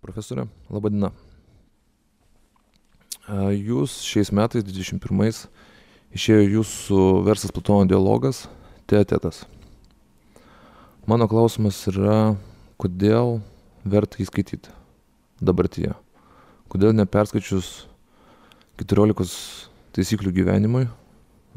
[0.00, 1.10] Profesorė, laba diena.
[3.52, 5.42] Jūs šiais metais, 21,
[6.16, 8.46] išėjo jūsų versas Platono dialogas
[8.88, 9.42] Teatetas.
[11.04, 12.32] Mano klausimas yra,
[12.80, 13.42] kodėl
[13.84, 14.72] verta jį skaityti
[15.44, 15.92] dabartyje?
[16.72, 17.68] Kodėl neperskaičius
[18.80, 20.86] 14 taisyklių gyvenimui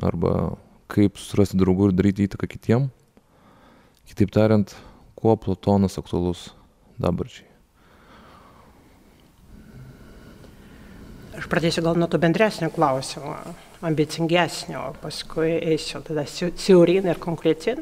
[0.03, 0.57] arba
[0.91, 2.91] kaip surasti draugų ir daryti įtaką kitiem?
[4.11, 4.75] Kitaip tariant,
[5.15, 6.49] kuo Platonas aktualus
[6.99, 7.52] dabarčiai?
[11.33, 13.33] Aš pradėsiu gal nuo to bendresnio klausimo,
[13.81, 17.81] ambicingesnio, paskui eisiu tada siaurin ir konkretin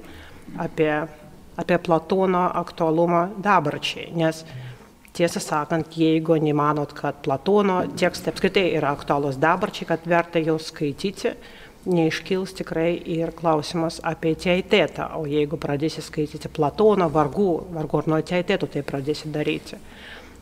[0.61, 0.91] apie,
[1.59, 4.07] apie Platono aktualumą dabarčiai.
[4.15, 4.45] Nes
[5.17, 11.35] tiesą sakant, jeigu nemanot, kad Platono tekstai apskritai yra aktualūs dabarčiai, kad verta jau skaityti,
[11.91, 15.09] neiškils tikrai ir klausimas apie teitėtą.
[15.19, 19.81] O jeigu pradėsi skaityti Platono, vargu, vargu ar nuo teitėtų tai pradėsi daryti.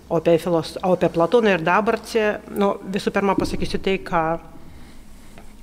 [0.09, 2.23] O apie, filos, o apie Platoną ir dabartį,
[2.57, 4.23] nu, visų pirma pasakysiu tai, ką,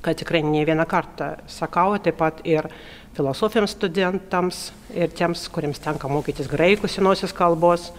[0.04, 2.68] ką tikrai ne vieną kartą sakau, taip pat ir
[3.16, 4.60] filosofijams studentams
[4.94, 7.90] ir tiems, kuriems tenka mokytis graikų senosios kalbos,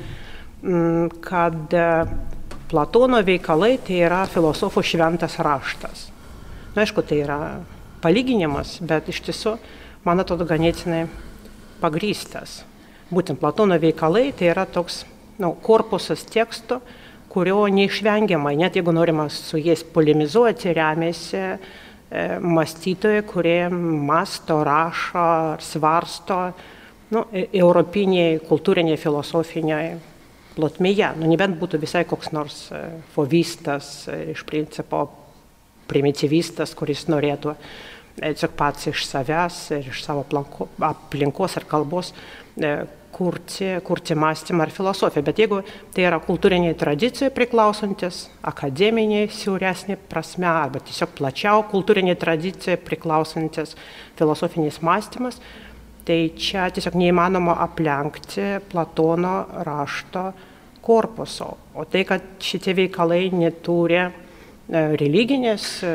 [0.64, 1.90] mm, kad e,
[2.68, 6.08] Platono veikalai tai yra filosofų šventas raštas.
[6.76, 7.38] Na, aišku, tai yra
[8.04, 9.58] palyginimas, bet iš tiesų,
[10.08, 11.06] man atrodo, ganėtinai
[11.84, 12.62] pagrystas.
[13.12, 15.06] Būtent Platono veikalai tai yra toks
[15.38, 16.82] nu, korpusas teksto,
[17.32, 21.58] kurio neišvengiamai, net jeigu norima su jais polemizuoti, remiasi e,
[22.42, 26.40] mąstytojai, kurie masto, rašo ar svarsto
[27.14, 29.98] nu, e, europiniai, kultūriniai, filosofiniai
[30.58, 31.14] plotmėje.
[31.20, 32.82] Nu, nebent būtų visai koks nors e,
[33.14, 35.06] fovistas, e, iš principo
[35.88, 37.54] primityvistas, kuris norėtų
[38.18, 40.26] tiesiog pats iš savęs ir iš savo
[40.84, 42.10] aplinkos ar kalbos
[43.18, 45.24] kurti, kurti mąstymą ar filosofiją.
[45.26, 45.62] Bet jeigu
[45.94, 53.74] tai yra kultūriniai tradicijai priklausantis, akademiniai siauresnė prasme, arba tiesiog plačiau kultūriniai tradicijai priklausantis
[54.20, 55.42] filosofinis mąstymas,
[56.08, 59.34] tai čia tiesiog neįmanoma aplenkti Platono
[59.68, 60.30] rašto
[60.86, 61.50] korpuso.
[61.76, 64.06] O tai, kad šitie veikalai neturi
[64.68, 65.92] religinės, e,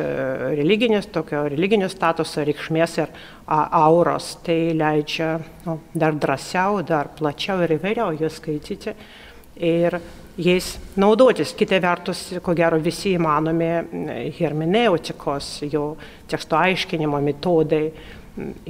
[0.56, 3.12] religinės tokio religinio statuso reikšmės ir
[3.46, 5.34] auros, tai leidžia
[5.66, 8.94] nu, dar drąsiau, dar plačiau ir įvairiau juos skaityti
[9.60, 9.98] ir
[10.40, 11.52] jais naudotis.
[11.52, 15.96] Kita vertus, ko gero, visi įmanomi hermeneutikos, jo
[16.30, 17.84] teksto aiškinimo metodai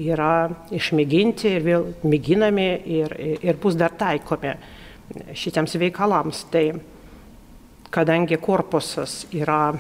[0.02, 4.56] yra išmėginti ir vėl mėginami ir, ir bus dar taikomi
[5.38, 6.42] šitiems veikalams.
[6.50, 6.66] Tai
[7.92, 9.70] kadangi korpusas yra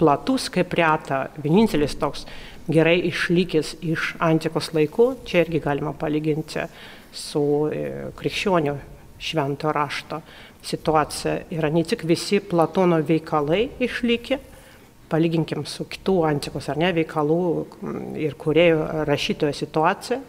[0.00, 2.24] platus kaip reta, vienintelis toks
[2.70, 6.64] gerai išlikęs iš antikos laikų, čia irgi galima palyginti
[7.12, 8.76] su e, krikščionių
[9.20, 10.20] švento rašto
[10.64, 11.36] situacija.
[11.52, 14.38] Yra ne tik visi Platono veikalai išlikę,
[15.10, 17.42] palyginkim su kitų antikos ar ne veikalų
[18.20, 20.20] ir kuriejų rašytojo situacija,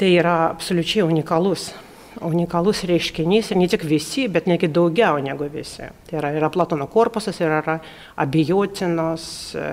[0.00, 1.70] tai yra absoliučiai unikalus
[2.18, 5.86] unikalus reiškinys ir ne tik visi, bet netgi daugiau negu visi.
[6.08, 7.76] Tai yra, yra Platono korpusas ir yra
[8.20, 9.66] abijotinos e,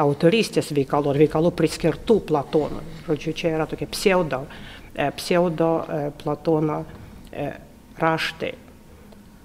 [0.00, 2.82] autorystės veikalų ar veikalų priskirtų Platonui.
[3.06, 4.44] Žodžiu, čia yra tokie pseudo,
[4.94, 6.82] e, pseudo e, Platono
[7.30, 7.50] e,
[8.00, 8.52] raštai.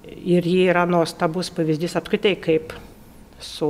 [0.09, 2.73] Ir jie yra nuostabus pavyzdys apskritai, kaip
[3.44, 3.69] su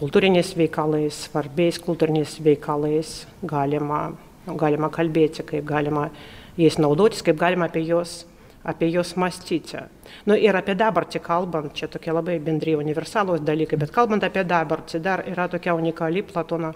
[0.00, 3.12] kultūriniais veikalais, svarbiais kultūriniais veikalais
[3.46, 4.10] galima,
[4.48, 6.10] galima kalbėti, kaip galima
[6.56, 8.24] jais naudotis, kaip galima apie juos,
[8.66, 9.82] apie juos mąstyti.
[10.26, 15.00] Nu, ir apie dabartį kalbant, čia tokie labai bendri universalūs dalykai, bet kalbant apie dabartį,
[15.02, 16.72] dar yra tokia unikali Platono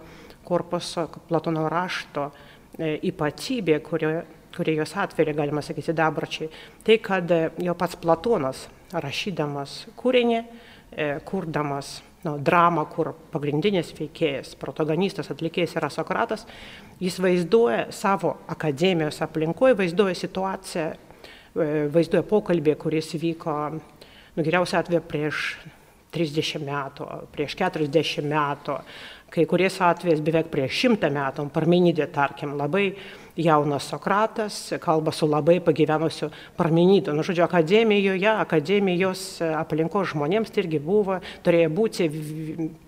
[0.47, 2.29] korpuso, Platono rašto
[2.79, 4.13] e, ypatybė, kurio,
[4.55, 6.51] kurie jos atveria, galima sakyti, dabarčiai.
[6.87, 10.41] Tai, kad jau pats Platonas, rašydamas kūrinį,
[10.91, 16.45] e, kurdamas nu, dramą, kur pagrindinis veikėjas, protagonistas, atlikėjas yra Sokratas,
[17.01, 23.57] jis vaizduoja savo akademijos aplinkoje, vaizduoja situaciją, e, vaizduoja pokalbį, kuris vyko,
[24.37, 25.47] nu, geriausia atveju prieš
[26.13, 28.77] 30 metų, prieš 40 metų,
[29.31, 32.91] kai kuriais atvejais beveik prieš 100 metų, Parmenidė, tarkim, labai
[33.41, 37.15] jaunas Sokratas, kalba su labai pagyvenusiu Parmenidu.
[37.17, 39.25] Nu, žodžiu, akademijoje, akademijos
[39.57, 42.09] aplinkos žmonėms tai irgi buvo, turėjo būti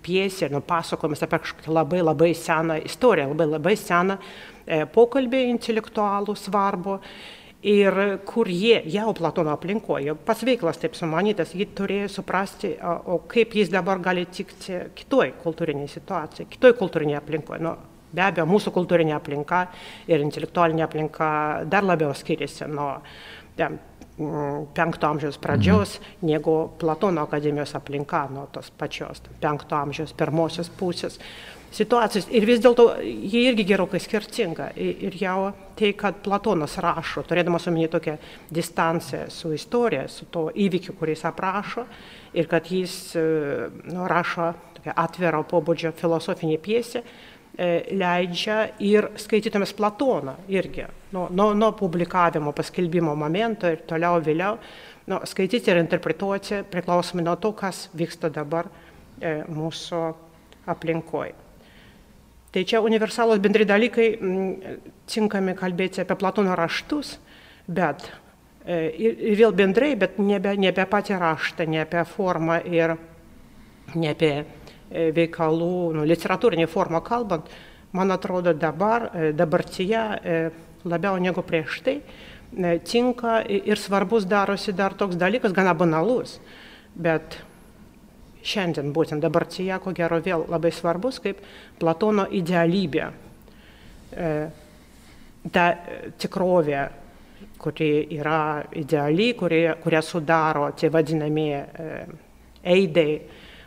[0.04, 6.36] piesė, nu, pasakojimas apie kažkokią labai labai seną istoriją, labai labai seną e, pokalbį intelektualų
[6.38, 6.98] svarbu
[7.62, 13.54] ir kur jie jau Platono aplinkoje, pats veiklas taip sumanytas, jį turėjo suprasti, o kaip
[13.56, 17.62] jis dabar gali tikti kitoj kultūriniai situacijai, kitoj kultūrinėje aplinkoje.
[17.62, 17.76] Nu,
[18.12, 19.66] be abejo, mūsų kultūrinė aplinka
[20.10, 21.30] ir intelektualinė aplinka
[21.70, 22.90] dar labiau skiriasi nuo,
[23.58, 26.28] mm, penkto amžiaus pradžios, mhm.
[26.32, 31.18] negu Platono akademijos aplinka nuo tos pačios penkto amžiaus pirmosios pusės
[31.72, 32.28] situacijos.
[32.32, 34.70] Ir vis dėlto jie irgi gerokai skirtinga.
[34.76, 38.18] Ir jau tai, kad Platonas rašo, turėdamas omeny tokią
[38.52, 41.86] distanciją su istorija, su to įvykiu, kuris aprašo,
[42.36, 43.24] ir kad jis e,
[43.92, 47.04] nu, rašo atvirą pobūdžio filosofinį piesę,
[47.58, 54.56] leidžia ir skaitytumės Platoną irgi, nuo, nuo, nuo publikavimo, paskelbimo momento ir toliau vėliau,
[55.10, 58.70] nu, skaityti ir interpretuoti priklausomai nuo to, kas vyksta dabar
[59.20, 60.02] e, mūsų
[60.72, 61.34] aplinkoje.
[62.52, 64.08] Tai čia universalūs bendri dalykai,
[65.08, 67.14] tinkami kalbėti apie Platono raštus,
[67.64, 68.04] bet
[68.66, 72.98] e, ir, vėl bendrai, bet nebe, nebe patį raštą, ne apie formą ir
[73.96, 74.44] ne apie e,
[75.16, 77.48] veikalų, nu, literatūrinį formą kalbant,
[77.92, 80.04] man atrodo dabar, dabartyje
[80.88, 81.98] labiau negu prieš tai
[82.84, 86.38] tinka ir svarbus darosi dar toks dalykas, gana banalus,
[86.94, 87.38] bet
[88.42, 91.40] šiandien būtent dabartyje, ko gero vėl labai svarbus, kaip
[91.78, 93.06] Platono idealybė.
[95.52, 95.64] Ta
[96.18, 96.82] tikrovė,
[97.58, 101.86] kuri yra ideali, kuri, kurią sudaro tie vadinami e,
[102.62, 103.14] eidai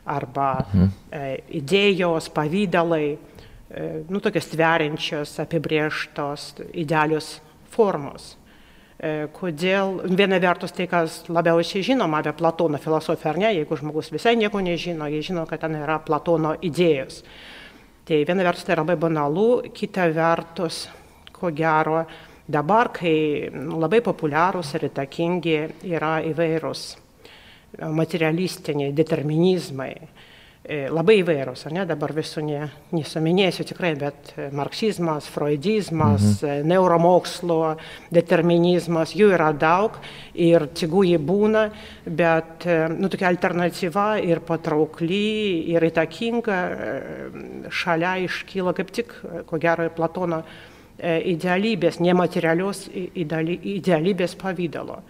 [0.05, 0.91] arba mhm.
[1.11, 1.23] e,
[1.61, 3.07] idėjos, pavydalai,
[4.07, 7.39] nu, tokios tveriančios, apibrieštos, idealios
[7.73, 8.35] formos.
[8.95, 14.11] E, kodėl viena vertus tai, kas labiausiai žinoma apie Platono filosofiją, ar ne, jeigu žmogus
[14.13, 17.23] visai nieko nežino, jie žino, kad ten yra Platono idėjos.
[18.05, 20.85] Tai viena vertus tai labai banalu, kita vertus,
[21.35, 22.05] ko gero,
[22.47, 25.57] dabar, kai labai populiarūs ir įtakingi
[25.89, 26.85] yra įvairūs
[27.79, 29.93] materialistiniai determinizmai,
[30.65, 36.49] E, labai įvairūs, ne, dabar visų ne, nesuminėsiu tikrai, bet e, marksizmas, freudizmas, mhm.
[36.49, 37.59] E, neuromokslo,
[38.09, 39.99] determinizmas, jų yra daug
[40.33, 41.67] ir tegu jį būna,
[42.09, 45.21] bet nu, tokia alternatyva ir patraukli
[45.75, 46.57] ir įtakinga
[47.69, 49.13] šalia iškyla kaip tik,
[49.45, 50.41] ko gero, Platono
[50.97, 55.03] idealybės, nematerialios idealybės pavydalo.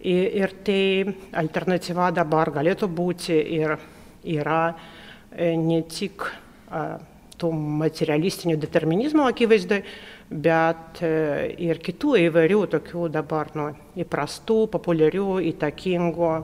[0.00, 1.04] Ir, tai
[1.36, 3.74] alternatyva dabar galėtų būti ir
[4.24, 6.24] yra e, ne tik
[7.40, 7.50] tų
[7.80, 9.82] materialistinių determinizmo akivaizdai,
[10.30, 11.10] bet e,
[11.66, 13.68] ir kitų įvairių tokių dabar nu,
[14.00, 16.42] įprastų, populiarių, įtakingų e,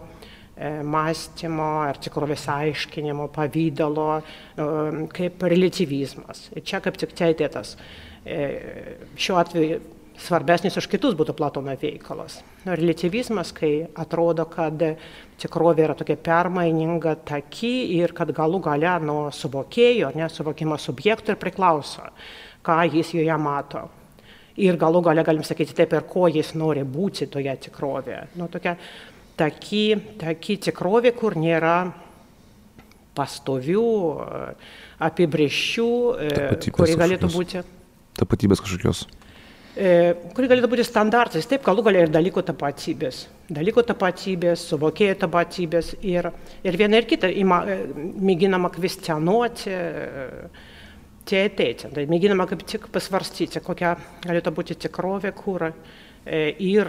[0.85, 4.20] mąstymo ar tikrovės aiškinimo, pavydalo,
[5.17, 6.50] kaip relativizmas.
[6.61, 7.76] Čia kaip tik teitėtas.
[8.26, 12.38] Šiuo atveju svarbesnis už kitus būtų Platono veikalas.
[12.66, 14.80] Relativizmas, kai atrodo, kad
[15.40, 21.40] tikrovė yra tokia permaininga, taki ir kad galų gale nuo suvokėjo, ne, suvokimo subjektų ir
[21.40, 22.08] priklauso,
[22.66, 23.86] ką jis joje mato.
[24.56, 28.22] Ir galų gale galim sakyti taip, ir ko jis nori būti toje tikrovėje.
[28.40, 28.78] Nu, tokia
[29.36, 29.84] taki,
[30.20, 31.76] taki tikrovė, kur nėra
[33.16, 33.84] pastovių
[35.06, 35.90] apibrieščių,
[36.72, 37.62] kuri galėtų būti.
[38.16, 39.04] Tapatybės kažkokios.
[39.76, 43.26] Kuri galėtų būti standartais, taip, galų galia ir dalyko tapatybės.
[43.52, 46.31] Dalyko tapatybės, suvokėjo tapatybės ir,
[46.64, 47.58] ir viena ir kita ima,
[48.17, 49.75] mėginama kvestionuoti
[51.28, 51.93] tie ateitį.
[51.93, 53.93] Tai mėginama kaip tik pasvarstyti, kokia
[54.25, 55.69] galėtų būti tikrovė, kur
[56.26, 56.88] E, ir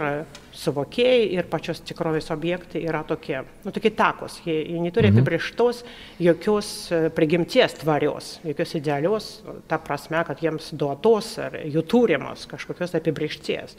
[0.58, 5.20] suvokėjai, ir pačios tikrovės objektai yra tokie, nu, tokie takos, jie, jie neturi mhm.
[5.20, 5.84] apibrieštos
[6.26, 9.28] jokios e, prigimties tvarios, jokios idealios,
[9.70, 13.78] ta prasme, kad jiems duotos ar jų turimos kažkokios apibriešties.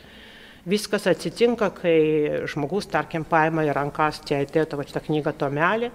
[0.70, 2.00] Viskas atsitinka, kai
[2.50, 5.90] žmogus, tarkim, paima į rankas tie atėjo šitą knygą tomelį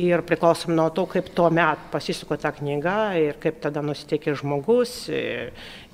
[0.00, 4.94] ir priklausom nuo to, kaip tuo met pasisuko ta knyga ir kaip tada nusiteikė žmogus,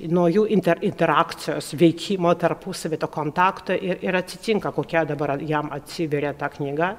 [0.09, 6.33] nuo jų inter, interakcijos, veikimo tarpusavį, to kontakto ir, ir atsitinka, kokia dabar jam atsiveria
[6.39, 6.95] ta knyga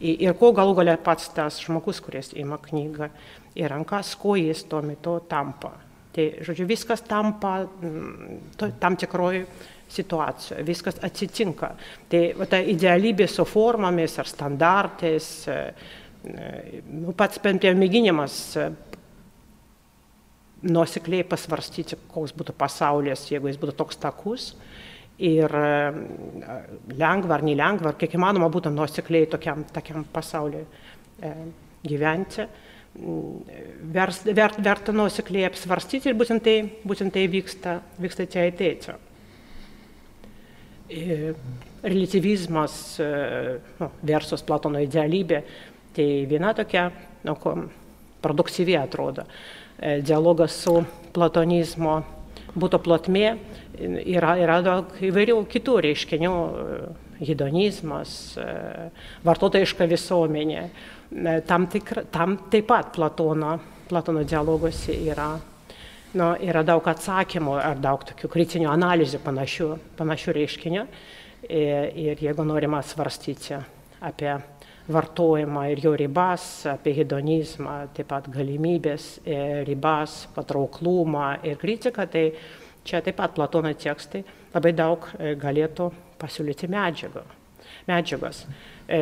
[0.00, 3.10] ir ko galų galia pats tas žmogus, kuris ima knygą
[3.56, 5.72] į rankas, kuo jis tuo metu tampa.
[6.16, 7.66] Tai, žodžiu, viskas tampa
[8.56, 9.44] to, tam tikroji
[9.88, 11.70] situacijoje, viskas atsitinka.
[12.10, 15.58] Tai va, ta idealybė su formomis ar standartais, e,
[16.26, 18.68] e, nu, pats bent jau mėginimas e,
[20.66, 24.50] nuosekliai pasvarstyti, koks būtų pasaulis, jeigu jis būtų toks takus.
[25.16, 25.48] Ir
[26.92, 30.66] lengva ar nelengva, ar kiek įmanoma būtų nuosekliai tokiam, tokiam pasauliui
[31.86, 32.44] gyventi
[33.92, 38.96] vers, vert, verta nuosekliai apsvarstyti ir būtent tai, būtent tai vyksta, vyksta čia ateitio.
[40.88, 41.34] E,
[41.82, 45.40] relativizmas e, nu, versus Platono idealybė,
[45.94, 46.84] tai viena tokia,
[47.26, 47.34] nu,
[48.22, 49.24] produktyvi atrodo,
[49.78, 50.76] e, dialogas su
[51.14, 51.96] platonizmo
[52.54, 53.26] būtų plotmė,
[54.06, 56.32] yra, yra daug įvairių kitų reiškinių
[57.18, 58.36] hedonizmas,
[59.26, 60.62] vartotojiška visuomenė.
[61.48, 63.58] Tam, tikra, tam taip pat Platono,
[63.90, 65.34] Platono dialoguose yra,
[66.16, 70.84] nu, yra daug atsakymų ar daug tokių kritinių analizių panašių, panašių reiškinių.
[71.46, 73.58] Ir, ir jeigu norima svarstyti
[74.04, 74.32] apie
[74.90, 79.08] vartojimą ir jo ribas, apie hedonizmą, taip pat galimybės,
[79.66, 82.26] ribas, patrauklumą ir kritiką, tai
[82.86, 84.22] čia taip pat Platono tekstai
[84.54, 85.08] labai daug
[85.42, 87.24] galėtų pasiūlyti medžiagą,
[87.90, 88.44] medžiagos.
[88.86, 89.00] E,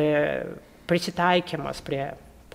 [0.89, 2.03] prisitaikymas prie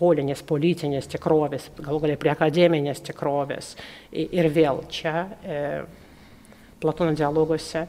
[0.01, 3.75] polinės politinės tikrovės, galų galia prie akademinės tikrovės.
[4.13, 5.15] Ir vėl čia
[5.45, 5.65] e,
[6.81, 7.83] Platono dialoguose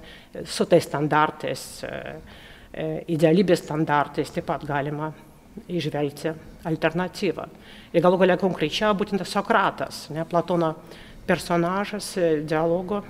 [0.44, 1.92] su tais standartais, e,
[2.72, 5.08] e, idealybės standartais taip pat galima
[5.72, 6.34] išvelgti
[6.68, 7.48] alternatyvą.
[7.96, 10.74] Ir galų galia konkrečiau būtent Sokratas, ne, Platono
[11.28, 13.02] personažas e, dialogo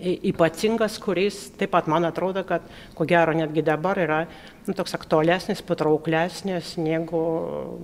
[0.00, 4.18] ypatingas, kuris taip pat man atrodo, kad ko gero netgi dabar yra
[4.66, 7.20] nu, toks aktualesnis, patrauklesnis negu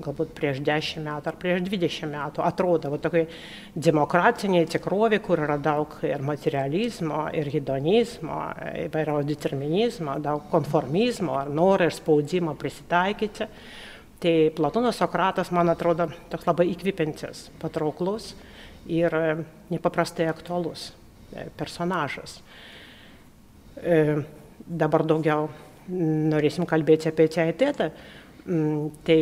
[0.04, 2.45] galbūt prieš 10 metų ar prieš 20 metų.
[2.45, 3.25] Atrodo, va, tokia
[3.75, 8.40] demokratinė tikrovė, kur yra daug ir materializmo, ir hedonizmo,
[8.87, 13.49] įvairiaus determinizmo, daug konformizmo, ar noro ir spaudimo prisitaikyti.
[14.23, 18.35] Tai Platonas Sokratas, man atrodo, toks labai įkvipintis, patrauklus
[18.87, 19.14] ir
[19.71, 20.92] nepaprastai aktualus
[21.59, 22.41] personažas.
[23.77, 24.23] E,
[24.67, 25.49] dabar daugiau
[25.89, 27.91] norėsim kalbėti apie teatetą.
[28.47, 29.19] Mm, tai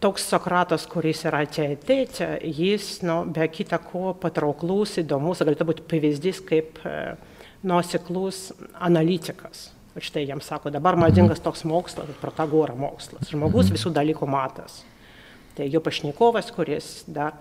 [0.00, 6.42] toks Sokratas, kuris yra teatete, jis, nu, be kita ko, patrauklus, įdomus, galėtų būti pavyzdys
[6.46, 6.94] kaip e,
[7.66, 9.68] nuoseklus analitikas.
[9.98, 13.32] Štai jam sako, dabar madingas toks mokslas, protagoro mokslas.
[13.32, 14.84] Žmogus visų dalykų matas.
[15.58, 17.34] Tai jo pašnekovas, kuris dar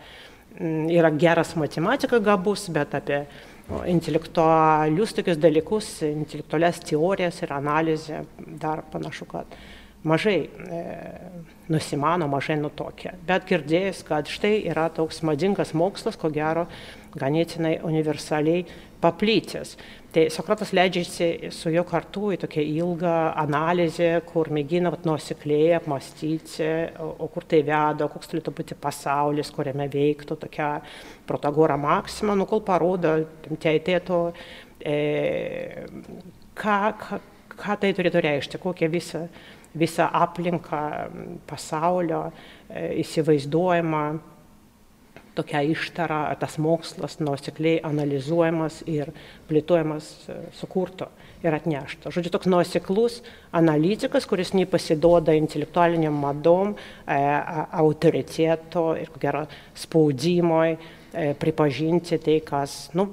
[0.58, 3.28] mm, yra geras matematika gabus, bet apie
[3.88, 8.22] intelektualius tokius dalykus, intelektualias teorijas ir analizę
[8.62, 9.58] dar panašu, kad
[10.08, 10.82] mažai e,
[11.68, 13.16] nusimano, mažai nutokia.
[13.28, 16.68] Bet girdėjęs, kad štai yra toks madingas mokslas, ko gero,
[17.18, 18.64] ganėtinai universaliai
[19.04, 19.76] paplytęs.
[20.08, 26.70] Tai Sokratas leidžiasi su juo kartu į tokią ilgą analizę, kur mėgina nuosekliai apmastyti,
[27.04, 30.70] o, o kur tai veda, koks turėtų būti pasaulis, kuriame veiktų tokia
[31.28, 33.18] protagora maksima, nu kol parodo
[33.60, 34.22] teitėto,
[34.80, 34.96] e,
[36.56, 37.20] ką, ką,
[37.58, 39.26] ką tai turėtų reikšti, kokią visą,
[39.76, 40.82] visą aplinką
[41.52, 44.06] pasaulio e, įsivaizduojama
[45.38, 49.12] tokia ištara, ar tas mokslas nuosekliai analizuojamas ir
[49.50, 51.10] plėtojamas e, sukurto
[51.46, 52.12] ir atnešto.
[52.14, 53.22] Žodžiu, toks nuoseklus
[53.56, 56.74] analitikas, kuris nepasiduoda intelektualiniam madom,
[57.06, 57.20] e,
[57.84, 59.46] autoriteto ir gero
[59.78, 63.10] spaudimui e, pripažinti tai, kas, nu,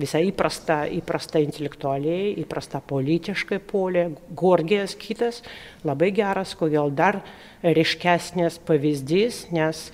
[0.00, 5.42] visai įprasta, įprasta intelektualiai, įprasta politiškai polė, Gorgijas kitas,
[5.86, 7.20] labai geras, ko gal dar
[7.62, 9.86] ryškesnės pavyzdys, nes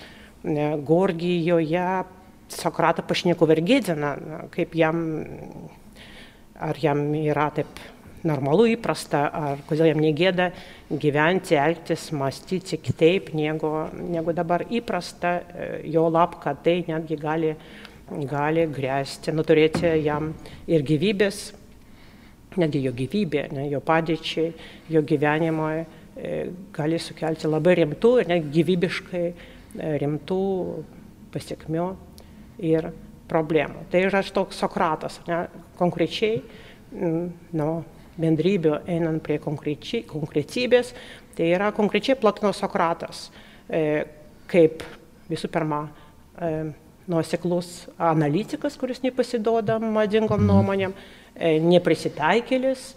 [0.43, 1.85] Gorgijoje
[2.51, 4.09] Sokratą pašnekovą ir gėdina,
[4.51, 4.97] kaip jam,
[6.59, 7.79] ar jam yra taip
[8.27, 10.49] normalu, įprasta, ar kodėl jam negėda
[10.91, 13.71] gyventi, elgtis, mąstyti kitaip, negu,
[14.11, 14.65] negu dabar.
[14.67, 15.37] Įprasta,
[15.87, 17.53] jo lab, kad tai netgi gali,
[18.27, 20.33] gali grėsti, nuturėti jam
[20.67, 21.39] ir gyvybės,
[22.59, 24.51] netgi jo gyvybė, ne, jo padėčiai,
[24.91, 25.87] jo gyvenimoje
[26.75, 29.25] gali sukelti labai rimtų ir net gyvybiškai
[29.75, 30.41] rimtų
[31.31, 31.87] pasiekmių
[32.67, 32.91] ir
[33.31, 33.85] problemų.
[33.91, 35.45] Tai yra toks Sokratas, ne,
[35.79, 36.41] konkrečiai,
[36.91, 37.69] nu,
[38.21, 40.91] bendrybių einant prie konkretybės,
[41.37, 43.29] tai yra konkrečiai Platono Sokratas,
[43.71, 44.03] e,
[44.51, 44.83] kaip
[45.31, 46.51] visų pirma e,
[47.11, 50.51] nuoseklus analitikas, kuris nepasiduoda madingom mhm.
[50.51, 50.93] nuomonėm,
[51.35, 52.91] e, neprisitaikėlis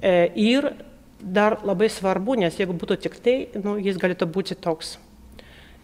[0.00, 0.70] e, ir
[1.18, 4.96] dar labai svarbu, nes jeigu būtų tik tai, nu, jis galėtų būti toks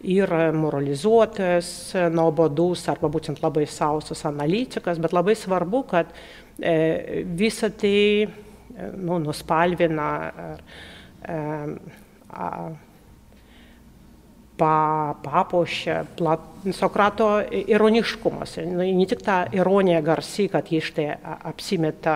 [0.03, 1.69] ir moralizuotojas,
[2.13, 6.11] nuobodus arba būtent labai sausas analitikas, bet labai svarbu, kad
[6.59, 8.27] e, visa tai
[8.97, 10.65] nu, nuspalvina ar,
[11.25, 11.39] e,
[12.35, 12.49] a,
[14.57, 18.57] pa, papuošia plat, Sokrato ironiškumas.
[18.65, 21.11] Ne tik ta ironija garsi, kad jis štai
[21.45, 22.15] apsimeta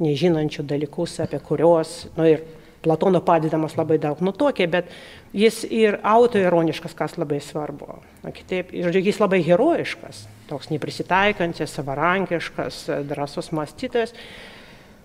[0.00, 2.44] nežinančių dalykus, apie kuriuos, nu ir
[2.80, 4.88] Platono padedamas labai daug nutokė, bet
[5.36, 7.98] jis ir autoironiškas, kas labai svarbu.
[8.24, 14.14] Na, kitaip, žodžiu, jis labai herojiškas, toks neprisitaikantis, savarankiškas, drąsus mąstytojas.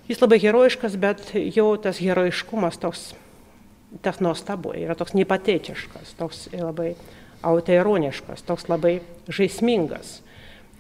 [0.08, 3.10] Jis labai herojiškas, bet jau tas herojiškumas toks,
[4.06, 6.94] tas nuostabu, yra toks nepatetiškas, toks labai
[7.46, 10.22] autoironiškas, toks labai žaismingas.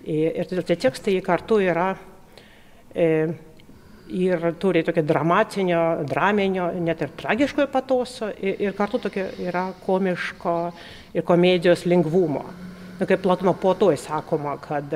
[0.06, 1.96] Ir tie tekstai kartu yra
[4.10, 10.56] ir turi tokio dramatinio, draminio, net ir tragiškojo patoso, ir, ir kartu tokio yra komiško
[11.16, 12.46] ir komedijos lengvumo.
[13.00, 14.94] Na, kaip Platono po to įsakoma, kad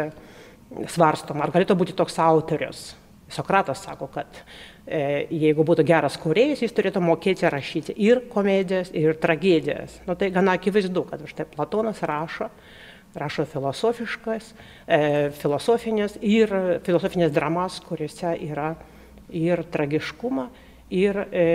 [0.88, 2.89] svarstoma, ar galėtų būti toks autorius.
[3.30, 4.39] Sokratas sako, kad
[4.88, 10.00] e, jeigu būtų geras kūrėjas, jis turėtų mokėti rašyti ir komedijas, ir tragedijas.
[10.08, 12.50] Nu, tai gana akivaizdu, kad štai Platonas rašo,
[13.20, 14.54] rašo filosofiškas,
[14.88, 15.01] e,
[15.38, 16.54] filosofinės ir
[16.86, 18.72] filosofinės dramas, kuriuose yra
[19.36, 20.48] ir tragiškumą,
[20.89, 21.45] ir e,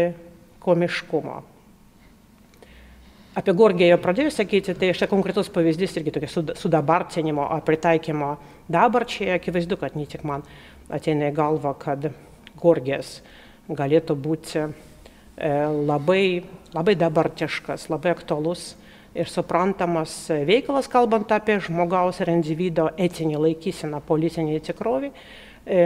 [0.65, 1.41] komiškumą.
[3.35, 8.37] Apie Gorgėją pradėjau sakyti, tai štai konkretus pavyzdys irgi tokio sudabartinimo, pritaikymo
[8.71, 10.45] dabarčiai, akivaizdu, kad ne tik man
[10.87, 12.13] ateina į galvą, kad
[12.61, 13.17] Gorgės
[13.67, 14.71] galėtų būti e,
[15.91, 16.45] labai,
[16.77, 18.77] labai dabartiškas, labai aktualus
[19.19, 20.15] ir suprantamas
[20.47, 25.11] veikalas, kalbant apie žmogaus ir individo etinį laikyseną politinį tikrovį.
[25.11, 25.83] E,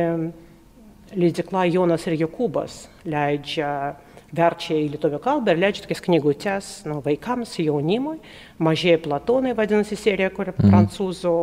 [1.17, 3.97] Leidikla Jonas ir Jokūbas leidžia
[4.35, 8.19] verčia į lietuvių kalbą ir leidžia tokias knygutes nu, vaikams, jaunimui.
[8.61, 10.69] Mažieji Platonai vadinasi serija, kur mhm.
[10.69, 11.37] prancūzų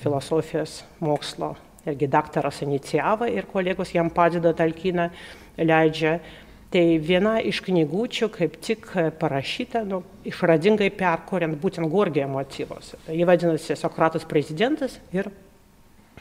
[0.00, 1.54] filosofijos mokslo
[1.88, 5.10] irgi daktaras inicijavo ir kolegos jam padeda talkiną
[5.58, 6.20] leidžia.
[6.70, 8.84] Tai viena iš knygučių kaip tik
[9.18, 12.92] parašyta, nu, išradingai perkuriant būtent Gorgėjo motyvus.
[13.10, 15.32] Jie vadinasi Sokratas prezidentas ir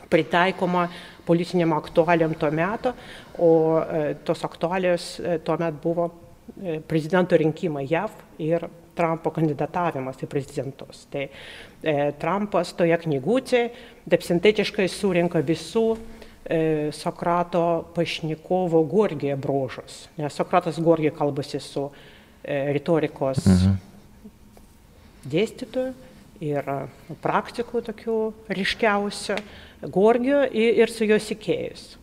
[0.10, 0.88] pritaikoma
[1.26, 2.94] politiniam aktualiam to meto,
[3.38, 6.10] o e, tos aktualijos e, tuomet buvo
[6.58, 8.66] e, prezidento rinkimai JAV ir
[9.00, 11.06] Trumpo kandidatavimas į prezidentus.
[11.12, 13.70] Tai e, Trumpas toje knygutėje
[14.10, 17.64] taip sintetiškai surinka visų e, Sokrato
[17.96, 23.80] pašnikovo Gorgija brožus, nes Sokratas Gorgija kalbasi su e, retorikos mhm.
[25.30, 26.09] dėstytoju
[26.44, 26.68] ir
[27.24, 28.20] praktikų tokių
[28.56, 29.40] ryškiausių
[29.92, 31.96] Gorgio ir su jo sikėjus.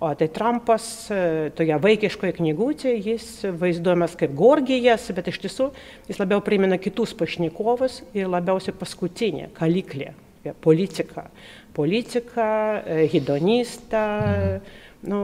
[0.00, 3.26] O tai Trumpas e, toje vaikiškoje knygutėje, jis
[3.60, 5.66] vaizduojamas kaip Gorgijas, bet iš tiesų
[6.08, 10.08] jis labiau primena kitus pašnikovus ir labiausiai paskutinį, kaliklį,
[10.64, 11.26] politiką.
[11.76, 12.48] Politiką,
[12.80, 14.06] e, hedonistą,
[15.04, 15.20] nu,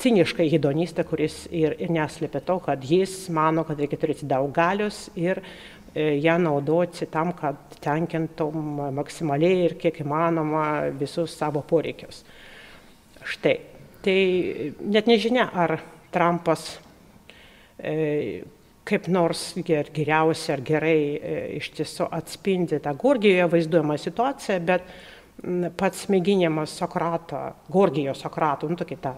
[0.00, 5.10] ciniškai hedonistą, kuris ir, ir neslėpia to, kad jis mano, kad reikia turėti daug galios
[5.12, 10.64] ir E, ją naudoti tam, kad tenkintum maksimaliai ir kiek įmanoma
[11.00, 12.22] visus savo poreikius.
[13.26, 13.56] Štai.
[14.00, 14.20] Tai
[14.88, 15.74] net nežinia, ar
[16.10, 16.78] Trumpas
[17.76, 18.42] e,
[18.90, 24.86] kaip nors ger, geriausiai ar gerai e, iš tiesų atspindi tą Gorgijoje vaizduojamą situaciją, bet
[25.44, 29.14] m, pats mėginimas Sokrato, Gorgijo Sokrato, nu, tokį tą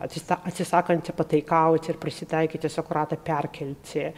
[0.51, 4.09] atsisakantį pataikauti ir prisitaikyti Sokratą perkelti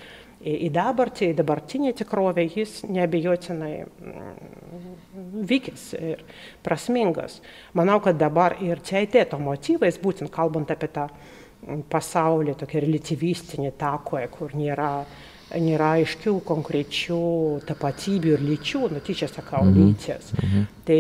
[0.44, 3.72] į dabartį, į dabartinį tikrovę, jis neabejotinai
[5.48, 6.24] vykęs ir
[6.64, 7.40] prasmingas.
[7.78, 11.08] Manau, kad dabar ir teitėto motyvais, būtent kalbant apie tą
[11.90, 14.90] pasaulį, tokį relativistinį takoje, kur nėra,
[15.64, 17.20] nėra aiškių konkrečių
[17.68, 19.78] tapatybių ir lyčių, nu tyčia sakau, mhm.
[19.80, 20.32] lyties.
[20.36, 20.66] Mhm.
[20.84, 20.98] Tai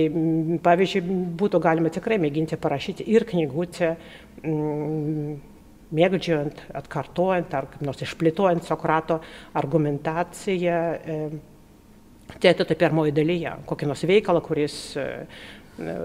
[0.64, 3.96] pavyzdžiui, būtų galima tikrai mėginti parašyti ir knygutę.
[4.44, 5.36] Mm,
[5.94, 9.20] mėgdžiojant, atkartojant ar kaip nors išplėtojant Sokrato
[9.52, 11.18] argumentaciją, e,
[12.40, 14.78] tai pirmoji dalyje, kokį nors veikalą, kuris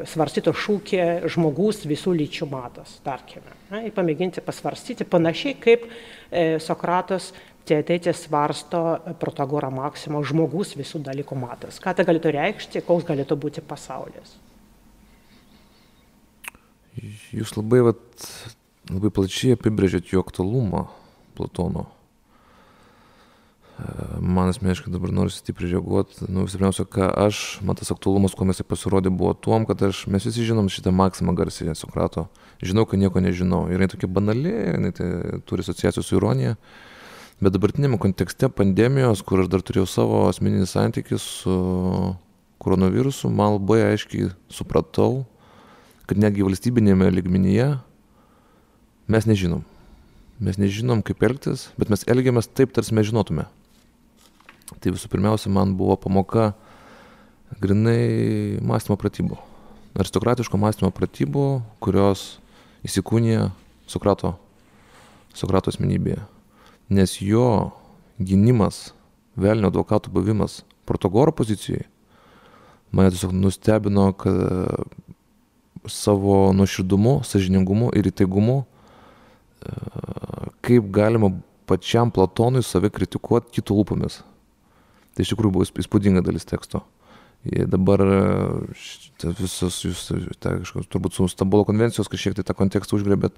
[0.10, 3.54] svarstytų šūkį žmogus visų lyčių matas, tarkime.
[3.70, 7.30] Na, ir pamėginti pasvarstyti panašiai kaip e, Sokratas
[7.70, 8.82] teatėtė svarsto
[9.22, 11.78] Protagorą Maksimo žmogus visų dalykų matas.
[11.84, 14.40] Ką tai galėtų reikšti, koks galėtų būti pasaulis.
[17.30, 18.10] Jūs labai vat,
[18.90, 20.88] labai plačiai apibrėžėt jo aktualumą
[21.38, 21.86] Platono.
[23.80, 26.28] E, man asmeniškai dabar noriu stipriai reaguoti.
[26.28, 30.26] Nu, pirmiausia, ką aš, man tas aktualumas, kuo mes pasirodė, buvo tuom, kad aš, mes
[30.28, 32.28] visi žinom šitą maksimą garsiai Sokrato.
[32.66, 33.68] Žinau, kad nieko nežinau.
[33.70, 35.10] Ir jinai tokia banali, jinai tai
[35.48, 36.58] turi asociacijų su ironija.
[37.40, 41.60] Bet dabartinėme kontekste pandemijos, kur aš dar turėjau savo asmeninį santykį su
[42.60, 45.24] koronavirusu, man labai aiškiai supratau,
[46.10, 47.78] kad netgi valstybinėme ligmenyje
[49.10, 49.64] mes nežinom.
[50.40, 53.48] Mes nežinom, kaip elgtis, bet mes elgiamės taip, tarsi mes žinotume.
[54.80, 56.54] Tai visų pirmiausia, man buvo pamoka
[57.60, 59.40] grinai mąstymo pratybų.
[60.00, 61.46] Aristokratiško mąstymo pratybų,
[61.84, 62.38] kurios
[62.88, 63.50] įsikūnija
[63.90, 64.38] Sokrato,
[65.36, 66.22] Sokrato asmenybėje.
[66.94, 67.74] Nes jo
[68.22, 68.94] gynimas,
[69.36, 71.90] velnio advokatų buvimas Protogoro pozicijoje
[72.92, 74.36] mane tiesiog nustebino, kad
[75.86, 78.64] savo nuoširdumu, sažiningumu ir įtaigumu
[80.66, 81.32] kaip galima
[81.70, 84.22] pačiam Platonui save kritikuoti kitų lūpomis.
[85.14, 86.84] Tai iš tikrųjų buvo įspūdinga dalis teksto.
[87.48, 88.02] Ir dabar
[89.40, 90.10] visos jūs,
[90.44, 93.38] ta, kažkoks, turbūt su Stambulo konvencijos kažkiek tai tą kontekstą užgrėbėt,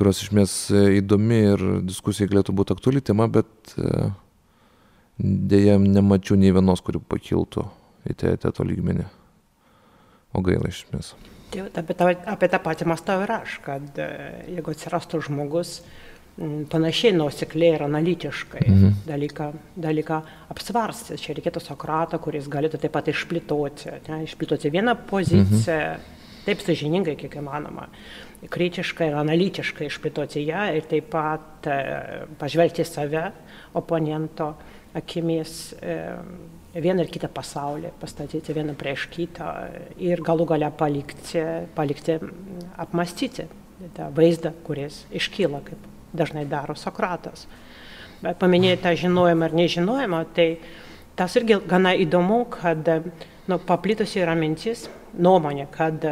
[0.00, 3.74] kurios iš mes įdomi ir diskusija galėtų būti aktuali tema, bet
[5.20, 7.66] dėja nemačiau nei vienos, kuri pakiltų
[8.08, 9.04] į teto lygmenį.
[10.32, 11.12] O gaila iš esmės.
[11.52, 15.80] Tai apie, tą, apie tą patį mąstau ir aš, kad jeigu atsirastų žmogus,
[16.72, 18.94] panašiai nuosekliai ir analitiškai mhm.
[19.08, 19.50] dalyką,
[19.84, 20.20] dalyką
[20.54, 21.20] apsvarstęs.
[21.20, 26.20] Čia reikėtų Sokratą, kuris galėtų taip pat išplėtoti, ne, išplėtoti vieną poziciją, mhm.
[26.46, 27.90] taip sažiningai, kiek įmanoma,
[28.52, 31.78] kritiškai ir analitiškai išplėtoti ją ir taip pat e,
[32.40, 33.28] pažvelgti save
[33.78, 34.54] oponento
[34.96, 35.60] akimis.
[35.78, 36.00] E,
[36.74, 39.48] vieną ir kitą pasaulį, pastatyti vieną prieš kitą
[40.00, 41.42] ir galų galę palikti,
[41.76, 42.16] palikti
[42.80, 43.48] apmastyti
[43.96, 47.46] tą vaizdą, kuris iškyla kaip dažnai daro Sokratas.
[48.22, 50.48] Paminėjai tą žinojimą ar nežinojimą, tai
[51.18, 52.86] tas irgi gana įdomu, kad
[53.50, 54.86] nu, paplitusi yra mintis,
[55.18, 56.04] nuomonė, kad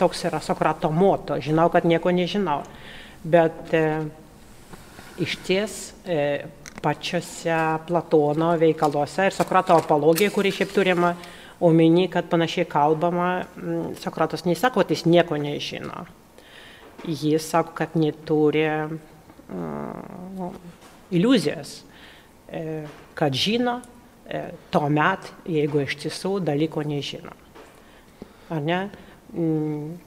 [0.00, 2.64] toks yra Sokrato moto, žinau, kad nieko nežinau.
[3.20, 3.84] Bet e,
[5.20, 5.76] iš ties
[6.08, 6.48] e,
[6.82, 11.14] pačiose Platono veikaluose ir Sokrato apologija, kuri šiaip turima
[11.60, 13.44] omeny, kad panašiai kalbama,
[14.00, 16.04] Sokratas nesako, kad jis nieko nežino.
[17.04, 18.64] Jis sako, kad neturi
[21.10, 21.82] iliuzijas,
[22.48, 23.80] e, kad žino
[24.28, 27.32] e, tuomet, jeigu iš tiesų dalyko nežino.
[28.50, 28.80] Ar ne?
[29.34, 29.98] Mm,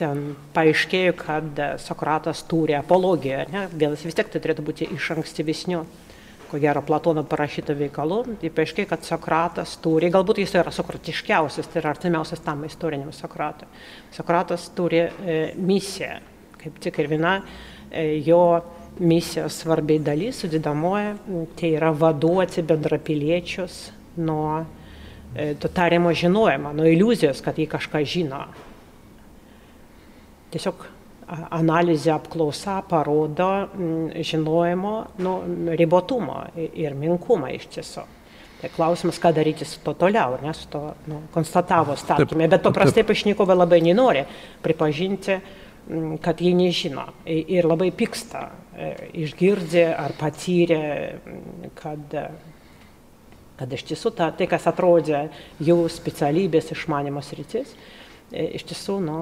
[0.00, 3.66] ten paaiškėjo, kad Sokratas turi apologiją, ne?
[3.72, 5.82] vienas vis tiek tai turėtų būti iš ankstyvesnių,
[6.50, 11.84] ko gero Platono parašyto veikalų, tai paaiškėjo, kad Sokratas turi, galbūt jis yra sokratiškiausias, tai
[11.84, 13.68] yra artimiausias tam istoriniam Sokratui.
[14.16, 16.16] Sokratas turi e, misiją,
[16.60, 17.38] kaip tik ir viena
[17.90, 18.62] E, jo
[19.00, 21.14] misijos svarbiai dalis, sudėdamoji,
[21.58, 23.78] tai yra vaduoti bendrapiliečius
[24.22, 24.60] nuo
[25.34, 28.44] e, to tariamo žinojimo, nuo iliuzijos, kad jie kažką žino.
[30.50, 30.86] Tiesiog
[31.30, 33.50] analizė apklausa parodo
[34.26, 35.34] žinojimo nu,
[35.78, 38.06] ribotumo ir minkumą iš tiesų.
[38.60, 43.56] Tai klausimas, ką daryti su to toliau, nes to nu, konstatavo statymė, bet paprastai pašnekovai
[43.56, 44.26] labai nenori
[44.60, 45.38] pripažinti,
[46.20, 47.06] kad jie nežino.
[47.24, 48.90] Ir labai pyksta, e,
[49.24, 50.82] išgirdė ar patyrė,
[51.80, 52.14] kad,
[53.56, 55.24] kad iš tiesų ta, tai, kas atrodė
[55.64, 57.72] jų specialybės išmanimos rytis,
[58.30, 59.18] e, iš tiesų nu,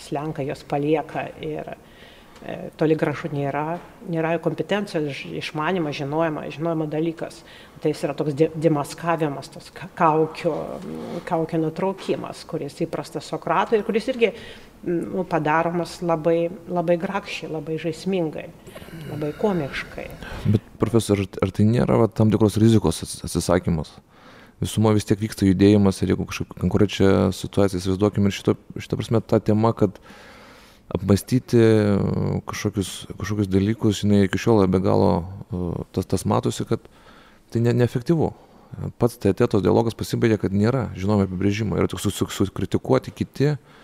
[0.00, 3.78] slenka, jos palieka ir e, toli gražu nėra,
[4.10, 7.42] nėra kompetencijos, išmanimo, žinojimo, žinojimo dalykas.
[7.82, 10.54] Tai jis yra toks demaskavimas, tas kaukio,
[11.28, 14.32] kaukio nutraukimas, kuris įprastas Sokratui ir kuris irgi
[14.86, 18.48] nu, padaromas labai, labai grakščiai, labai žaismingai,
[19.10, 20.08] labai komiškai.
[20.48, 23.94] Bet profesor, ar tai nėra va, tam tikros rizikos atsisakymas?
[24.64, 29.20] Visumo vis tiek vyksta judėjimas ir jeigu kažkokia konkurenčia situacija, įsivaizduokime ir šito, šito prasme
[29.20, 29.98] ta tema, kad
[30.94, 31.60] apmastyti
[32.48, 35.12] kažkokius, kažkokius dalykus, žinai, iki šiol be galo
[35.96, 36.82] tas, tas matosi, kad
[37.52, 38.32] tai ne, neefektyvu.
[38.98, 43.82] Pats tetos dialogas pasibaigė, kad nėra žinoma apibrėžimo ir tik sukritikuoti kiti, uh,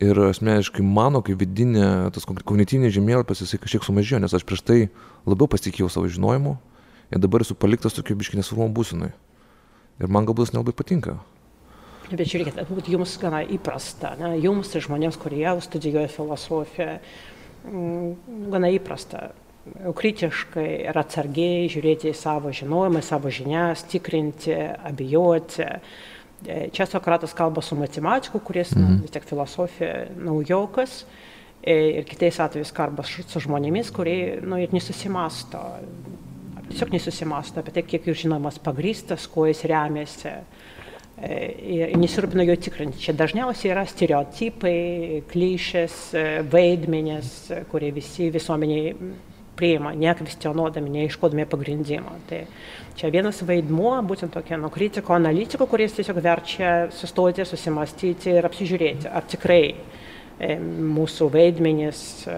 [0.00, 4.78] ir asmeniškai mano kaip vidinė, tas kognityvinis žemėlapis, jisai kažkiek sumažėjo, nes aš prieš tai
[5.28, 6.56] labiau pasitikėjau savo žinojimu
[7.12, 9.12] ir dabar esu paliktas tokio biškinės formuo būsinai.
[10.02, 11.16] Ir man galbūt tas nelabai patinka.
[12.10, 14.34] Bet žiūrėkit, galbūt jums gana įprasta, ne?
[14.42, 16.98] jums ir žmonėms, kurie jau studijuoja filosofiją,
[17.70, 19.30] mm, gana įprasta
[19.62, 24.56] kritiškai ir atsargiai žiūrėti į savo žinojimą, savo žinias, tikrinti,
[24.90, 25.68] abejoti
[26.46, 28.82] E, čia Sokratas kalba su matematiku, kuris mhm.
[28.82, 31.04] na, vis tiek filosofija naujokas
[31.62, 35.62] e, ir kitais atvejais kalba su žmonėmis, kurie nu, ir nesusimasto,
[36.70, 40.32] tiesiog nesusimasto apie tai, kiek jų žinomas pagrystas, kuo jis remiasi.
[41.22, 41.34] E,
[41.76, 43.00] ir nesirūpina jo tikrinti.
[43.02, 44.76] Čia dažniausiai yra stereotipai,
[45.30, 45.98] klišės,
[46.52, 47.34] vaidmenės,
[47.70, 48.96] kurie visi visuomeniai
[49.56, 52.16] priima, nekvestionuodami, neiškodami pagrindimo.
[52.28, 52.44] Tai
[52.98, 59.10] čia vienas vaidmuo, būtent tokia nuo kritiko, analitiko, kuris tiesiog verčia sustoti, susimastyti ir apsižiūrėti,
[59.12, 60.01] ar tikrai e,
[60.40, 62.36] mūsų vaidmenys, e,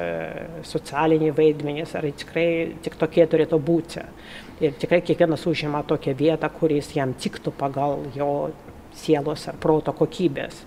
[0.66, 4.02] socialiniai vaidmenys, ar tikrai tik tokie turėtų būti.
[4.60, 8.50] Ir tikrai kiekvienas užima tokią vietą, kuris jam tiktų pagal jo
[8.94, 10.62] sielos ar proto kokybės.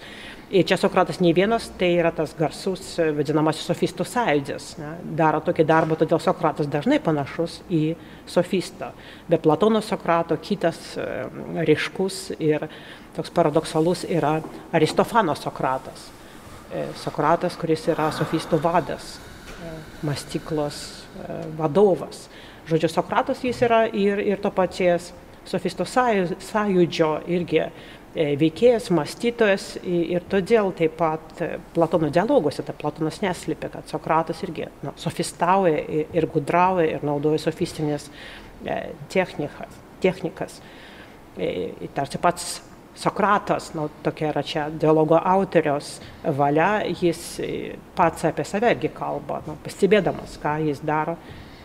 [0.48, 4.68] Ir čia Sokratas nei vienas, tai yra tas garsus vadinamasis sofistų sąjūdis.
[4.80, 8.94] Ne, daro tokį darbą, todėl Sokratas dažnai panašus į sofistą.
[9.28, 11.08] Be Platono Sokrato kitas e,
[11.68, 12.70] ryškus ir
[13.18, 14.38] toks paradoksalus yra
[14.72, 16.08] Aristofano Sokratas.
[16.68, 19.16] E, Sokratas, kuris yra sofistų vadas,
[19.64, 19.72] e,
[20.08, 20.84] mąstyklos
[21.58, 22.28] vadovas.
[22.68, 25.14] Žodžiu, Sokratas jis yra ir, ir to paties
[25.48, 27.70] sofistų sąjūdžio irgi e,
[28.38, 31.40] veikėjas, mąstytojas ir todėl taip pat
[31.74, 38.12] Platono dialoguose, tai Platonas neslėpė, kad Sokratas irgi nu, sofistauja ir gudrauja ir naudoja sofistinės
[39.14, 39.80] technikas.
[40.02, 40.62] technikas.
[41.96, 42.58] Tarsi pats
[42.98, 46.00] Sokratas, nu, tokia yra čia dialogo autoriaus
[46.38, 47.20] valia, jis
[47.96, 51.14] pats apie save irgi kalba, nu, pastebėdamas, ką jis daro,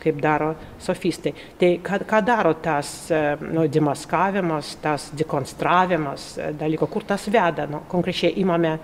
[0.02, 0.50] kaip daro
[0.82, 1.32] sofistai.
[1.56, 2.92] Tai ką, ką daro tas
[3.40, 8.76] nu, dimaskavimas, tas dekonstravimas dalyko, kur tas veda, nu, konkrečiai imame,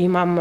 [0.00, 0.38] imam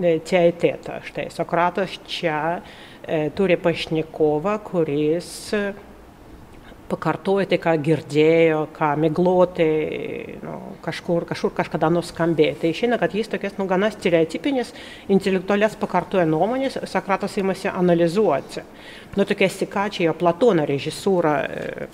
[0.00, 1.02] teatetą.
[1.04, 5.92] Štai Sokratas čia e, turi pašnekovą, kuris pakartoja
[6.96, 10.54] tai, ką girdėjo, ką miglotai nu,
[10.84, 12.56] kažkur, kažkur kažkada nuskambėjo.
[12.60, 14.72] Tai išeina, kad jis tokias nu, gana stereotipinės,
[15.08, 18.64] intelektualias pakartoja nuomonės, Sokratas įmasi analizuoti.
[19.16, 21.88] Nu, tokia sikačia jo Platono režisūra e,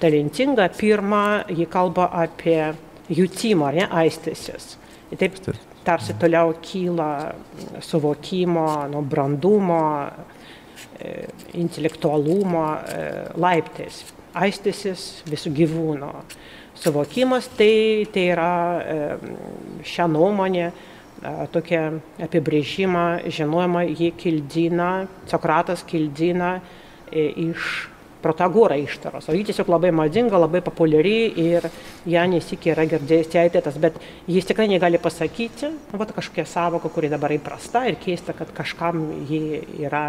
[0.00, 0.68] talentinga.
[0.78, 2.60] Pirma, ji kalba apie
[3.08, 4.76] jutimą, ar ne, aistesis.
[5.12, 5.38] Ir taip
[5.86, 7.10] tarsi toliau kyla
[7.80, 9.82] suvokimo, nu, brandumo,
[11.00, 11.26] e,
[11.60, 13.02] intelektualumo e,
[13.40, 14.04] laiptais
[14.38, 16.12] aistisis visų gyvūnų
[16.78, 18.52] suvokimas, tai, tai yra
[19.86, 20.70] šią nuomonę,
[21.52, 24.90] tokia apibrėžimą, žinojama, jį kildina,
[25.30, 26.58] Sokratas kildina
[27.10, 29.28] e, iš Protagorą ištaros.
[29.30, 31.68] O ji tiesiog labai madinga, labai populiari ir
[32.10, 37.12] ją nesikė yra girdėjęs teitėtas, bet jis tikrai negali pasakyti, nu, va, kažkokia savoka, kuri
[37.12, 40.02] dabar įprasta ir keista, kad kažkam ji yra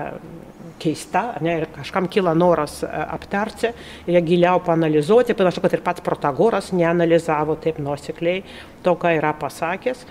[0.79, 3.73] keista, ne, ir kažkam kyla noras e, aptarti,
[4.07, 8.43] ją giliau panalizuoti, panašu, kad ir pats Protagoras neanalizavo taip nuosekliai
[8.85, 10.05] to, ką yra pasakęs.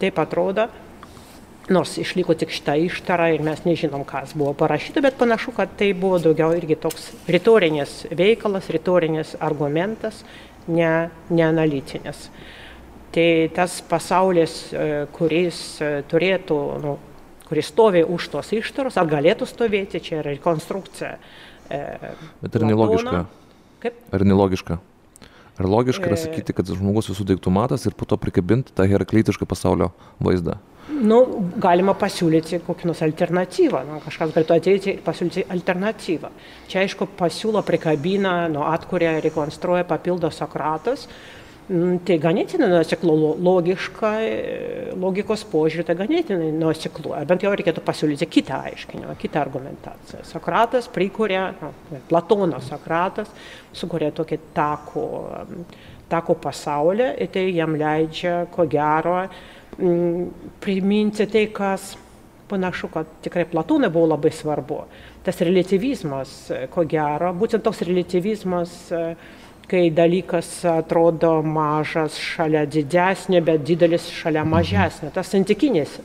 [0.00, 0.66] Taip atrodo,
[1.72, 5.92] nors išliko tik šitą ištarą ir mes nežinom, kas buvo parašyta, bet panašu, kad tai
[5.96, 10.22] buvo daugiau irgi toks retorinis veikalas, retorinis argumentas,
[10.68, 12.28] ne, ne analitinis.
[13.16, 16.96] Tai tas pasaulis, e, kuris e, turėtų, nu,
[17.48, 21.16] kuris stovi už tos ištaros, ar galėtų stovėti, čia yra rekonstrukcija.
[21.70, 21.80] E,
[22.42, 23.24] bet ar nelogiška?
[23.82, 23.98] Kaip?
[24.14, 24.78] Ar nelogiška?
[25.56, 29.48] Ar logiška yra sakyti, kad žmogus visų daiktų matas ir po to prikabinti tą heraklitišką
[29.48, 30.58] pasaulio vaizdą?
[30.88, 31.18] nu,
[31.60, 33.82] galima pasiūlyti kokį nors alternatyvą.
[33.88, 36.30] Nu, kažkas galėtų ateiti ir pasiūlyti alternatyvą.
[36.70, 41.06] Čia, aišku, pasiūlo prikabina, nu, atkuria, rekonstruoja, papildo Sokratas.
[41.66, 44.10] Tai ganėtinai nuoseklu, logiška,
[45.02, 47.10] logikos požiūrį, tai ganėtinai nuoseklu.
[47.26, 50.20] Bent jau reikėtų pasiūlyti kitą aiškinimą, kitą argumentaciją.
[50.28, 51.72] Sokratas prikuria, nu,
[52.06, 53.32] Platono Sokratas
[53.74, 55.06] sukuria tokį takų,
[56.12, 59.24] takų pasaulį ir tai jam leidžia, ko gero,
[60.62, 61.96] priminti tai, kas
[62.46, 64.84] panašu, kad tikrai Platonai buvo labai svarbu.
[65.26, 66.36] Tas relativizmas,
[66.70, 68.76] ko gero, būtent toks relativizmas,
[69.70, 75.10] kai dalykas atrodo mažas šalia didesnio, bet didelis šalia mažesnio.
[75.14, 75.98] Tas santykinis,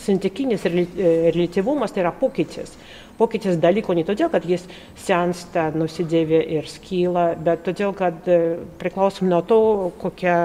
[0.00, 2.72] santykinis relatyvumas tai yra pokytis
[3.20, 4.64] pokytis dalyko ne todėl, kad jis
[4.98, 8.38] sensta, nusidėvė ir skyla, bet todėl, kad e,
[8.80, 9.60] priklausom nuo to,
[10.00, 10.36] kokia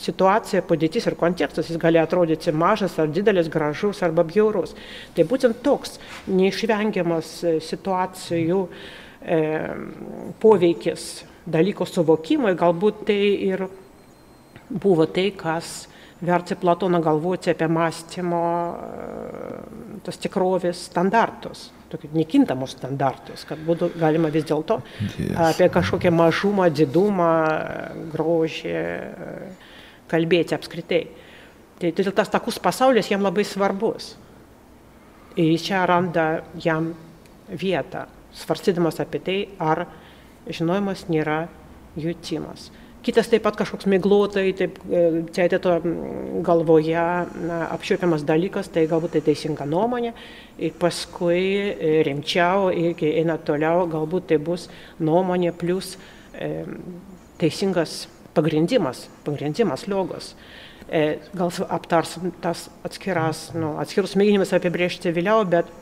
[0.00, 4.72] situacija, padėtis ir kontekstas, jis gali atrodyti mažas ar didelis, gražus arba bjaurus.
[5.16, 5.98] Tai būtent toks
[6.30, 8.62] neišvengiamas e, situacijų
[9.20, 9.42] e,
[10.40, 11.10] poveikis
[11.46, 13.66] dalyko suvokimui, galbūt tai ir
[14.70, 15.88] buvo tai, kas
[16.20, 18.44] verčia Platoną galvoti apie mąstymo
[20.04, 24.78] tos tikrovės standartus tokius nekintamus standartus, kad būtų galima vis dėlto
[25.18, 25.34] yes.
[25.50, 27.32] apie kažkokią mažumą, didumą,
[28.12, 28.76] grožį
[30.10, 31.02] kalbėti apskritai.
[31.80, 34.14] Tai todėl tas takus pasaulis jam labai svarbus.
[35.38, 36.92] Ir čia randa jam
[37.48, 38.04] vietą,
[38.36, 39.86] svarstydamas apie tai, ar
[40.54, 41.44] žinojimas nėra
[41.98, 42.70] jutimas.
[43.00, 44.76] Kitas taip pat kažkoks miglotai, taip
[45.32, 45.78] teitėto
[46.44, 47.04] galvoje
[47.48, 50.12] na, apčiuopiamas dalykas, tai galbūt tai teisinga nuomonė.
[50.60, 51.40] Ir paskui
[51.72, 54.68] e, rimčiau irgi eina toliau, galbūt tai bus
[55.00, 55.94] nuomonė plus
[56.36, 56.66] e,
[57.40, 58.02] teisingas
[58.36, 60.34] pagrindimas, pagrindimas logos.
[60.92, 65.72] E, gal aptars tas atskiras, nu, atskirus mėginimus apibriežti vėliau, bet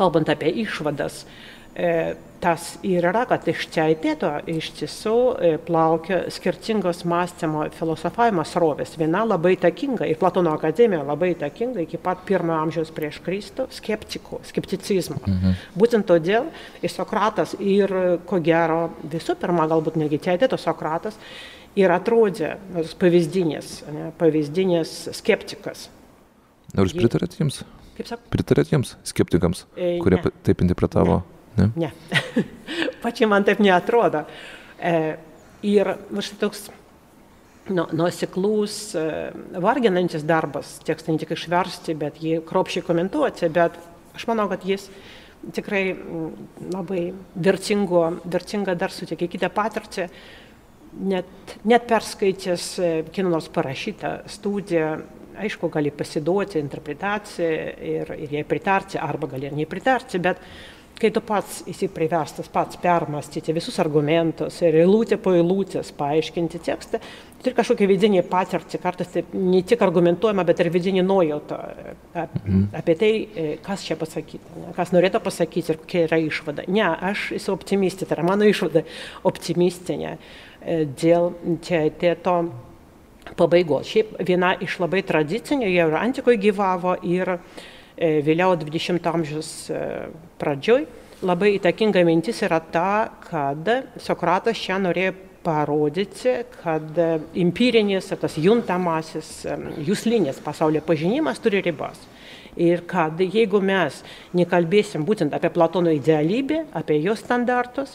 [0.00, 1.26] kalbant apie išvadas,
[1.74, 8.94] E, tas ir yra, kad iš teitėto iš tiesų e, plaukia skirtingos mąstymo filosofavimo srovės.
[9.00, 14.40] Viena labai takinga, ir Platono akademija labai takinga iki pat pirmojo amžiaus prieš Kristų, skeptikų,
[14.48, 15.20] skepticizmo.
[15.26, 15.56] Mhm.
[15.80, 16.48] Būtent todėl
[16.80, 17.92] ir Sokratas, ir
[18.28, 21.18] ko gero visų pirma, galbūt netgi teitėto Sokratas,
[21.78, 22.54] ir atrodė
[23.00, 25.88] pavyzdinis, ne, pavyzdinis skeptikas.
[26.76, 27.62] Ar jūs pritarėt jiems?
[27.98, 28.24] Kaip sak?
[28.32, 30.32] Pritarėt jiems, skeptikams, e, kurie ne.
[30.46, 31.20] taip interpretavo?
[31.20, 31.39] Ne.
[31.76, 31.90] Ne.
[33.02, 34.24] Pačiai man taip neatrodo.
[34.80, 34.94] E,
[35.60, 35.90] Ir
[36.24, 36.68] štai toks
[37.68, 39.06] nu, nuoseklus, e,
[39.60, 43.76] varginantis darbas, tekstą ne tik išversti, bet jį kropšiai komentuoti, bet
[44.16, 44.88] aš manau, kad jis
[45.56, 45.84] tikrai
[46.72, 50.08] labai vertingo, vertingą dar suteikia kitą patirtį,
[51.12, 54.94] net, net perskaitęs e, kieno nors parašytą studiją,
[55.40, 57.52] aišku, gali pasiduoti interpretaciją
[57.92, 60.40] ir, ir jai pritarti, arba gali nepritarti, bet
[61.00, 67.00] kai tu pats esi priverstas pats permastyti visus argumentus ir eilutė po eilutės paaiškinti tekstą,
[67.40, 71.58] turi kažkokią vidinį patirtį, kartais taip ne tik argumentuojama, bet ir vidinį nuojautą
[72.14, 72.62] mhm.
[72.82, 76.68] apie tai, e, kas čia pasakyta, ne, kas norėtų pasakyti ir kokia yra išvada.
[76.68, 78.84] Ne, aš esu optimistė, tai yra mano išvada
[79.30, 81.32] optimistinė e, dėl
[81.64, 82.38] teateto
[83.40, 83.88] pabaigos.
[83.88, 89.80] Šiaip viena iš labai tradicinių, jau ir antikoje gyvavo ir E, vėliau 20 amžiaus e,
[90.40, 90.86] pradžioj
[91.26, 93.68] labai įtakinga mintis yra ta, kad
[94.00, 95.12] Sokratas čia norėjo
[95.44, 96.96] parodyti, kad
[97.36, 99.58] empirinis, tas juntamasis, e,
[99.88, 102.00] jūslinis pasaulio pažinimas turi ribas.
[102.60, 104.00] Ir kad jeigu mes
[104.34, 107.94] nekalbėsim būtent apie Platono idealybę, apie jo standartus,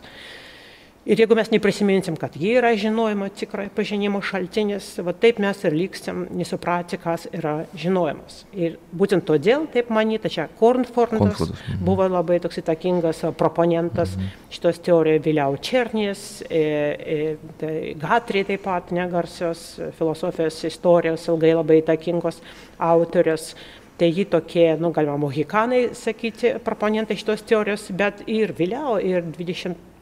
[1.06, 5.76] Ir jeigu mes neprisiminsim, kad jie yra žinojimo tikrai pažinimo šaltinis, va taip mes ir
[5.78, 8.40] liksim nesupratę, kas yra žinojimas.
[8.58, 11.84] Ir būtent todėl, taip manyta, čia Kornfordas mhm.
[11.86, 14.34] buvo labai toks įtakingas proponentas mhm.
[14.58, 19.66] šitos teorijos, vėliau Černės, e, e, tai Gatrė taip pat negarsios
[20.00, 22.42] filosofijos istorijos, ilgai labai įtakingos
[22.82, 23.52] autorius.
[23.96, 29.24] Tai jį tokie, nu, galima mohikanai sakyti, proponentai šitos teorijos, bet ir vėliau, ir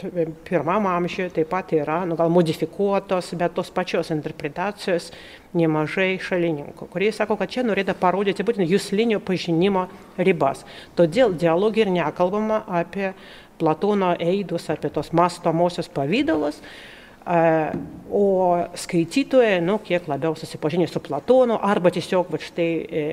[0.04, 5.12] 21 amžiuje taip pat yra, nu, gal modifikuotos, bet tos pačios interpretacijos
[5.58, 9.88] nemažai šalininkų, kurie sako, kad čia norėtų parodyti būtent jūslinio pažinimo
[10.18, 10.66] ribas.
[10.98, 13.13] Todėl dialogį ir nekalbama apie
[13.62, 16.58] Platono eidus, apie tos mastomosios pavydalus,
[17.26, 23.04] O skaitytojai, nu, kiek labiau susipažinę su Platonu, arba tiesiog, va štai, e,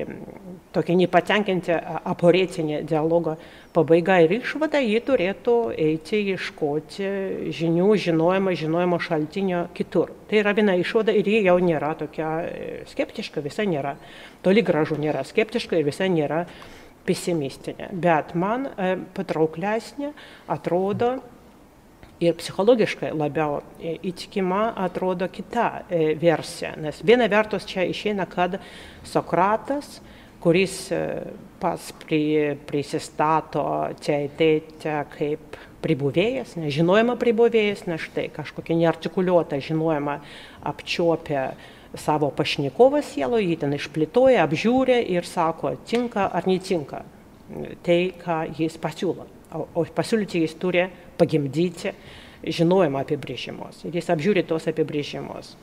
[0.75, 1.73] tokia nepatenkinti
[2.11, 3.37] aporetinė dialogo
[3.73, 7.09] pabaiga ir išvada, jie turėtų eiti ieškoti
[7.55, 10.11] žinių, žinojimo, žinojimo šaltinio kitur.
[10.29, 13.95] Tai yra viena išvada ir ji jau nėra tokia e, skeptiška, visai nėra,
[14.43, 16.43] toli gražu nėra skeptiška ir visai nėra
[17.07, 17.89] pesimistinė.
[17.95, 20.11] Bet man e, patrauklesnė
[20.51, 21.15] atrodo,
[22.21, 26.75] ir psichologiškai labiau e, įtikima atrodo kita e, versija.
[26.79, 28.59] Nes viena vertus čia išeina, kad
[29.07, 29.99] Sokratas,
[30.41, 31.01] kuris e,
[31.61, 32.21] pats pri,
[32.69, 40.19] prisistato ateitę kaip pribuvėjas, nežinojama pribuvėjas, nes štai kažkokia neartikuliuota žinojama
[40.69, 41.51] apčiopia
[41.97, 47.01] savo pašnekovą sielo, jį ten išplėtoja, apžiūrė ir sako, tinka ar netinka
[47.83, 50.85] tai, ką jis pasiūlo o pasiūlyti jis turi
[51.19, 51.93] pagimdyti
[52.41, 53.83] žinojimą apibrėžimus.
[53.85, 55.55] Ir jis apžiūri tos apibrėžimus.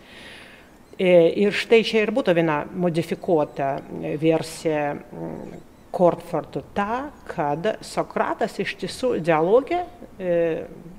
[0.98, 1.10] E,
[1.44, 3.78] ir štai čia ir būtų viena modifikuota
[4.18, 9.80] versija mm, Kortfortų ta, kad Sokratas iš tiesų dialogė,
[10.20, 10.34] e,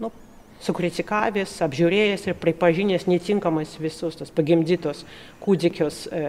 [0.02, 0.10] nu,
[0.66, 5.06] sukritikavęs, apžiūrėjęs ir pripažinęs netinkamas visus tos pagimdytos
[5.44, 6.24] kūdikius e,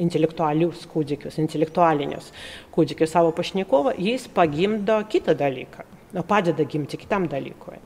[0.00, 2.30] intelektualius kūdikius, intelektualinius
[2.74, 7.78] kūdikius savo pašnekovą, jis pagimdo kitą dalyką, nu, padeda gimti kitam dalykui.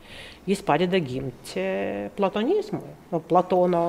[0.48, 1.62] Jis padeda gimti
[2.16, 3.82] platonizmui, nu, Platono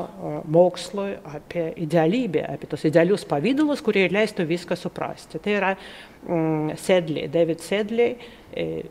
[0.51, 5.39] mokslui apie idealybę, apie tos idealius pavydalus, kurie leistų viską suprasti.
[5.39, 8.17] Tai yra mm, Sedley, David Sedley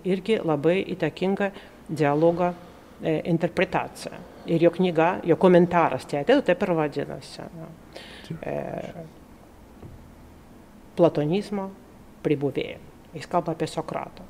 [0.09, 1.51] irgi labai įtakinga
[1.89, 2.55] dialogo
[3.05, 4.17] interpretacija.
[4.49, 7.45] Ir jo knyga, jo komentaras teatre taip ir vadinasi.
[8.41, 8.55] E,
[10.99, 11.71] platonizmo
[12.27, 12.83] pribuvėją.
[13.15, 14.27] Jis kalba apie Sokratą.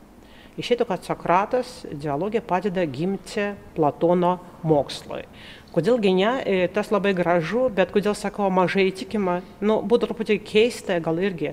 [0.59, 5.23] Išėtų, kad Sokratas dialogė padeda gimti Platono mokslui.
[5.71, 10.97] Kodėlgi ne, e, tas labai gražu, bet kodėl sakau mažai įtikima, nu, būtų truputį keista,
[11.05, 11.53] gal irgi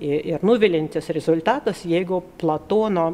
[0.00, 3.10] ir nuvilintis rezultatas, jeigu Platono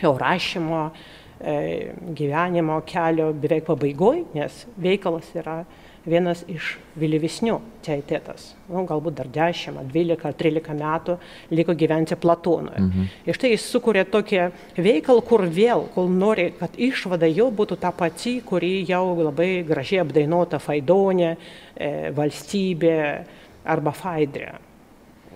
[0.00, 5.62] jo rašymo e, gyvenimo kelio beveik pabaigoj, nes veikalas yra
[6.08, 8.54] vienas iš vėlyvesnių teitetas.
[8.70, 11.16] Nu, galbūt dar 10, 12 ar 13 metų
[11.52, 12.80] liko gyventi Platonoje.
[12.80, 13.10] Mhm.
[13.28, 14.46] Ir štai jis sukuria tokį
[14.80, 20.02] veikalą, kur vėl, kol nori, kad išvada jo būtų ta pati, kuri jau labai gražiai
[20.04, 21.36] apdainuota Faidonė,
[21.76, 22.98] e, valstybė
[23.64, 24.54] arba Faidrė.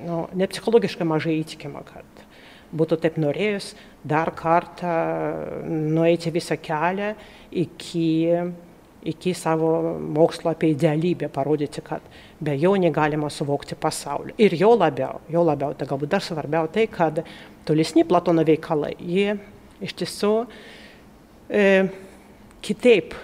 [0.04, 2.24] Nu, ne psichologiškai mažai įtikima, kad
[2.74, 4.94] būtų taip norėjus dar kartą
[5.68, 7.14] nueiti visą kelią
[7.64, 8.08] iki
[9.04, 12.04] iki savo mokslo apie idealybę parodyti, kad
[12.40, 14.34] be jo negalima suvokti pasaulio.
[14.38, 17.20] Ir jo labiau, jo labiau, tai galbūt dar svarbiau tai, kad
[17.68, 19.36] tolesni Platono veikalai, jie
[19.84, 20.32] iš tiesų
[21.50, 21.68] e,
[22.64, 23.14] kitaip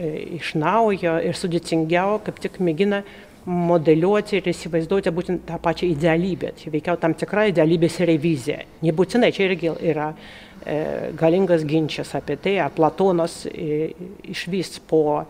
[0.00, 3.02] iš naujo ir sudėtingiau, kaip tik mėgina
[3.46, 6.52] modeliuoti ir įsivaizduoti būtent tą pačią idealybę.
[6.60, 8.64] Čia veikiau tam tikra idealybės revizija.
[8.84, 13.94] Nebūtinai čia irgi yra e, galingas ginčas apie tai, ar Platonas e,
[14.34, 15.24] išvys po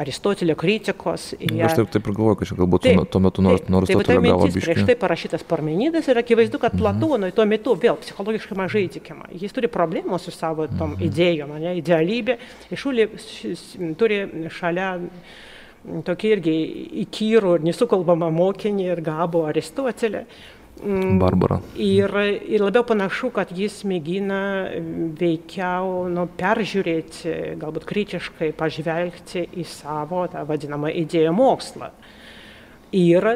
[0.00, 1.32] Aristotelio kritikos.
[1.36, 1.60] Jie...
[1.66, 4.16] Aš taip, taip ir galvoju, kad čia galbūt taip, tuo metu nors, nors taip, tai
[4.22, 4.62] gavo biškį.
[4.64, 6.80] Prieš tai parašytas Parmenidas ir akivaizdu, kad mhm.
[6.80, 9.28] Platonui tuo metu vėl psichologiškai mažai įtikima.
[9.36, 11.04] Jis turi problemų su savo tom mhm.
[11.10, 12.38] idėjom, ne, idealybė.
[12.72, 13.08] Išulį
[14.00, 14.22] turi
[14.56, 14.94] šalia
[16.06, 16.54] tokį irgi
[17.04, 20.24] įkyrų ir nesukalbamą mokinį ir gabų Aristotelį.
[20.80, 21.58] Mm, Barbara.
[21.76, 22.12] Ir,
[22.48, 24.40] ir labiau panašu, kad jis mėgina
[25.20, 31.90] veikiau nu, peržiūrėti, galbūt kritiškai pažvelgti į savo tą vadinamą idėjų mokslą.
[32.96, 33.28] Ir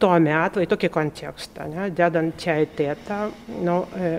[0.00, 3.20] tuomet, į tokį kontekstą, ne, dedant čia įtėtą,
[3.60, 4.14] nu, e,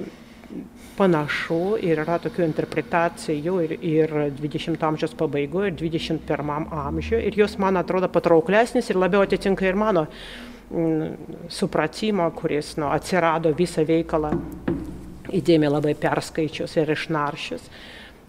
[1.02, 7.58] panašu ir yra tokių interpretacijų ir, ir 20 amžiaus pabaigoje, ir 21 amžiuje, ir jos
[7.62, 10.06] man atrodo patrauklesnis ir labiau atitinka ir mano
[10.70, 14.36] mm, supratimo, kuris nu, atsirado visą veikalą
[15.32, 17.72] įdėmiai labai perskaičius ir išnaršius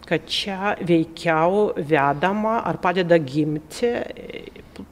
[0.06, 3.92] kad čia veikiau vedama ar padeda gimti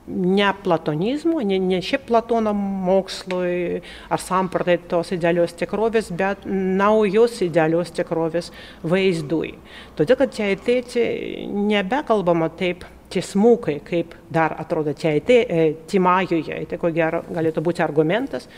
[0.07, 7.93] ne platonizmo, ne, ne šiaip Platono mokslui ar sampratai tos idealios tikrovės, bet naujos idealios
[7.97, 8.51] tikrovės
[8.83, 9.55] vaizdui.
[9.99, 11.05] Todėl, kad čia ateiti
[11.49, 18.49] nebekalbama taip tiesmukai, kaip dar atrodo čia ateiti Timajuje, tai ko gero galėtų būti argumentas.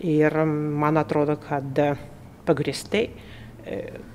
[0.00, 1.76] Ir man atrodo, kad
[2.48, 3.04] pagristai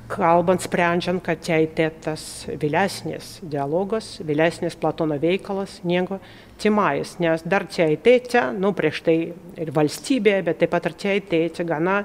[0.09, 6.19] kalbant, sprendžiant, kad teitetas vėlesnis dialogas, vėlesnis Platono veikalas negu
[6.61, 9.17] Timais, nes dar teitėte, nu prieš tai
[9.59, 12.03] ir valstybė, bet taip pat ir teitėte gana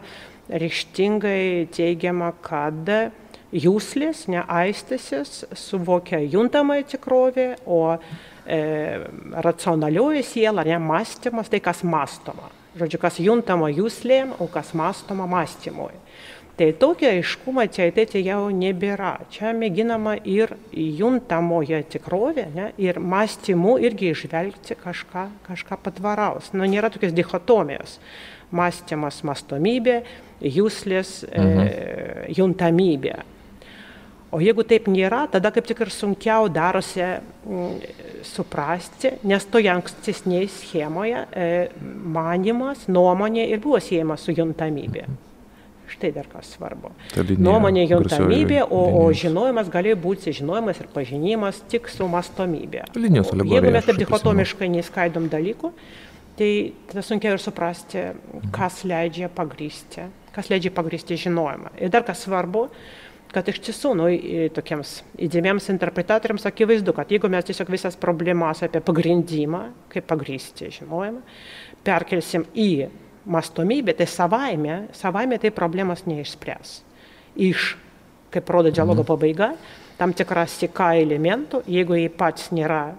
[0.50, 2.88] ryštingai teigiama, kad
[3.50, 8.60] jūslis, neaistasis, suvokia juntamąją tikrovę, o e,
[9.46, 12.50] racionalioji siela, ne mąstymas, tai kas mąstoma.
[12.78, 15.96] Žodžiu, kas juntama jūslėm, o kas mąstoma mąstymui.
[16.60, 19.14] Tai tokio aiškumo čia ateiti jau nebėra.
[19.32, 26.50] Čia mėginama ir juntamoje tikrovė, ne, ir mąstymu irgi išvelgti kažką, kažką patvaraus.
[26.52, 27.94] Nu, nėra tokios dichotomijos.
[28.52, 30.02] Mąstymas mastomybė,
[30.44, 31.64] jūslės mhm.
[31.64, 33.16] e, juntamybė.
[34.36, 37.72] O jeigu taip nėra, tada kaip tik ir sunkiau darosi m,
[38.34, 41.50] suprasti, nes toje ankstesnėje schemoje e,
[42.20, 45.08] manimas, nuomonė ir buvo siejama su juntamybė.
[45.08, 45.29] Mhm.
[46.00, 46.94] Štai dar kas svarbu.
[47.44, 52.86] Nuomonė juntamybė, o, o žinojimas gali būti žinojimas ir pažinimas tik su mastomybė.
[52.96, 53.58] Linijos alegorija.
[53.58, 55.70] Jeigu mes taip dichotomiškai neskaidom dalykų,
[56.40, 56.48] tai
[56.88, 58.06] tada sunkiau ir suprasti,
[58.56, 61.74] kas leidžia pagrysti, kas leidžia pagrysti žinojimą.
[61.84, 62.64] Ir dar kas svarbu,
[63.36, 64.08] kad iš tiesų, nu,
[64.56, 64.94] tokiems
[65.28, 71.20] įdėmiems interpretatoriams akivaizdu, kad jeigu mes tiesiog visas problemas apie pagrindimą, kaip pagrysti žinojimą,
[71.84, 72.70] perkelsim į
[73.28, 76.80] mastomybė, tai savaime, savaime tai problemos neišspręs.
[77.40, 77.74] Iš,
[78.34, 79.10] kaip rodo dialogo mhm.
[79.12, 79.52] pabaiga,
[80.00, 82.90] tam tikras sika elementų, jeigu jie pats nėra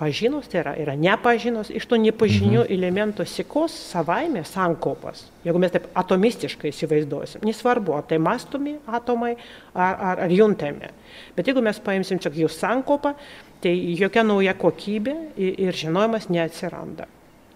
[0.00, 2.72] pažinus, tai yra, yra nepažinus, iš tų nepažinių mhm.
[2.74, 5.26] elementų sikos savaime sankopas.
[5.46, 9.34] Jeigu mes taip atomistiškai įsivaizduosim, nesvarbu, ar tai mastomi atomai
[9.74, 10.90] ar, ar, ar juntami.
[11.36, 13.14] Bet jeigu mes paimsim čia jų sankopą,
[13.62, 17.06] tai jokia nauja kokybė ir žinojimas neatsiranda.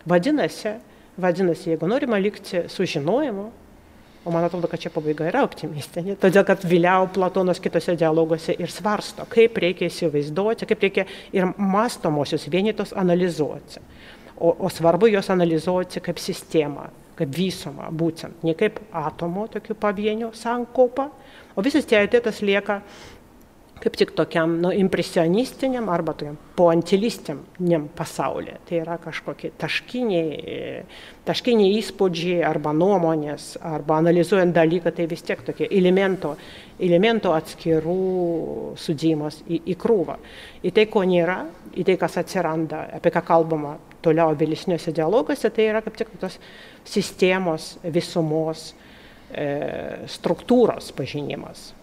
[0.07, 0.76] Vadinasi,
[1.16, 3.46] Vadinasi, jeigu norima likti su žinojimu,
[4.26, 8.72] o man atrodo, kad čia pabaiga yra optimistinė, todėl kad vėliau Platonas kitose dialoguose ir
[8.74, 13.80] svarsto, kaip reikia įsivaizduoti, kaip reikia ir mastomosios vienetos analizuoti.
[14.36, 20.34] O, o svarbu juos analizuoti kaip sistemą, kaip visumą, būtent, ne kaip atomo tokių pavienių
[20.36, 21.06] sankopą,
[21.56, 22.82] o visas teoritetas lieka
[23.76, 28.56] kaip tik tokiam nu, impresionistiniam arba tokiam poantilistiniam pasaulyje.
[28.68, 30.54] Tai yra kažkokie taškiniai,
[31.28, 36.32] taškiniai įspūdžiai arba nuomonės, arba analizuojant dalyką, tai vis tiek tokie elemento,
[36.80, 37.98] elemento atskirų
[38.80, 40.18] sudėjimas į, į krūvą.
[40.64, 41.42] Į tai, ko nėra,
[41.76, 46.40] į tai, kas atsiranda, apie ką kalbama toliau vėlesniuose dialoguose, tai yra kaip tik tos
[46.88, 48.70] sistemos, visumos,
[49.30, 51.74] e, struktūros pažinimas.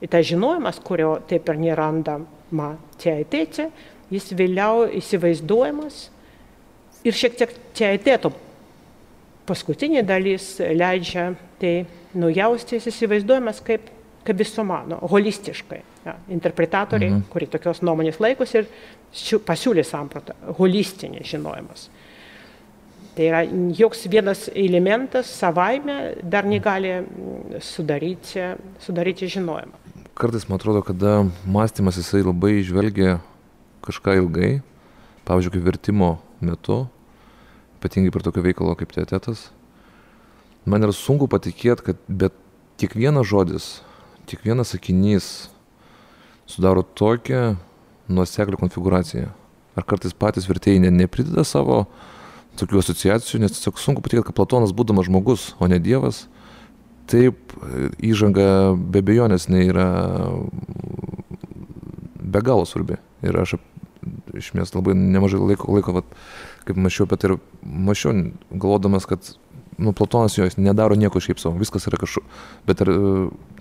[0.00, 3.68] Ir tas žinojimas, kurio taip ir nerandama teatėte,
[4.10, 6.06] jis vėliau įsivaizduojamas
[7.04, 8.32] ir šiek tiek teatėto
[9.50, 11.74] paskutinė dalis leidžia tai
[12.18, 13.88] nujaustis įsivaizduojamas kaip,
[14.26, 15.80] kaip visuma, nu, holistiškai.
[16.00, 17.26] Ja, interpretatoriai, mhm.
[17.28, 18.70] kurie tokios nuomonės laikosi ir
[19.44, 21.90] pasiūlė sampratą, holistinis žinojimas.
[23.16, 23.42] Tai yra
[23.76, 27.00] joks vienas elementas savaime dar negali
[27.58, 29.80] sudaryti, sudaryti žinojimą
[30.20, 33.22] kartais man atrodo, kada mąstymas jisai labai žvelgia
[33.80, 34.50] kažką ilgai,
[35.24, 36.10] pavyzdžiui, kaip vertimo
[36.44, 36.82] metu,
[37.78, 39.46] ypatingai per tokio veikalo kaip teatetas,
[40.68, 42.36] man yra sunku patikėti, kad bet
[42.76, 43.70] kiekvienas žodis,
[44.28, 45.48] kiekvienas sakinys
[46.44, 47.56] sudaro tokią
[48.12, 49.32] nuoseklią konfiguraciją.
[49.72, 51.86] Ar kartais patys vertėjai ne, neprideda savo
[52.58, 56.24] tokių asociacijų, nes tiesiog sunku patikėti, kad Platonas būdamas žmogus, o ne Dievas,
[57.10, 57.54] taip
[58.02, 59.88] įžanga be bejonės yra
[62.30, 62.98] be galo svarbi.
[63.26, 63.56] Ir aš
[64.38, 66.10] iš mies labai nemažai laiko, laiko vat,
[66.68, 68.14] kaip mačiau apie tai ir mačiau,
[68.50, 69.32] galvodamas, kad
[69.80, 72.24] nu, Platonas jo, jis nedaro nieko šiaip savo, viskas yra kažkur.
[72.68, 72.92] Bet ir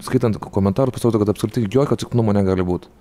[0.05, 2.91] skaitant komentarus pasirodo, kad apskritai jokio atsitiktinumo negali būti.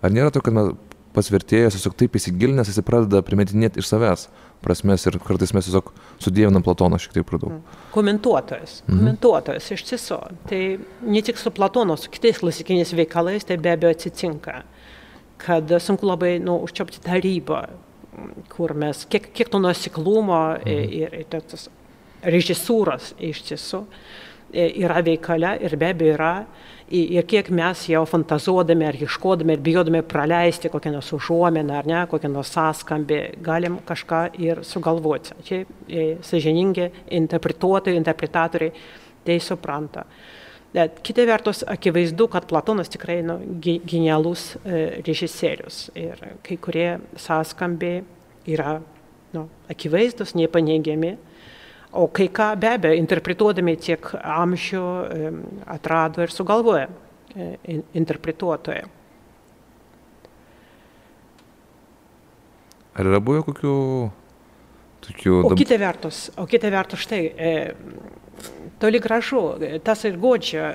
[0.00, 0.72] Ar nėra to, kad mes
[1.14, 4.28] pats vertėjas tiesiog taip įsigilinęs, jis pradeda primetinėti iš savęs
[4.64, 5.90] prasmes ir kartais mes tiesiog
[6.20, 7.74] sudėvinam Platoną šiek tiek per daug.
[7.94, 9.00] Komentuotojas, mhm.
[9.00, 10.20] komentuotojas iš tiesų.
[10.50, 10.62] Tai
[11.14, 14.62] ne tik su Platonu, su kitais klasikiniais veikalais tai be abejo atsitinka,
[15.40, 17.62] kad sunku labai nu, užčiopti tą ribą,
[18.52, 20.96] kur mes, kiek, kiek to nuosiklumo mhm.
[21.00, 21.70] ir, ir, tas
[22.20, 23.86] režisūros iš tiesų
[24.52, 26.34] yra veikale ir be abejo yra.
[26.90, 32.00] Ir kiek mes jau fantazuodami ar ieškodami ir bijodami praleisti kokią nors užuomeną ar ne,
[32.10, 35.36] kokią nors sąskambį, galim kažką ir sugalvoti.
[35.46, 36.88] Čia e, sąžiningi
[37.20, 38.74] interpretuotojai, interpretatoriai
[39.22, 40.04] tai supranta.
[40.74, 48.02] Bet kita vertus, akivaizdu, kad Platonas tikrai nu, genialus e, režisierius ir kai kurie sąskambiai
[48.50, 48.80] yra
[49.34, 51.16] nu, akivaizdus, nepaneigiami
[51.92, 54.82] O kai ką be abejo, interpretuodami tiek amžių
[55.74, 56.86] atrado ir sugalvoja
[57.34, 58.84] e, interpretuotojai.
[62.94, 63.74] Ar yra buvę kokių
[65.06, 65.34] tokių...
[65.50, 67.52] O kita vertus, o kita vertus štai, e,
[68.82, 69.42] toli gražu,
[69.84, 70.70] tas ir godžia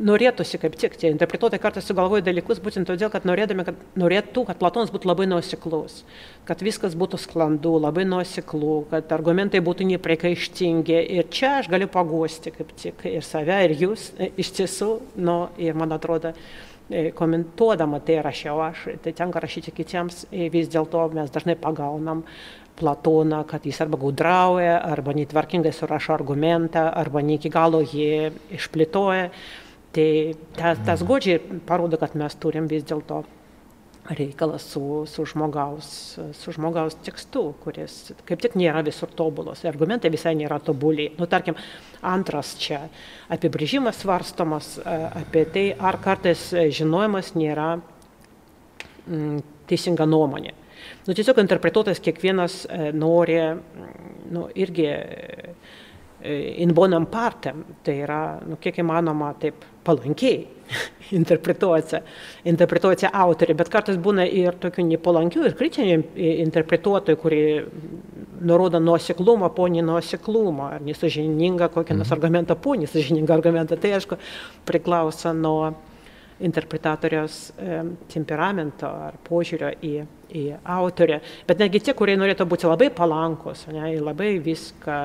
[0.00, 4.60] norėtųsi kaip tik tie interpretuotojai kartais sugalvoja dalykus būtent todėl, kad norėdami, kad norėtų, kad
[4.60, 6.00] Platonas būtų labai nuoseklus,
[6.48, 10.98] kad viskas būtų sklandu, labai nuoseklu, kad argumentai būtų nepriekaištingi.
[11.18, 15.78] Ir čia aš galiu paguosti kaip tik ir save, ir jūs iš tiesų, nu, ir
[15.78, 16.32] man atrodo,
[16.88, 22.24] e, komentuodama tai rašiau aš, tai tenka rašyti kitiems, vis dėlto mes dažnai pagaunam
[22.80, 29.26] Platoną, kad jis arba gudrauja, arba netvarkingai surašo argumentą, arba ne iki galo jį išplėtoja.
[29.90, 30.08] Tai
[30.54, 33.24] tas, tas godžiai parodo, kad mes turim vis dėlto
[34.10, 39.62] reikalą su, su, žmogaus, su žmogaus tekstu, kuris kaip tik nėra visur tobulos.
[39.68, 41.10] Argumentai visai nėra tobuli.
[41.18, 41.58] Nu, tarkim,
[42.02, 42.84] antras čia
[43.30, 47.74] apibrėžimas svarstomas apie tai, ar kartais žinojimas nėra
[49.06, 50.56] mm, teisinga nuomonė.
[51.06, 52.62] Nu, tiesiog interpretuotas kiekvienas
[52.96, 53.36] nori
[54.30, 54.88] nu, irgi
[56.20, 60.46] in bonam partem, tai yra, nu, kiek įmanoma, taip palankiai
[61.20, 62.00] interpretuoja,
[62.48, 65.98] interpretuoja autoriai, bet kartais būna ir tokių nepalankių ir kritinių
[66.46, 67.44] interpretuotojų, kurie
[68.40, 72.18] nurodo nuoseklumą po nenuoseklumą, ar nesažiningą kokį nors mhm.
[72.18, 73.78] argumentą po nesažiningą argumentą.
[73.80, 74.20] Tai aišku
[74.68, 75.72] priklauso nuo
[76.46, 77.42] interpretatoriaus
[78.10, 79.92] temperamento ar požiūrio į,
[80.36, 81.20] į autorę.
[81.48, 84.96] Bet netgi tie, kurie norėtų būti labai palankus, ne, labai viską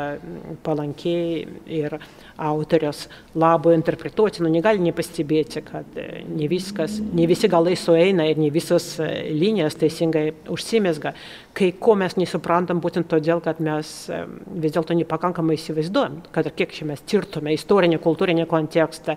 [0.66, 1.46] palankiai
[1.78, 1.98] ir
[2.36, 3.06] autorios
[3.40, 8.52] labo interpretuoti, nu negali nepastebėti, kad e, ne viskas, ne visi galai sueina ir ne
[8.54, 11.16] visos e, linijos teisingai užsimesga.
[11.56, 16.76] Kai ko mes nesuprantam būtent todėl, kad mes vis dėlto nepakankamai įsivaizduojam, kad ir kiek
[16.76, 19.16] čia mes tirtume istorinį, kultūrinį kontekstą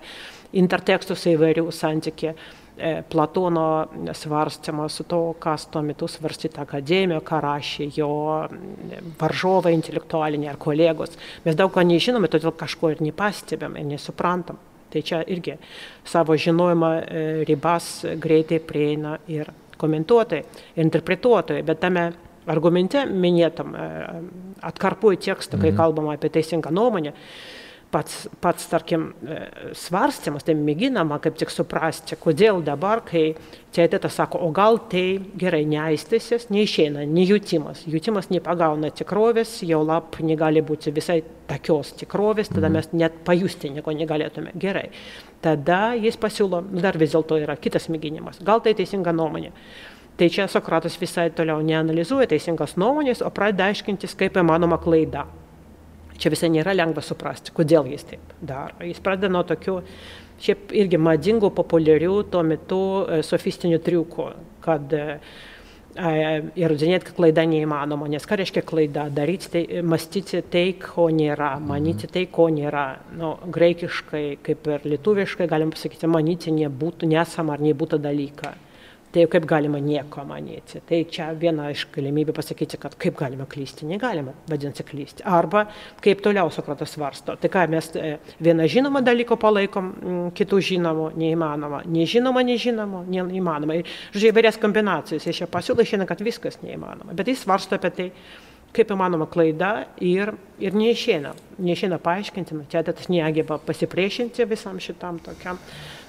[0.57, 2.33] intertekstus įvairių santykį.
[2.79, 8.11] E, Platono svarstymas su to, kas tuo metu svarstyta akademijoje, ką rašė jo
[9.19, 11.17] varžovai intelektualiniai ar kolegos.
[11.45, 14.61] Mes daug ko nežinome, todėl kažko ir nepastebėm ir nesuprantam.
[14.89, 15.59] Tai čia irgi
[16.07, 22.09] savo žinojimą e, ribas greitai prieina ir komentuotojai, ir interpretuotojai, bet tame
[22.49, 23.75] argumente minėtam
[24.65, 27.13] atkarpuoju tekstą, kai kalbama apie teisingą nuomonę,
[27.91, 29.37] pats, pats tarkim, e,
[29.77, 33.33] svarstymas, tai mėginama kaip tik suprasti, kodėl dabar, kai
[33.75, 40.63] teatėtas sako, o gal tai gerai neaistėsis, neišeina, nejutimas, jutimas nepagauna tikrovės, jau lap negali
[40.65, 42.77] būti visai tokios tikrovės, tada mhm.
[42.77, 44.53] mes net pajusti nieko negalėtume.
[44.59, 44.89] Gerai.
[45.41, 49.53] Tada jis pasiūlo, nu, dar vis dėlto yra kitas mėginimas, gal tai teisinga nuomonė.
[50.19, 55.23] Tai čia Sokratas visai toliau neanalizuoja teisingos nuomonės, o pradeda aiškintis, kaip įmanoma klaida
[56.19, 58.79] čia visai nėra lengva suprasti, kodėl jis taip daro.
[58.85, 59.79] Jis pradeda nuo tokių
[60.39, 64.27] šiaip irgi madingų, populiarių tuo metu e, sofistinių triukų,
[64.63, 65.05] kad e,
[65.99, 68.07] įrodinėti, kad klaida neįmanoma.
[68.11, 69.07] Nes ką reiškia klaida?
[69.11, 72.85] Daryti tai, mąstyti tai, ko nėra, manyti tai, ko nėra.
[73.19, 78.55] Nu, graikiškai, kaip ir lietuviškai, galim pasakyti, manyti nebūtų, nesama ar nebūtų dalyką.
[79.09, 80.83] Tai kaip galima nieko manyti.
[80.85, 85.25] Tai čia viena iš galimybių pasakyti, kad kaip galima klysti, negalima, vadinasi, klysti.
[85.25, 85.63] Arba
[86.05, 87.33] kaip toliau Sokratas svarsto.
[87.41, 89.89] Tai ką mes e, vieną žinomą dalyką palaikom,
[90.37, 91.81] kitų žinomų neįmanoma.
[91.89, 93.79] Nežinoma, nežinoma, neįmanoma.
[93.81, 95.25] Ir, žodžiu, įvairias kombinacijas.
[95.25, 97.17] Jis čia pasiūlo šiandien, kad viskas neįmanoma.
[97.17, 98.09] Bet jis svarsto apie tai,
[98.77, 101.33] kaip įmanoma klaida ir, ir neišeina.
[101.65, 105.57] Neišeina paaiškinti, čia tas negeba pasipriešinti visam šitam tokiam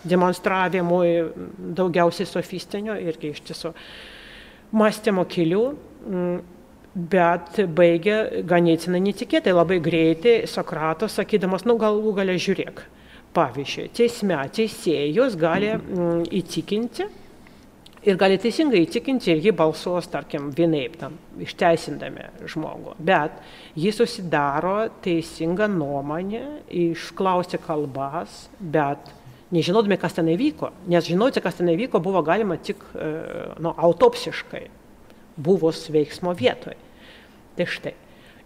[0.05, 1.11] demonstravimui
[1.77, 3.75] daugiausiai sofistinio irgi iš tiesų
[4.77, 5.65] mąstymo kelių,
[6.95, 12.83] bet baigė ganėtinai netikėtai, labai greitai Sokratas, sakydamas, nu galų galę žiūrėk.
[13.31, 17.05] Pavyzdžiui, teisme teisėjus gali mm, įtikinti
[18.03, 22.97] ir gali teisingai įtikinti ir jį balsuos, tarkim, vienaip tam, išteisindami žmogų.
[22.99, 23.39] Bet
[23.79, 26.43] jis susidaro teisingą nuomonę,
[26.75, 29.13] išklausia kalbas, bet
[29.55, 30.73] nežinodami, kas ten įvyko.
[30.91, 33.11] Nes žinoti, kas ten įvyko, buvo galima tik e,
[33.63, 34.67] nu, autopsiškai,
[35.41, 36.79] buvus veiksmo vietoje.
[37.59, 37.97] Tai štai.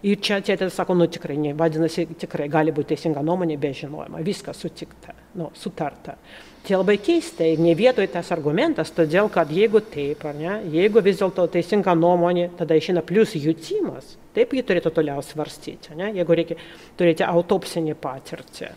[0.04, 4.18] Ir čia tėtė sako, nu tikrai, ne, vadinasi, tikrai gali būti teisinga nuomonė be žinojimo,
[4.26, 6.18] viskas sutikta, nu, sutarta.
[6.64, 11.00] Tai labai keista ir ne vietoje tas argumentas, todėl kad jeigu taip, ar ne, jeigu
[11.04, 16.36] vis dėlto teisinga nuomonė, tada išina plus jutimas, taip jį turėtų toliau svarstyti, ne, jeigu
[16.36, 16.60] reikia
[17.00, 18.74] turėti autopsinį patirtį.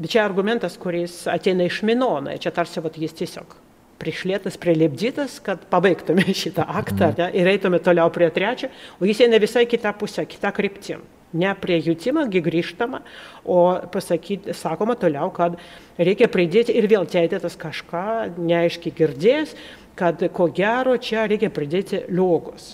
[0.00, 3.58] Bet čia argumentas, kuris ateina iš Minono, čia tarsi vat, jis tiesiog
[4.00, 7.16] prišlėtas, prilipdytas, kad pabaigtume šitą aktą mm.
[7.18, 11.04] ne, ir eitume toliau prie trečio, o jis eina visai kitą pusę, kitą kryptim.
[11.36, 13.04] Ne prie jutimą, grįžtama,
[13.46, 13.60] o
[13.92, 15.60] pasakyti, sakoma toliau, kad
[16.00, 19.52] reikia pridėti ir vėl teitėtas kažką, neaiškiai girdės,
[20.00, 22.72] kad ko gero čia reikia pridėti logos.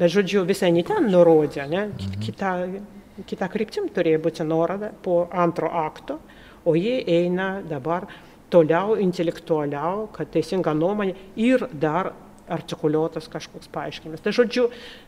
[0.00, 2.18] Bet žodžiu, visai ne ten nurodė, ne, mhm.
[2.24, 2.52] kita,
[3.28, 6.18] kita kryptim turėjo būti nuoroda po antro akto
[6.64, 8.06] o jie eina dabar
[8.52, 12.12] toliau intelektualiau, kad teisinga nuomonė ir dar
[12.52, 14.20] artikuliuotas kažkoks paaiškinimas.
[14.20, 14.66] Tai žodžiu,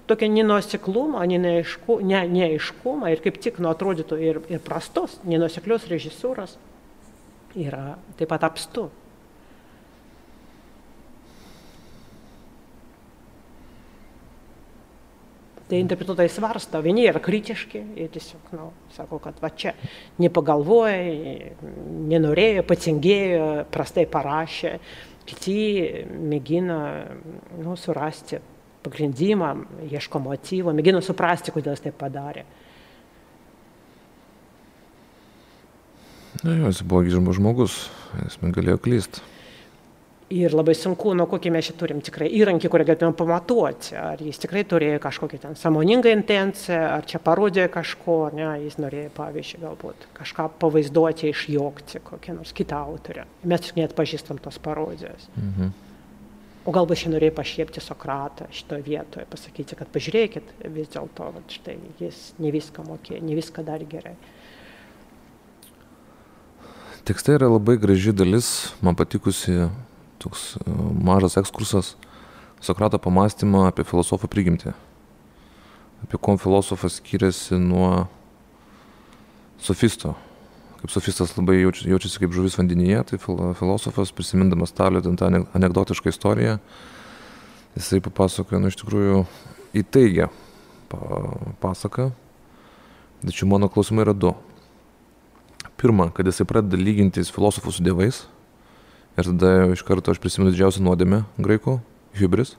[0.08, 6.56] tokia nenuoseklumą, neaišku, ne, neaiškumą ir kaip tik nu atrodytų ir, ir prastos, nenuoseklios režisūros
[7.58, 8.88] yra taip pat apstu.
[15.74, 19.72] Tai interpretuotojai svarsto, vieni yra kritiški ir tiesiog, nu, sako, kad va čia
[20.22, 21.00] nepagalvoja,
[22.12, 24.70] nenorėjo, patingėjo, prastai parašė,
[25.26, 25.56] kiti
[26.30, 26.78] mėgina
[27.58, 28.38] nu, surasti
[28.86, 29.50] pagrindimą,
[29.90, 32.46] ieško motyvo, mėgina suprasti, kodėl jis tai padarė.
[36.46, 37.88] Na, jis buvo žmogus,
[38.22, 39.26] jis galėjo klysti.
[40.32, 44.40] Ir labai sunku, nu kokį mes čia turim tikrai įrankį, kurį galėtume pamatuoti, ar jis
[44.40, 50.08] tikrai turėjo kažkokią ten samoningą intenciją, ar čia parodė kažko, ne, jis norėjo, pavyzdžiui, galbūt
[50.16, 53.28] kažką pavaizduoti, išjokti kokią nors kitą autorę.
[53.44, 55.28] Mes tik net pažįstam tos parodijos.
[55.36, 55.74] Mhm.
[56.64, 62.30] O galbūt šį norėjo pašiepti Sokratą šitoje vietoje, pasakyti, kad pažiūrėkit, vis dėlto, štai jis
[62.40, 64.16] ne viską mokėjo, ne viską darė gerai.
[67.04, 69.66] Tekste yra labai graži dalis, man patikusi
[70.24, 71.94] toks e, mažas ekskursas
[72.64, 74.72] Sokrato pamastymą apie filosofų prigimtį.
[76.06, 78.06] Apie kuo filosofas skiriasi nuo
[79.60, 80.14] sofisto.
[80.80, 86.12] Kaip sofistas labai jaučiasi, jaučiasi kaip žuvis vandenyje, tai filosofas, prisimindamas Talio ten tą anegdotišką
[86.12, 86.58] istoriją,
[87.76, 89.22] jisai papasakoja, nu iš tikrųjų,
[89.80, 90.30] įtaigia
[91.60, 92.10] pasaką.
[93.24, 94.32] Tačiau mano klausimai yra du.
[95.80, 98.24] Pirma, kad jisai pradeda lygintis filosofus su dievais
[99.14, 101.78] Ir tada iš karto aš prisimenu didžiausią nuodėmę graikų-
[102.18, 102.56] hybris.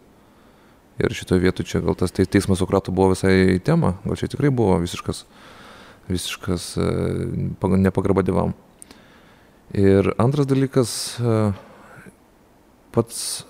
[0.95, 4.79] Ir šitoje vietoje čia gal tas teismas Sokratų buvo visai tema, gal čia tikrai buvo
[4.79, 5.25] visiškas,
[6.07, 6.85] visiškas e,
[7.59, 8.53] nepagarba dievam.
[9.73, 11.53] Ir antras dalykas, e,
[12.93, 13.43] pats,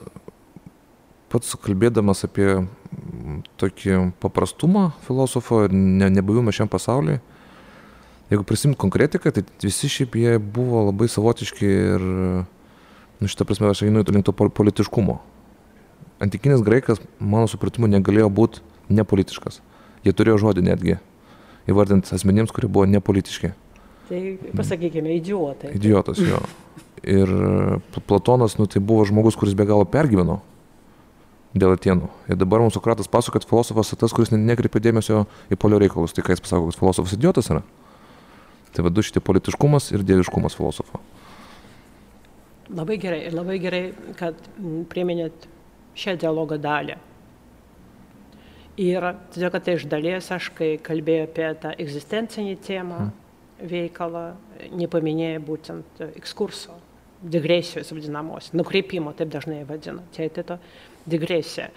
[1.30, 2.66] pats kalbėdamas apie
[3.62, 7.20] tokį paprastumą filosofo ir ne, nebuvimą šiam pasauliui,
[8.32, 12.10] jeigu prisimt konkretiką, tai visi šiaip jie buvo labai savotiški ir
[13.20, 15.20] Nu, šitą prasme aš einu link to politiškumo.
[16.20, 19.62] Antikinis graikas, mano supratimu, negalėjo būti nepolitiškas.
[20.06, 20.98] Jie turėjo žodį netgi
[21.70, 23.54] įvardinti asmenims, kurie buvo nepolitiški.
[24.10, 24.20] Tai
[24.56, 25.72] pasakykime, idiotai.
[25.76, 26.42] Idiotas, jo.
[27.06, 27.32] Ir
[28.06, 30.40] Platonas, nu, tai buvo žmogus, kuris be galo pergyveno
[31.56, 32.10] dėl Atenų.
[32.30, 36.14] Ir dabar mums Sokratas pasako, kad filosofas tas, kuris nekreipia dėmesio į polio reikalus.
[36.14, 37.64] Tai ką jis pasako, kad filosofas idiotas yra?
[38.76, 41.00] Tai vadu šitie politiškumas ir dieviškumas filosofo.
[42.74, 43.84] Labai gerai ir labai gerai,
[44.18, 44.40] kad
[44.90, 45.46] prieminėt
[45.98, 46.96] šią dialogo dalį.
[48.82, 53.70] Ir todėl, kad tai iš dalies aš, kai kalbėjau apie tą egzistencinį temą, hmm.
[53.70, 54.26] veikalą,
[54.82, 56.76] nepaminėjau būtent ekskurso,
[57.22, 60.58] digresijos vadinamos, nukreipimo, taip dažnai vadina, teatito
[61.08, 61.70] digresija.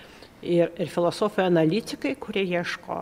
[0.43, 2.99] Ir, ir filosofai analitikai, kurie ieško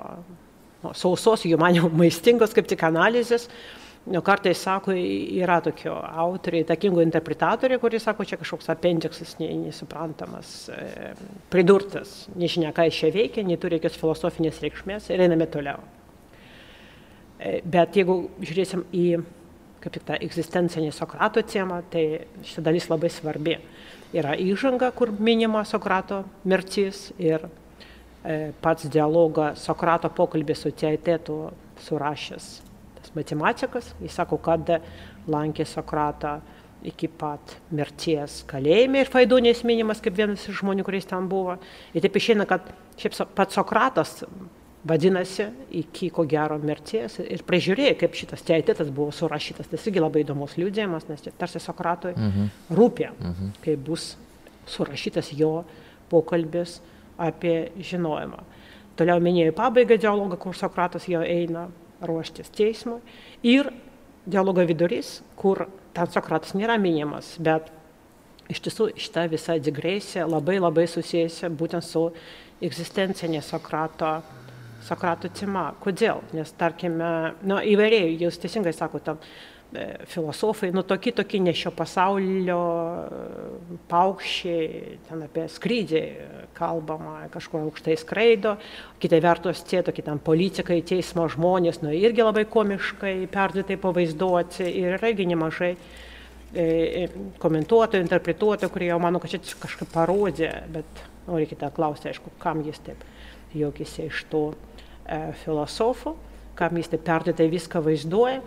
[0.82, 6.62] nu, sausos, jų manimo maistingos kaip tik analizės, uh, Nu, kartais sako, yra tokio autoriai,
[6.62, 11.08] įtakingų interpretatoriai, kurie sako, čia kažkoks apendiksas nesuprantamas, e,
[11.50, 15.82] pridurtas, nežinia, ką jis čia veikia, neturi jokios filosofinės reikšmės ir einame toliau.
[17.40, 19.08] E, bet jeigu žiūrėsim į
[19.82, 22.04] kaip tik tą egzistencinį Sokrato temą, tai
[22.46, 23.56] šita dalis labai svarbi.
[24.14, 27.42] Yra įžanga, kur minima Sokrato mirtis ir
[28.22, 31.40] e, pats dialogą Sokrato pokalbį su teitetu
[31.88, 32.65] surašęs
[33.16, 34.78] matematikas, jis sako, kad
[35.30, 36.40] lankė Sokratą
[36.86, 41.56] iki pat mirties kalėjime ir Faidonės minimas kaip vienas iš žmonių, kuris ten buvo.
[41.94, 42.68] Ir taip išeina, kad
[43.00, 44.20] šiaip pats Sokratas
[44.86, 45.48] vadinasi
[45.80, 49.70] iki ko gero mirties ir prižiūrėjo, kaip šitas teitetas buvo surašytas.
[49.72, 52.52] Tas irgi labai įdomus liūdėjimas, nes tarsi Sokratui mhm.
[52.76, 53.56] rūpė, mhm.
[53.64, 54.12] kaip bus
[54.70, 55.64] surašytas jo
[56.10, 56.80] pokalbis
[57.18, 58.44] apie žinojimą.
[58.96, 61.66] Toliau minėjau pabaigą dialogą, kur Sokratas jau eina
[62.04, 63.00] ruoštis teismui.
[63.46, 63.70] Ir
[64.26, 65.66] dialogo vidurys, kur
[65.96, 67.70] ten Sokratas nėra minimas, bet
[68.52, 72.08] iš tiesų šita visa digresija labai labai susijusi būtent su
[72.62, 74.18] egzistencinė Sokrato,
[74.86, 75.70] Sokrato tema.
[75.82, 76.22] Kodėl?
[76.36, 77.10] Nes tarkime,
[77.42, 79.16] na, įvairiai, jūs teisingai sakote,
[80.06, 86.02] filosofai, nu tokie tokie ne šio pasaulio e, paukščiai, ten apie skrydį
[86.56, 88.56] kalbama, kažkur aukštai skraido,
[89.02, 94.96] kitai vertus tie tokie ten politikai, teismo žmonės, nu irgi labai komiškai, perdėtai pavaizduoti ir
[94.96, 97.08] irgi nemažai e,
[97.42, 102.64] komentuotojų, interpretuotojų, kurie jau mano, kad čia kažkaip parodė, bet nu, reikia klausti, aišku, kam
[102.66, 103.04] jis taip
[103.56, 106.16] juokėsi iš to e, filosofo,
[106.56, 108.44] kam jis taip perdėtai viską vaizduoja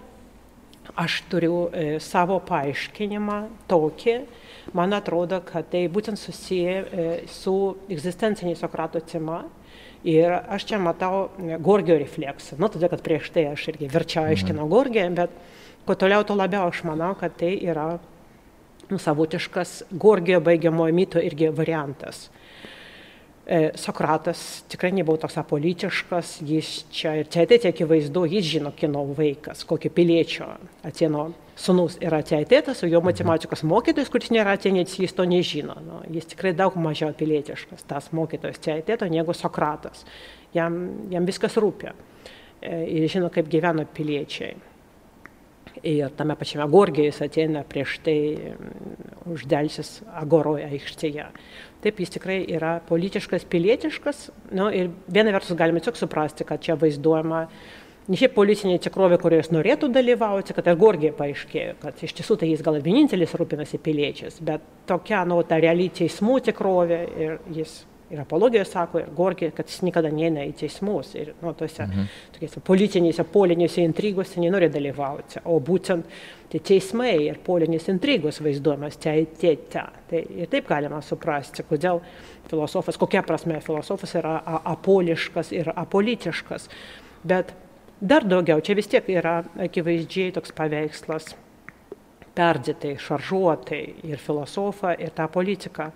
[0.95, 4.15] aš turiu e, savo paaiškinimą tokį,
[4.77, 7.55] man atrodo, kad tai būtent susiję e, su
[7.91, 9.43] egzistencinė Sokrato tema.
[10.07, 12.57] Ir aš čia matau e, Gorgio refleksą.
[12.59, 14.35] Nu, todėl, kad prieš tai aš irgi verčiau mhm.
[14.35, 15.33] aiškinau Gorgiją, bet
[15.87, 17.91] kuo toliau, tuo labiau aš manau, kad tai yra
[18.89, 22.27] nu, savotiškas Gorgio baigiamojo mito irgi variantas.
[23.49, 29.01] E, Sokratas tikrai nebuvo toks apolitiškas, jis čia ir čia atėtė akivaizdu, jis žino, kino
[29.17, 30.51] vaikas, kokio piliečio
[30.85, 35.79] atėno sunus yra atėtėtas, o jo matematikos mokytojas, kuris nėra atėnėtis, jis to nežino.
[35.81, 40.05] Nu, jis tikrai daug mažiau pilietiškas, tas mokytojas čia atėto negu Sokratas.
[40.53, 40.77] Jam,
[41.09, 41.95] jam viskas rūpia.
[42.61, 44.53] E, ir žino, kaip gyveno piliečiai.
[45.87, 51.27] Ir tame pačiame Gorgijai jis ateina prieš tai mm, uždelsis Agoroje aikštėje.
[51.83, 54.25] Taip, jis tikrai yra politiškas, pilietiškas.
[54.51, 57.45] Nu, ir viena vertus galime tiesiog suprasti, kad čia vaizduojama
[58.09, 62.39] ne šiaip policinė tikrovė, kurioje jis norėtų dalyvauti, kad ir Gorgija paaiškėjo, kad iš tiesų
[62.41, 67.83] tai jis gal vienintelis rūpinasi piliečiais, bet tokia, nu, ta reali teismų tikrovė ir jis
[68.09, 72.09] ir apologija sako, ir Gorgija, kad jis niekada neina į teismus ir nu, tose mhm.
[72.35, 76.09] tokiuose politinėse, polinėse intrigose nenori dalyvauti, o būtent
[76.49, 79.85] tai teismai ir polinės intrigos vaizduojamas teitėte.
[80.09, 82.01] Tai ir taip galima suprasti, kodėl
[82.49, 84.39] filosofas, kokia prasme filosofas yra
[84.73, 86.65] apoliškas ir apolitiškas.
[87.29, 87.53] Bet
[88.01, 91.35] dar daugiau, čia vis tiek yra akivaizdžiai toks paveikslas
[92.39, 95.91] perdėtai, šaržuotai ir filosofą, ir tą politiką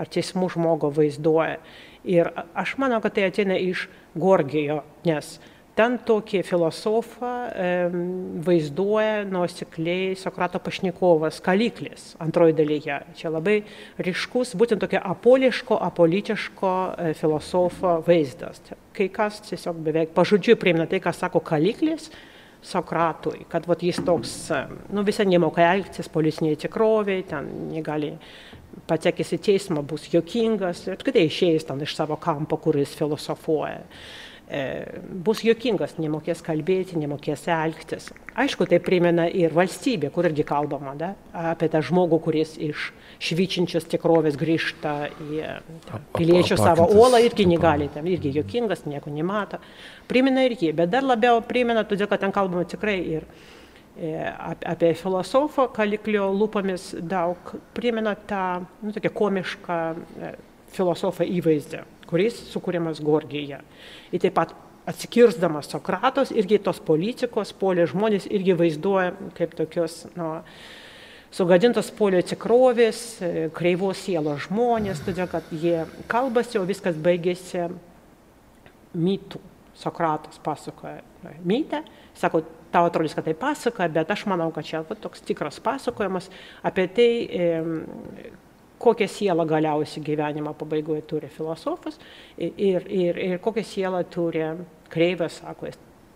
[0.00, 1.60] ar teismų žmogo vaizduoja.
[2.08, 3.86] Ir aš manau, kad tai ateina iš
[4.16, 5.36] Gorgijo, nes
[5.80, 7.68] ten tokį filosofą e,
[8.44, 12.98] vaizduoja nuosekliai Sokrato pašnekovas Kaliklis antroji dalyje.
[13.16, 13.60] Čia labai
[14.00, 18.60] ryškus būtent tokia apoliško, apolitiško e, filosofo vaizdas.
[18.96, 22.10] Kai kas tiesiog beveik pažodžiui priimna tai, ką sako Kaliklis,
[22.60, 24.32] Sokratui, kad vat, jis toks,
[24.92, 28.10] nu, visai nemoka elgtis policinėje tikrovėje, ten negali
[28.90, 33.84] patekęs į teismą bus jokingas ir apskritai išėjęs ten iš savo kampo, kuris filosofuoja.
[34.50, 34.62] E,
[35.22, 38.08] bus jokingas, nemokės kalbėti, nemokės elgtis.
[38.34, 41.12] Aišku, tai primena ir valstybė, kur irgi kalbama da,
[41.52, 42.88] apie tą žmogų, kuris iš
[43.22, 45.44] švyčinčios tikrovės grįžta į
[46.16, 49.62] piliečių savo olą, irgi negali, ten irgi jokingas, nieko nemato.
[50.10, 53.59] Primena ir jį, bet dar labiau primena, todėl kad ten kalbama tikrai ir E,
[54.00, 60.32] apie filosofą Kaliklio lūpomis daug primena tą nu, komišką e,
[60.72, 63.60] filosofą įvaizdį, kuris sukūriamas Gorgyje.
[64.10, 64.54] Ir taip pat
[64.88, 70.30] atskirsdamas Sokratos, irgi tos politikos, polė žmonės irgi vaizduoja kaip tokius nu,
[71.34, 73.20] sugadintos polio tikrovės,
[73.56, 77.68] kreivos sielos žmonės, todėl kad jie kalbasi, o viskas baigėsi
[78.96, 79.42] mytų.
[79.80, 80.98] Sokratas pasakoja
[81.46, 81.78] mytę,
[82.18, 82.42] sako,
[82.72, 86.30] tau atrodys, kad tai pasaka, bet aš manau, kad čia va, toks tikras pasakojimas
[86.66, 87.10] apie tai,
[88.80, 92.00] kokią sielą galiausiai gyvenimo pabaigoje turi filosofas
[92.38, 94.46] ir, ir, ir kokią sielą turi
[94.90, 95.68] kreivė, sako,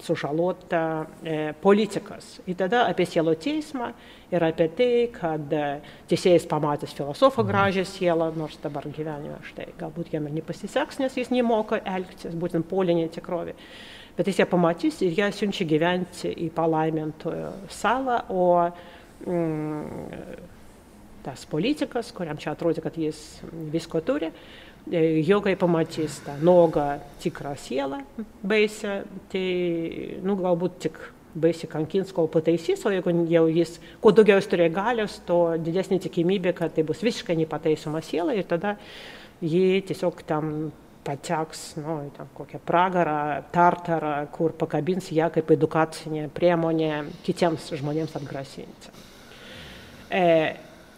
[0.05, 2.41] sužalota e, politikas.
[2.47, 3.93] Ir tada apie sielo teismą
[4.33, 5.65] ir apie tai, kad e,
[6.11, 7.51] teisėjas pamatęs filosofą mhm.
[7.51, 12.69] gražią sielą, nors dabar gyvenime štai galbūt jam ir nepasiseks, nes jis nemoka elgtis, būtent
[12.71, 13.57] polinė tikrovė.
[14.15, 18.45] Bet jis ją pamatys ir ją siunčia gyventi į palaimintojo salą, o
[19.27, 20.45] mm,
[21.25, 23.19] tas politikas, kuriam čia atrodo, kad jis
[23.73, 24.31] visko turi,
[24.93, 28.03] E, jo kai pamatys tą nogą tikrą sielą
[28.45, 28.99] baisę,
[29.33, 29.45] tai
[30.21, 30.99] nu, galbūt tik
[31.41, 36.03] baisiai kankins, kol pataisys, o jeigu jau jis, kuo daugiau jis turėjo galios, to didesnė
[36.05, 38.77] tikimybė, kad tai bus visiškai nepataisoma siela ir tada
[39.41, 40.53] jį tiesiog tam
[41.05, 43.19] pateks, nu, tam kokią pragarą,
[43.53, 46.93] tartarą, kur pakabins ją kaip edukacinė priemonė
[47.27, 48.95] kitiems žmonėms atgrasinti.
[50.11, 50.25] E,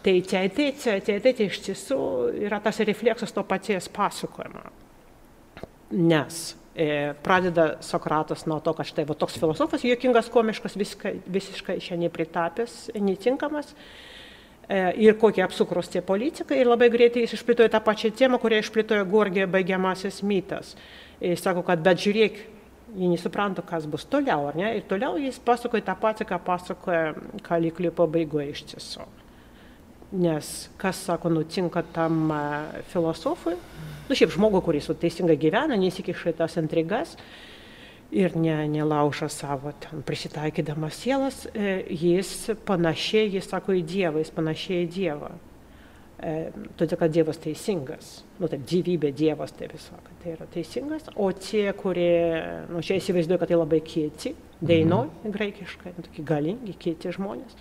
[0.07, 1.97] Tai teatėčia, teatėčia iš tiesų
[2.45, 4.61] yra tas refleksas to paties pasakojimo.
[5.99, 6.37] Nes
[6.71, 11.97] e, pradeda Sokratas nuo to, kad štai va, toks filosofas, juokingas, komiškas, viskai, visiškai čia
[11.99, 13.73] nepritapęs, netinkamas.
[13.73, 14.16] E,
[14.69, 16.59] ir kokie apsukros tie politikai.
[16.61, 20.75] Ir labai greitai jis išplėtojo tą pačią temą, kurią išplėtojo Gorgija baigiamasis mytas.
[21.23, 22.41] Jis sako, kad bet žiūrėk,
[22.97, 24.73] jie nesupranta, kas bus toliau, ar ne?
[24.77, 27.15] Ir toliau jis pasakoja tą patį, ką pasakoja
[27.47, 29.07] Kaliklio pabaigoje iš tiesų.
[30.23, 32.31] Nes kas, sako, nutinka tam
[32.93, 33.57] filosofui,
[34.07, 37.17] nu šiaip žmogui, kuris teisingai gyvena, nesikiša į tas intrigas
[38.11, 44.33] ir ne, nelauža savo ten prisitaikydamas sielas, e, jis panašiai, jis sako, į Dievą, jis
[44.35, 45.31] panašiai į Dievą.
[46.17, 46.35] E,
[46.79, 51.29] todėl, kad Dievas teisingas, nu taip, gyvybė Dievas, taip jis sako, tai yra teisingas, o
[51.35, 52.13] tie, kurie,
[52.71, 55.35] nu čia įsivaizduoju, kad tai labai kieti, deinoj, mhm.
[55.35, 57.59] graikiškai, nu, tokie galingi, kieti žmonės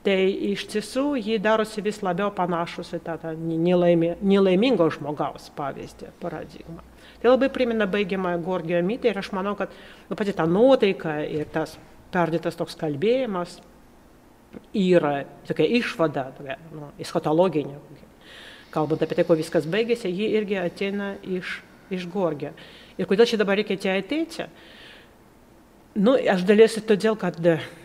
[0.00, 0.16] Tai
[0.54, 6.80] iš tiesų jį darosi vis labiau panašus į tą, tą nelaimė, nelaimingo žmogaus pavyzdį, paradigmą.
[7.20, 9.72] Tai labai primena baigiamą Gorgio mitą ir aš manau, kad
[10.08, 11.76] nu, pati ta nuotaika ir tas
[12.10, 13.58] perdėtas toks kalbėjimas
[14.74, 17.76] yra tokia išvada, tokia nu, eschatologinė.
[18.70, 21.58] Kalbant apie tai, kuo viskas baigėsi, ji irgi ateina iš,
[21.90, 22.52] iš Gorgio.
[22.98, 24.46] Ir kodėl čia dabar reikia čia ateiti?
[25.98, 27.34] Nu, aš daliesiu todėl, kad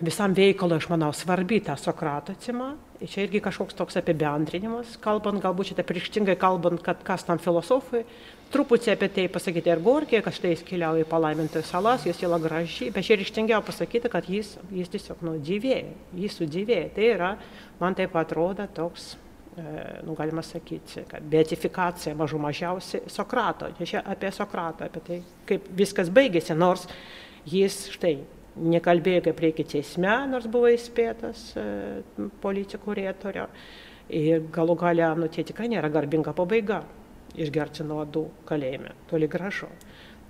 [0.06, 2.76] visam veikalui, aš manau, svarbi ta Sokrato tema.
[3.02, 8.06] Ir čia irgi kažkoks toks apibendrinimas, kalbant, galbūt šitą prieštingai kalbant, kad kas tam filosofui,
[8.54, 12.40] truputį apie tai pasakyti ir Gorkė, kad štai jis keliauja į palaimintojų salas, jis yra
[12.42, 16.90] graži, bet čia ryštingiau pasakyti, kad jis, jis tiesiog nudyvėja, jis sudėvėja.
[16.96, 17.34] Tai yra,
[17.82, 19.12] man taip atrodo, toks,
[19.58, 19.68] e,
[20.08, 23.72] nu, galima sakyti, kad beatifikacija mažų mažiausiai Sokrato.
[23.82, 26.90] Čia apie Sokratą, apie tai, kaip viskas baigėsi, nors
[27.46, 28.16] Jis štai
[28.56, 31.66] nekalbėjo, kaip reikia teisme, nors buvo įspėtas e,
[32.42, 33.46] politikų rėtorio.
[34.16, 36.84] Ir galų galia, nu, tai tikrai nėra garbinga pabaiga
[37.42, 39.70] išgerti nuodų kalėjime, toli gražu.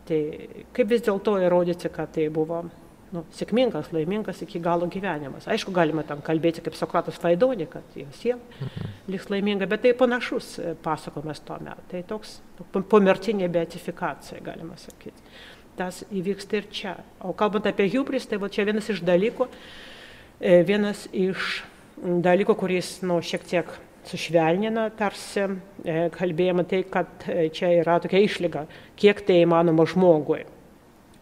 [0.06, 0.20] Tai
[0.76, 2.64] kaip vis dėlto įrodyti, kad tai buvo
[3.16, 5.48] nu, sėkmingas, laimingas iki galo gyvenimas.
[5.50, 8.94] Aišku, galima tam kalbėti kaip Sokratas Vaidonė, kad jo siela mhm.
[9.14, 11.90] liks laiminga, bet tai panašus e, pasakojimas tuo metu.
[11.92, 12.40] Tai toks
[12.92, 15.26] pomirtinė beatifikacija, galima sakyti
[15.76, 16.96] tas įvyksta ir čia.
[17.20, 19.48] O kalbant apie hubris, tai va čia vienas iš dalykų,
[20.40, 21.64] e, vienas iš
[22.00, 23.72] dalykų, kuris, nu, šiek tiek
[24.10, 28.66] sušvelnina tarsi e, kalbėjimą tai, kad e, čia yra tokia išlyga,
[29.00, 30.44] kiek tai įmanoma žmogui.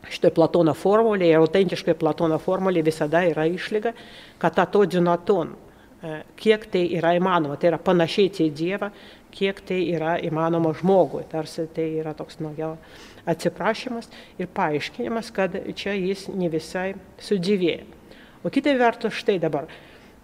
[0.04, 3.94] Šitoj Platono formulėje, autentiškai Platono formulėje visada yra išlyga,
[4.42, 5.54] kad to dinaton,
[6.36, 8.90] kiek tai yra įmanoma, tai yra panašiai į Dievą,
[9.34, 12.74] kiek tai yra įmanoma žmogui, tarsi tai yra toks, jau
[13.30, 17.88] atsiprašymas ir paaiškinimas, kad čia jis ne visai sudėvėjo.
[18.44, 19.70] O kita vertus, štai dabar,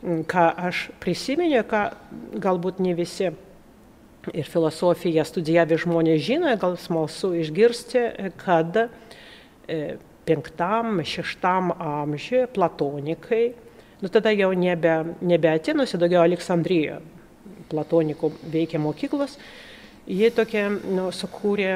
[0.02, 1.84] ką aš prisimenu, ką
[2.40, 3.30] galbūt ne visi
[4.30, 8.04] ir filosofiją studijavę žmonės žino, gal smalsu išgirsti,
[8.40, 8.86] kad
[10.28, 13.44] penktam, šeštam amžiuje platonikai,
[14.00, 17.00] nu tada jau nebe, nebe Atenuose, daugiau Aleksandrijoje
[17.70, 19.36] platonikų veikia mokyklos,
[20.10, 21.74] jie tokia nu, sukūrė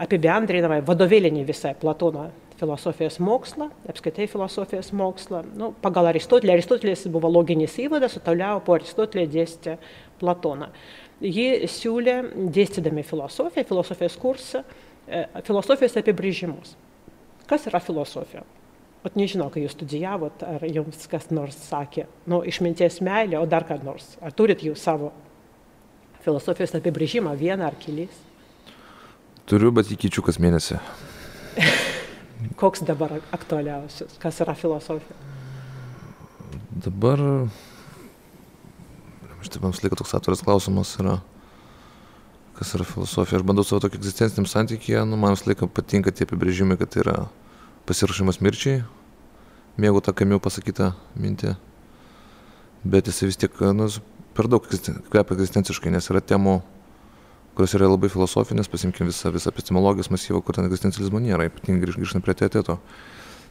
[0.00, 2.28] apibendrinamą vadovėlinį visą Platono
[2.60, 5.42] filosofijos mokslą, apskaitai filosofijos mokslą.
[5.56, 9.78] Nu, pagal Aristotelį, Aristotelis buvo loginis įvadas, o toliau po Aristotelį dėstė
[10.20, 10.68] Platoną.
[11.24, 12.20] Ji siūlė,
[12.52, 14.62] dėstydami filosofiją, filosofijos kursą,
[15.08, 16.74] e, filosofijos apibrėžimus.
[17.48, 18.44] Kas yra filosofija?
[19.04, 23.64] Ot nežinau, kai jūs studijavot, ar jums kas nors sakė, nu, išminties meilė, o dar
[23.68, 24.14] ką nors.
[24.20, 25.14] Ar turit jūs savo
[26.24, 28.20] filosofijos apibrėžimą, vieną ar kelis?
[29.48, 30.76] Turiu, bet jį keičiu kas mėnesį.
[32.56, 34.16] Koks dabar aktualiausias?
[34.22, 35.16] Kas yra filosofija?
[36.80, 37.20] Dabar,
[39.50, 41.18] taip man visą laiką toks atviras klausimas yra,
[42.56, 43.40] kas yra filosofija.
[43.40, 47.02] Aš bandau savo tokį egzistenciniam santykį, nu, man visą laiką patinka tie apibrėžimai, kad tai
[47.04, 47.16] yra
[47.90, 48.84] pasiruošimas mirčiai,
[49.80, 51.56] mėgau tą kamiu pasakytą mintį,
[52.88, 53.90] bet jisai vis tiek, nu,
[54.36, 56.60] per daug kvepia egzistenciškai, nes yra temų,
[57.56, 62.24] kurios yra labai filosofinės, pasimkim visą, visą epistemologijos masyvą, kur ten egzistencializmo nėra, ypatingai grįžtant
[62.26, 62.78] prie teteto.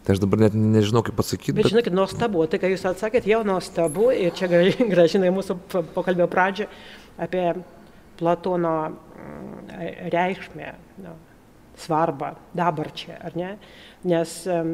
[0.05, 1.53] Tai aš dabar net nežinau, kaip pasakyti.
[1.53, 4.47] Bet, bet žinokit, nuostabu, tai ką jūs atsakėt, jau nuostabu ir čia
[4.93, 5.57] gražinai mūsų
[5.95, 6.69] pokalbio pradžią
[7.19, 7.43] apie
[8.19, 10.71] Platono mm, reikšmę,
[11.03, 11.15] nu,
[11.79, 13.53] svarbą dabarčią, ar ne?
[14.07, 14.73] Nes um,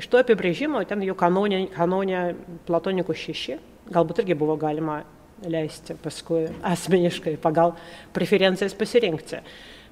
[0.00, 2.22] iš to apibrėžimo, ten jau kanonė, kanonė
[2.68, 3.58] Platonikų šeši,
[3.92, 5.02] galbūt irgi buvo galima
[5.50, 7.74] leisti paskui asmeniškai pagal
[8.14, 9.42] preferencijas pasirinkti.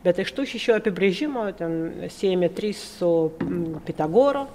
[0.05, 1.75] Bet iš tų šešių apibrėžimo ten
[2.09, 4.47] siejame trys su mm, Pitagoro,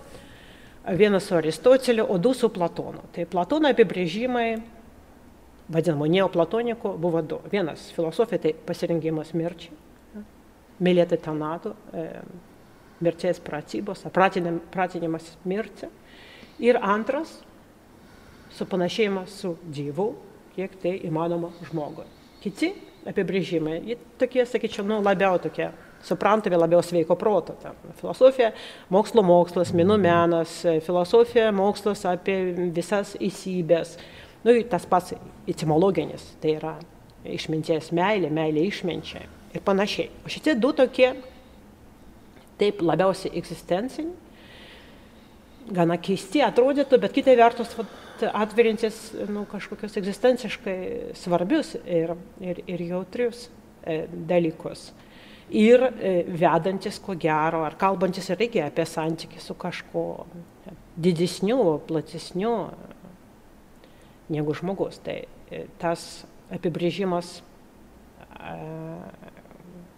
[0.98, 3.04] vienas su Aristoteliu, o du su Platonu.
[3.14, 4.48] Tai Platono apibrėžimai,
[5.70, 7.40] vadinamo neoplatonikų, buvo du.
[7.52, 9.78] Vienas filosofija tai pasirinkimas mirčiai,
[10.82, 12.06] mylėti tenatų, e,
[13.06, 15.90] mirties pratybos, pratinimas mirti.
[16.64, 17.40] Ir antras,
[18.56, 20.14] supanašėjimas su Dievu,
[20.56, 22.06] kiek tai įmanoma žmogui.
[22.44, 22.72] Kiti
[23.06, 25.70] apibrėžimai, tokie, sakyčiau, nu, labiau tokie
[26.06, 27.56] suprantami, labiau sveiko proto.
[27.62, 27.74] Ta.
[28.00, 28.52] Filosofija,
[28.94, 32.38] mokslo mokslas, minų menas, filosofija, mokslas apie
[32.76, 33.96] visas įsybės.
[34.46, 35.16] Nu, tas pats
[35.50, 36.76] etimologinis, tai yra
[37.26, 39.26] išminties meilė, meilė išminčiai
[39.56, 40.12] ir panašiai.
[40.26, 41.14] O šitie du tokie,
[42.60, 44.14] taip labiausiai egzistenciniai,
[45.74, 47.74] gana keisti atrodytų, bet kitai vertus,
[48.22, 53.50] vat, atverintis nu, kažkokius egzistenciškai svarbius ir, ir, ir jautrius
[53.84, 54.92] e, dalykus.
[55.50, 60.26] Ir e, vedantis, ko gero, ar kalbantis irgi apie santykį su kažko
[60.98, 62.56] didesniu, platesniu
[64.30, 65.00] negu žmogus.
[65.04, 65.20] Tai
[65.52, 67.42] e, tas apibrėžimas,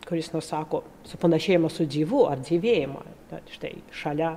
[0.07, 3.01] kuris nusako supanašėjimą su Dievu ar gyvėjimą,
[3.51, 4.29] štai šalia,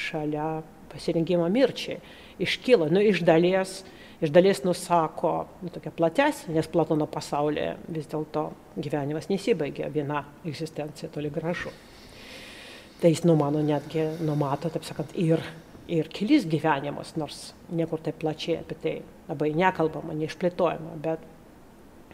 [0.00, 0.46] šalia
[0.88, 1.98] pasirinkimo mirčiai
[2.42, 3.80] iškyla, nu, iš dalies,
[4.22, 5.32] iš dalies nusako
[5.62, 11.72] nu, tokia platesnė, nes Platono pasaulyje vis dėlto gyvenimas nesibaigia viena egzistencija toli gražu.
[13.02, 15.42] Tai jis numano netgi, numato, taip sakant, ir,
[15.90, 18.94] ir kelis gyvenimus, nors niekur taip plačiai apie tai
[19.26, 21.24] labai nekalbama, neišplėtojama, bet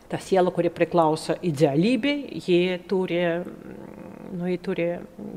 [0.09, 3.23] ta siela, kuri priklauso idealybei, ji turi
[4.33, 4.89] nu, jie turi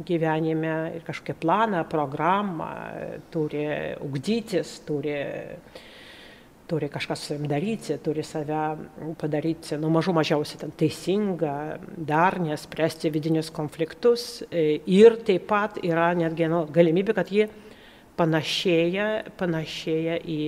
[0.05, 2.69] gyvenime ir kažkokią planą, programą,
[3.31, 3.65] turi
[4.03, 5.15] ugdytis, turi,
[6.67, 8.61] turi kažką su savim daryti, turi save
[9.19, 11.55] padaryti, nu, mažų mažiausiai ten teisingą,
[11.97, 14.43] dar nespręsti vidinius konfliktus.
[14.51, 17.47] Ir taip pat yra netgi nu, galimybė, kad jie
[18.19, 19.07] panašėja,
[19.39, 20.41] panašėja į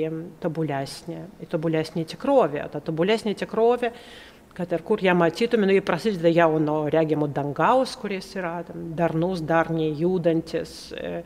[0.43, 2.67] tobulesnę, į tobulesnį tikrovę.
[2.73, 3.93] Ta tobulesnė tikrovė
[4.53, 8.59] kad ir kur ją matytume, nu, jį prasideda jau nuo regimo dangaus, kuris yra
[8.97, 11.23] darnus, darniai judantis, e,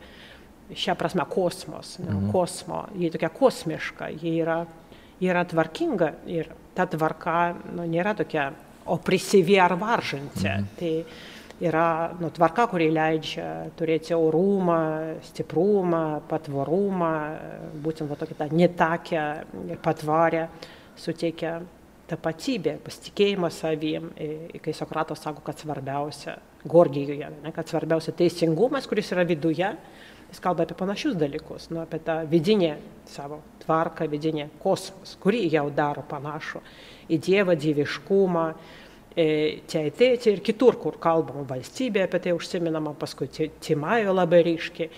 [0.71, 2.29] šią prasme kosmos, ne, mhm.
[2.31, 4.61] kosmo, jie tokia kosmiška, jie yra,
[5.19, 7.39] jie yra tvarkinga ir ta tvarka
[7.75, 8.49] nu, nėra tokia
[8.95, 10.47] opresyvi ar varžanti.
[10.47, 10.69] Mhm.
[10.79, 10.93] Tai
[11.59, 13.47] yra nu, tvarka, kuri leidžia
[13.77, 14.79] turėti orumą,
[15.31, 17.13] stiprumą, patvarumą,
[17.83, 19.23] būtent va, tokia ta netakę
[19.71, 20.47] ir patvarę
[20.97, 21.57] suteikia
[22.07, 24.11] tapatybė, pasitikėjimas savim,
[24.63, 26.37] kai Sokratas sako, kad svarbiausia,
[26.67, 29.69] Gorgijoje, ne, kad svarbiausia teisingumas, kuris yra viduje,
[30.27, 32.73] jis kalba apie panašius dalykus, nu, apie tą vidinę
[33.07, 36.63] savo tvarką, vidinę kosmos, kurį jau daro panašu
[37.11, 38.47] į Dievą, dieviškumą,
[39.17, 44.91] čia ateičiai ir kitur, kur kalbama valstybė, apie tai užsiminama, paskui Timajo labai ryškiai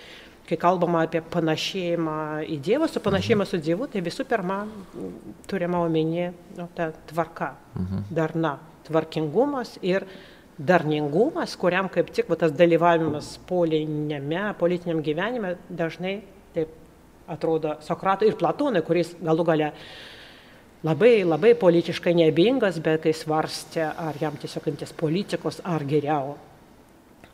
[0.50, 2.16] kai kalbama apie panašėjimą
[2.50, 4.64] į Dievą, su panašėjimą su Dievu, tai visų pirma
[5.50, 8.04] turima omenyje nu, ta tvarka, mhm.
[8.16, 8.56] darna,
[8.88, 10.06] tvarkingumas ir
[10.58, 16.18] darningumas, kuriam kaip tik va, tas dalyvavimas polinėme, politiniam gyvenime dažnai
[16.56, 16.74] taip
[17.30, 19.70] atrodo Sokratui ir Platonui, kuris galų gale
[20.86, 26.36] labai, labai politiškai neabingas, bet kai svarstė, ar jam tiesiog imtis politikos, ar geriau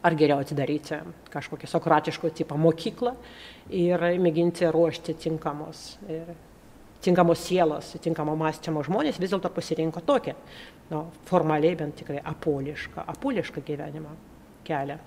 [0.07, 0.99] ar geriau atidaryti
[1.33, 3.15] kažkokią sokratiško tipo mokyklą
[3.75, 5.97] ir mėginti ruošti tinkamos,
[7.03, 10.37] tinkamos sielos, tinkamo mąstymo žmonės vis dėlto pasirinko tokią,
[10.93, 14.15] nu, formaliai bent tikrai apolišką, apolišką gyvenimo
[14.67, 14.99] kelią.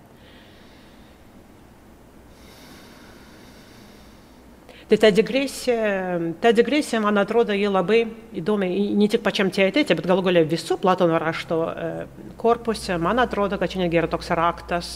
[4.90, 8.00] Tai ta digresija, ta digresija, man atrodo, ji labai
[8.42, 11.90] įdomi, ne tik pačiam teatėte, bet galų galia visų Platono rašto e,
[12.42, 12.98] korpuse.
[12.98, 14.90] Man atrodo, kad čia netgi yra toks raktas,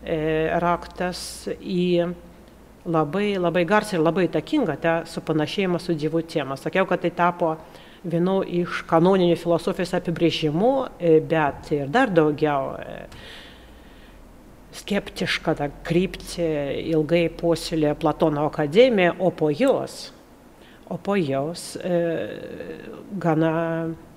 [0.00, 0.16] e,
[0.64, 1.20] raktas
[1.60, 2.14] į
[2.88, 6.56] labai, labai garsiai ir labai įtakingą tą supanašėjimą su Dievu temą.
[6.56, 7.58] Sakiau, kad tai tapo
[8.08, 12.78] vienu iš kanoninių filosofijos apibrėžimų, e, bet ir dar daugiau
[14.74, 16.48] skeptišką tą kryptį
[16.92, 20.10] ilgai puoselė Platono akademija, o po jos,
[20.90, 22.00] o po jos e,
[23.22, 23.54] gana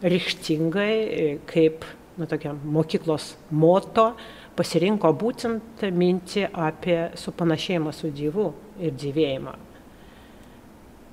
[0.02, 1.86] ryštingai, e, kaip
[2.20, 4.12] nu, tokia, mokyklos moto,
[4.60, 8.52] pasirinko būtent mintį apie supanašėjimą su Dievu
[8.84, 9.56] ir gyvėjimą.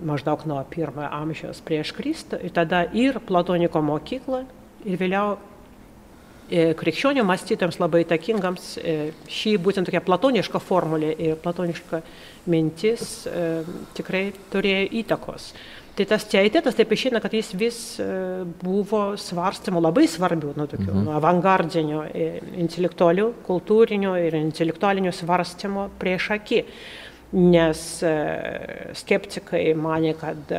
[0.07, 4.43] Maždaug nuo pirmojo amžiaus prieš Kristų ir tada ir Platoniko mokykla
[4.85, 5.39] ir vėliau
[6.51, 8.93] krikščionių mąstytojams labai įtakingams e,
[9.27, 12.03] šį būtent tokia platoniška formulė ir platoniška
[12.53, 13.65] mintis e,
[13.99, 15.51] tikrai turėjo įtakos.
[15.97, 17.79] Tai tas teitetas taip išeina, kad jis vis
[18.61, 21.05] buvo svarstymo labai svarbių, nu, tokių mhm.
[21.07, 22.03] nu, avangardinio,
[22.61, 26.63] intelektualių, kultūrinio ir intelektualinio svarstymo prieš akį.
[27.41, 27.81] Nes
[29.01, 30.53] skeptikai mane, kad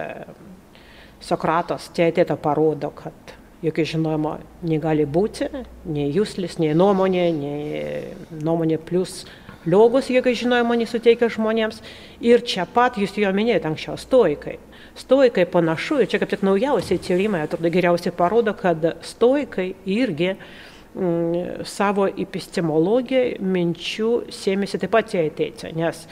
[1.23, 4.37] Sokratos teitėta parodo, kad jokio žinojimo
[4.67, 5.49] negali būti,
[5.89, 9.23] nei jūslis, nei nuomonė, nei nuomonė plus
[9.67, 11.81] liogos jokio žinojimo nesuteikia žmonėms.
[12.23, 14.57] Ir čia pat jūs jo minėjote anksčiau, stoikai.
[14.97, 21.67] Stoikai panašu, ir čia kaip tik naujausiai tyrimai, atrodo, geriausiai parodo, kad stoikai irgi mm,
[21.69, 26.05] savo epistemologiją minčių sėmėsi taip pat į ateitį, nes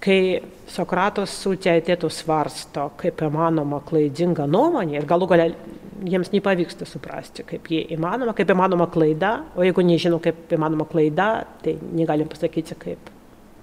[0.00, 5.48] kai Sokratos su teatėtu svarsto, kaip įmanoma klaidinga nuomonė ir galų galia
[6.06, 11.30] jiems nepavyksta suprasti, kaip jie įmanoma, kaip įmanoma klaida, o jeigu nežinau, kaip įmanoma klaida,
[11.64, 13.10] tai negalim pasakyti, kaip,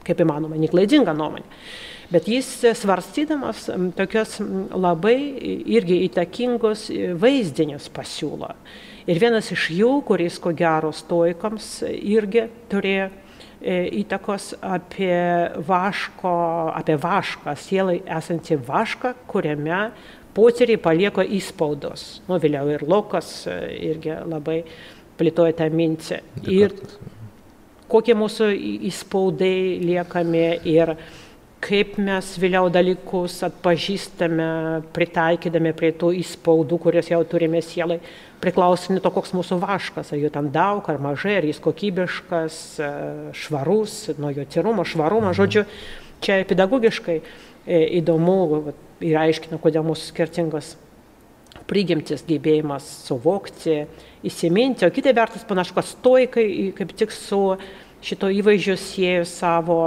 [0.07, 1.47] kaip įmanoma neklaidinga nuomonė.
[2.07, 2.47] Bet jis
[2.79, 3.65] svarstydamas
[3.97, 4.37] tokios
[4.71, 5.17] labai
[5.75, 6.85] irgi įtakingos
[7.19, 8.53] vaizdinius pasiūlo.
[9.07, 15.19] Ir vienas iš jų, kuris ko gero stoikams irgi turėjo e, įtakos apie
[15.67, 16.33] vaško,
[16.75, 19.81] apie vašką, sielai esantį vašką, kuriame
[20.37, 22.21] potyriai palieka įspaudos.
[22.29, 23.57] Nu, vėliau ir Lokas e,
[23.89, 24.61] irgi labai
[25.17, 26.19] plėtoja tą mintį.
[26.53, 26.75] Ir
[27.89, 28.51] kokie mūsų
[28.91, 30.93] įspaudai liekami ir
[31.63, 34.47] kaip mes vėliau dalykus atpažįstame,
[34.93, 37.97] pritaikydami prie tų įspaudų, kuriuos jau turime sielai,
[38.43, 42.59] priklauso ne to, koks mūsų vaškas, ar jų ten daug ar mažai, ar jis kokybiškas,
[42.77, 42.91] e,
[43.41, 45.39] švarus, nuo jo tyrumo, švarumo, mhm.
[45.39, 45.65] žodžiu,
[46.21, 48.37] čia pedagogiškai e, įdomu
[49.03, 50.75] ir aiškina, kodėl mūsų skirtingos
[51.67, 53.81] prigimtis gebėjimas suvokti,
[54.27, 57.41] įsiminti, o kita vertus panašu, kad stoikai kaip tik su
[58.03, 59.79] šito įvaizdžio siejo savo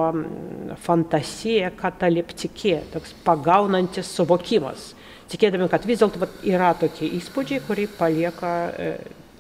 [0.85, 4.91] fantasiją kataliptikė, toks pagaunantis suvokimas,
[5.31, 8.91] tikėdami, kad vis dėlto yra tokie įspūdžiai, kurie palieka e,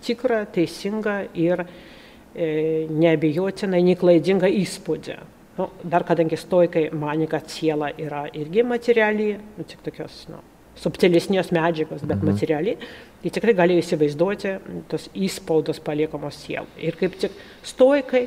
[0.06, 5.18] tikrą, teisingą ir e, neabejotinai neklaidingą įspūdį.
[5.58, 10.38] Nu, dar kadangi stoikai mane, kad siela yra irgi materiali, nu, tik tokios nu,
[10.80, 12.30] subtilesnės medžiagos, bet mhm.
[12.30, 12.76] materiali,
[13.20, 14.54] tai tikrai galėjo įsivaizduoti
[14.88, 16.70] tos įspaudos paliekamos sielų.
[16.80, 17.36] Ir kaip tik
[17.66, 18.26] stoikai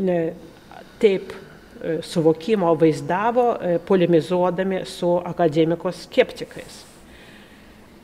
[0.00, 0.18] ne,
[1.02, 6.82] taip e, suvokimo vaizdavo, e, polemizuodami su akademikos skeptikais.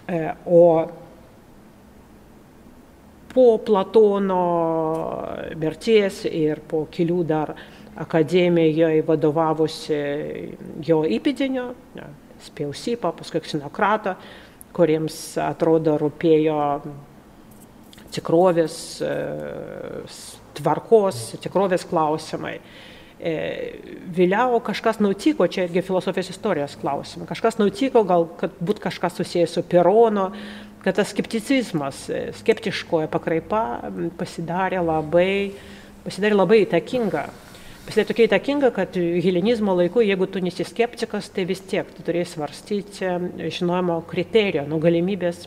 [0.06, 0.62] E, o
[3.30, 4.44] po Platono
[5.58, 7.54] mirties ir po kelių dar
[8.00, 10.00] akademijoje vadovavusi
[10.86, 11.70] jo įpėdinio,
[12.40, 14.14] Spjausipą, paskui Ksinokratą,
[14.72, 16.60] kuriems atrodo rūpėjo
[18.14, 19.10] tikrovės, e,
[20.56, 22.54] tvarkos, tikrovės klausimai.
[23.20, 23.34] E,
[24.16, 29.58] vėliau kažkas nutiko, čia irgi filosofijos istorijos klausimai, kažkas nutiko, gal kad būt kažkas susijęs
[29.58, 30.30] su Perono,
[30.80, 33.62] kad tas skepticizmas, e, skeptiškoja pakraipa
[34.16, 35.52] pasidarė labai,
[36.08, 37.28] pasidarė labai įtakinga
[37.88, 42.28] Jisai tokia įtakinga, kad helenizmo laiku, jeigu tu nesi skeptikas, tai vis tiek tu turėjai
[42.28, 43.08] svarstyti
[43.50, 45.46] žinojimo kriteriją, nu galimybės,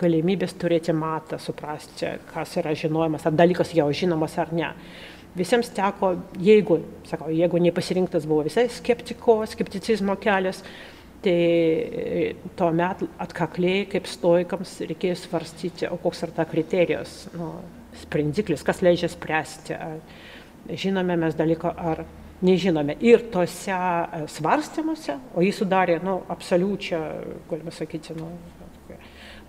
[0.00, 4.70] galimybės turėti matą, suprasti, kas yra žinojimas, ar dalykas jau žinomas ar ne.
[5.36, 6.78] Visiems teko, jeigu,
[7.08, 10.62] sakau, jeigu nepasirinktas buvo visai skeptiko, skepticizmo kelias,
[11.22, 17.54] tai tuomet atkakliai kaip stoikams reikėjo svarstyti, o koks yra ta kriterijos, nu,
[18.06, 19.76] sprendiklis, kas leidžia spręsti.
[19.76, 19.98] Ar,
[20.68, 22.04] žinome mes dalyko ar
[22.42, 22.96] nežinome.
[23.00, 27.00] Ir tose e, svarstymuose, o jį sudarė, nu, absoliučią,
[27.50, 28.30] galime sakyti, nu,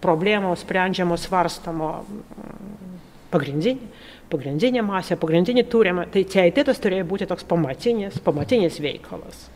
[0.03, 2.99] problemos sprendžiamos svarstamo mm,
[3.33, 3.89] pagrindinė,
[4.33, 9.47] pagrindinė masė, pagrindinė turima, tai teitetas turėjo būti toks pamatinis, pamatinis veikalas.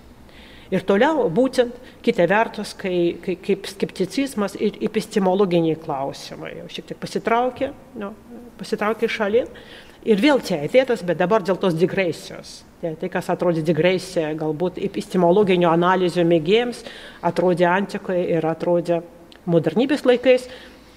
[0.67, 6.99] Ir toliau būtent kita vertus, kai, kai, kaip skepticizmas ir epistemologiniai klausimai jau šiek tiek
[6.99, 7.69] pasitraukė,
[8.01, 8.11] nu,
[8.59, 9.47] pasitraukė šalin.
[10.07, 12.61] Ir vėl teisėtas, bet dabar dėl tos digresijos.
[12.79, 16.83] Tai, tai kas atrodė digresija, galbūt epistemologinio analizio mėgėjams,
[17.25, 19.01] atrodė antikoje ir atrodė
[19.49, 20.45] modernybės laikais,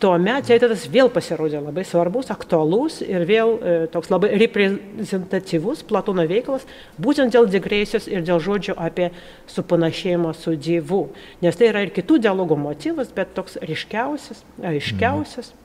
[0.00, 6.66] tuomet teatras vėl pasirodė labai svarbus, aktualus ir vėl e, toks labai reprezentatyvus Platono veikalas,
[7.00, 9.10] būtent dėl digresijos ir dėl žodžio apie
[9.50, 11.08] supanašėjimą su Dievu.
[11.44, 15.52] Nes tai yra ir kitų dialogų motyvas, bet toks ryškiausias, aiškiausias.
[15.52, 15.59] Mhm.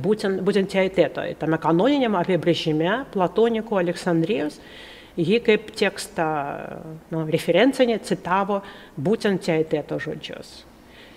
[0.00, 4.58] Būtent, būtent teateto, tame kanoninėme apibrėžime Platoniko Aleksandrijos,
[5.16, 6.28] jį kaip tekstą,
[7.12, 8.60] nu, referencinė citavo
[8.98, 10.64] būtent teateto žodžius.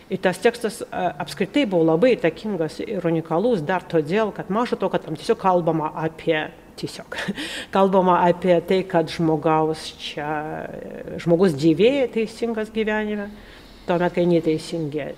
[0.07, 5.03] Ir tas tekstas apskritai buvo labai įtakingas ir unikalus dar todėl, kad mažo to, kad
[5.03, 6.45] tam tiesiog kalbama apie,
[6.79, 7.17] tiesiog,
[7.75, 10.29] kalbama apie tai, kad žmogaus čia,
[11.19, 13.27] žmogus gyvėja teisingas gyvenime,
[13.89, 15.09] tuomet, kai neteisingi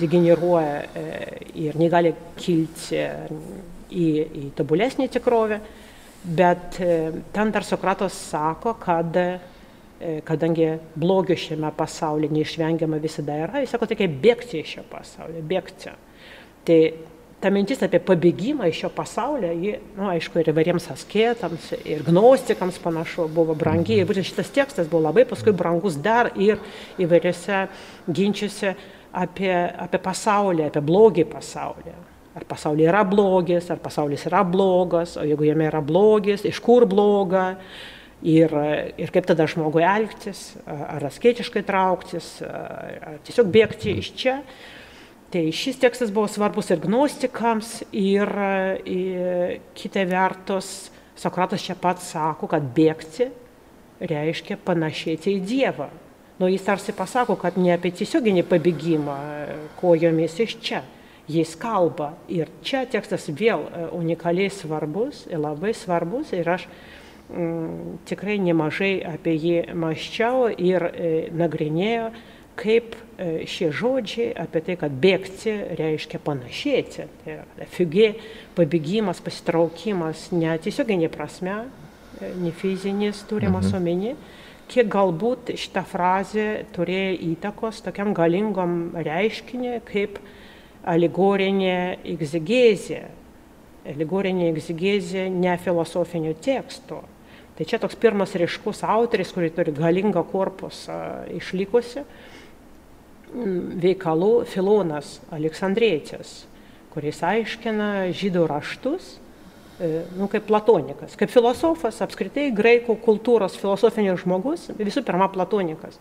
[0.00, 0.80] degeneruoja
[1.58, 2.98] ir negali kilti
[3.88, 4.08] į,
[4.42, 5.60] į tobulesnį tikrovę,
[6.24, 6.80] bet
[7.32, 9.16] ten dar Sokratas sako, kad
[10.24, 15.94] kadangi blogio šiame pasaulyje neišvengiama visada yra, jis sako, tokia bėgti iš šio pasaulio, bėgti.
[16.68, 16.76] Tai
[17.42, 22.78] ta mintis apie pabėgimą iš šio pasaulio, ji, nu, aišku, ir įvairiems asketams, ir gnostikams
[22.82, 23.98] panašu buvo brangi.
[23.98, 26.62] Ir būtent šitas tekstas buvo labai paskui brangus dar ir
[26.98, 27.64] įvairiose
[28.10, 28.74] ginčiuose
[29.18, 31.94] apie, apie pasaulį, apie blogį pasaulį.
[32.38, 36.86] Ar pasaulyje yra blogis, ar pasaulis yra blogas, o jeigu jame yra blogis, iš kur
[36.86, 37.56] bloga
[38.22, 38.52] ir,
[39.00, 44.36] ir kaip tada žmogui elgtis, ar asketiškai trauktis, ar tiesiog bėgti iš čia.
[45.32, 48.30] Tai šis tekstas buvo svarbus ir gnostikams, ir,
[48.86, 53.26] ir kita vertus, Sokratas čia pat sako, kad bėgti
[53.98, 55.88] reiškia panašėti į Dievą.
[56.38, 59.18] Nu, jis tarsi pasako, kad ne apie tiesioginį pabėgimą
[59.80, 60.84] kojomis iš čia.
[61.28, 62.14] Jis kalba.
[62.32, 66.30] Ir čia tekstas vėl unikaliai svarbus, labai svarbus.
[66.32, 66.68] Ir aš
[67.28, 72.06] Mm, tikrai nemažai apie jį maščiau ir e, nagrinėjo,
[72.56, 77.04] kaip e, šie žodžiai apie tai, kad bėgti reiškia panašėti.
[77.20, 78.08] Tai yra figė,
[78.56, 81.58] pabėgimas, pasitraukimas, ne tiesioginė prasme,
[82.40, 83.76] ne fizinis turimas mhm.
[83.76, 84.16] omeny,
[84.68, 90.18] kiek galbūt šitą frazę turėjo įtakos tokiam galingom reiškiniui kaip
[90.88, 93.04] alegorinė egzegezė.
[93.88, 97.02] Alegorinė egzegezė ne filosofinio teksto,
[97.58, 100.94] Tai čia toks pirmas ryškus autoris, kurį turi galingą korpusą
[101.34, 102.04] išlikusi,
[103.82, 106.44] veikalų Filonas Aleksandrėtis,
[106.92, 109.16] kuris aiškina žydų raštus,
[110.18, 116.00] nu, kaip platonikas, kaip filosofas, apskritai graikų kultūros filosofinis žmogus, visų pirma platonikas.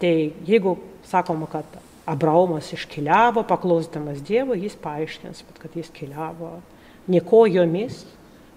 [0.00, 0.12] Tai
[0.48, 1.78] jeigu sakoma, kad
[2.10, 6.56] Abraomas iškeliavo paklausdamas Dievo, jis paaiškins, kad jis keliavo
[7.12, 8.02] ne kojomis,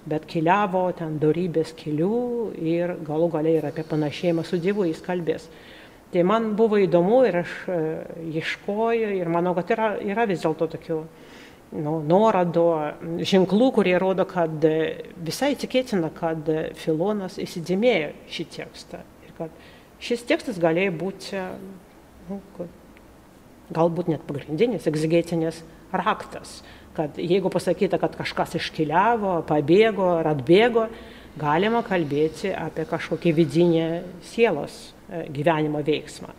[0.10, 2.24] bet keliavo ten darybės kelių
[2.60, 5.46] ir galų galiai ir apie panašėjimą su Dievu jis kalbės.
[6.14, 7.78] Tai man buvo įdomu ir aš e,
[8.38, 11.00] ieškoju ir manau, kad yra, yra vis dėlto tokių
[11.74, 12.68] nu, nuorodų,
[13.26, 14.66] ženklų, kurie rodo, kad
[15.26, 19.66] visai tikėtina, kad Filonas įsidėmėjo šį tekstą ir kad
[20.04, 21.42] šis tekstas galėjo būti
[22.30, 22.40] nu,
[23.74, 25.64] galbūt net pagrindinis egzegetinis
[25.94, 26.62] raktas
[26.94, 30.88] kad jeigu pasakyta, kad kažkas iškeliavo, pabėgo ar atbėgo,
[31.40, 33.86] galima kalbėti apie kažkokį vidinį
[34.30, 34.76] sielos
[35.10, 36.30] e, gyvenimo veiksmą.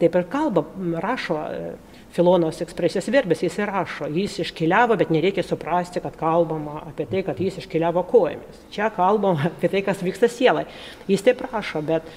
[0.00, 0.64] Taip ir kalba,
[1.04, 1.72] rašo e,
[2.10, 7.38] Filonos ekspresijos verbės, jis rašo, jis iškeliavo, bet nereikia suprasti, kad kalbama apie tai, kad
[7.38, 8.64] jis iškeliavo kojomis.
[8.74, 10.64] Čia kalbama apie tai, kas vyksta sielai.
[11.10, 12.08] Jis taip rašo, bet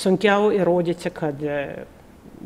[0.00, 1.58] sunkiau įrodyti, kad e,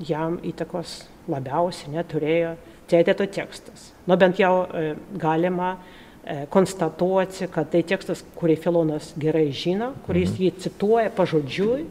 [0.08, 2.56] jam įtakos labiausiai neturėjo
[2.88, 3.92] teiteto tekstas.
[4.08, 10.32] Nu bent jau e, galima e, konstatuoti, kad tai tekstas, kurį Filonas gerai žino, kuris
[10.34, 10.42] mhm.
[10.42, 11.84] jį cituoja pažodžiui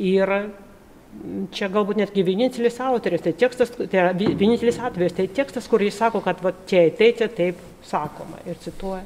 [0.00, 0.36] ir
[1.54, 6.22] čia galbūt netgi vienintelis autoris, tai tekstas, tai vienintelis atvejis, tai tekstas, kur jis sako,
[6.24, 9.04] kad va, tie teitė taip sakoma ir cituoja,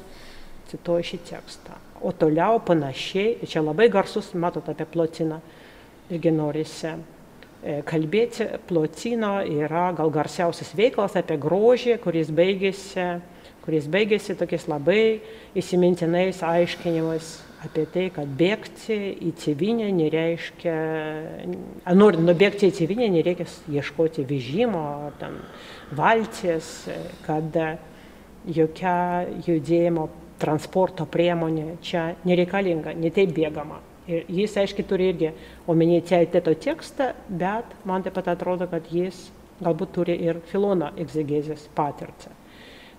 [0.71, 1.77] cituoja šį tekstą.
[2.05, 5.41] O toliau panašiai, čia labai garsus, matot apie plotiną,
[6.13, 6.93] irgi norisi
[7.65, 13.05] E, kalbėti plotino yra gal garsiausias veikalas apie grožį, kuris baigėsi,
[13.65, 15.19] kuris baigėsi tokiais labai
[15.57, 17.31] įsimintinais aiškinimais
[17.67, 20.75] apie tai, kad bėgti į tėvynę nereiškia,
[21.95, 25.37] norint nubėgti į tėvynę, nereikia ieškoti vežimo ar ten
[25.97, 26.71] valties,
[27.27, 27.59] kad
[28.47, 28.97] jokia
[29.45, 30.07] judėjimo
[30.41, 33.81] transporto priemonė čia nereikalinga, netaip bėgama.
[34.07, 35.33] Ir jis, aiškiai, turi irgi
[35.67, 39.25] omenyje teiteto tekstą, bet man taip pat atrodo, kad jis
[39.59, 42.31] galbūt turi ir Filono egzegezės patirtį.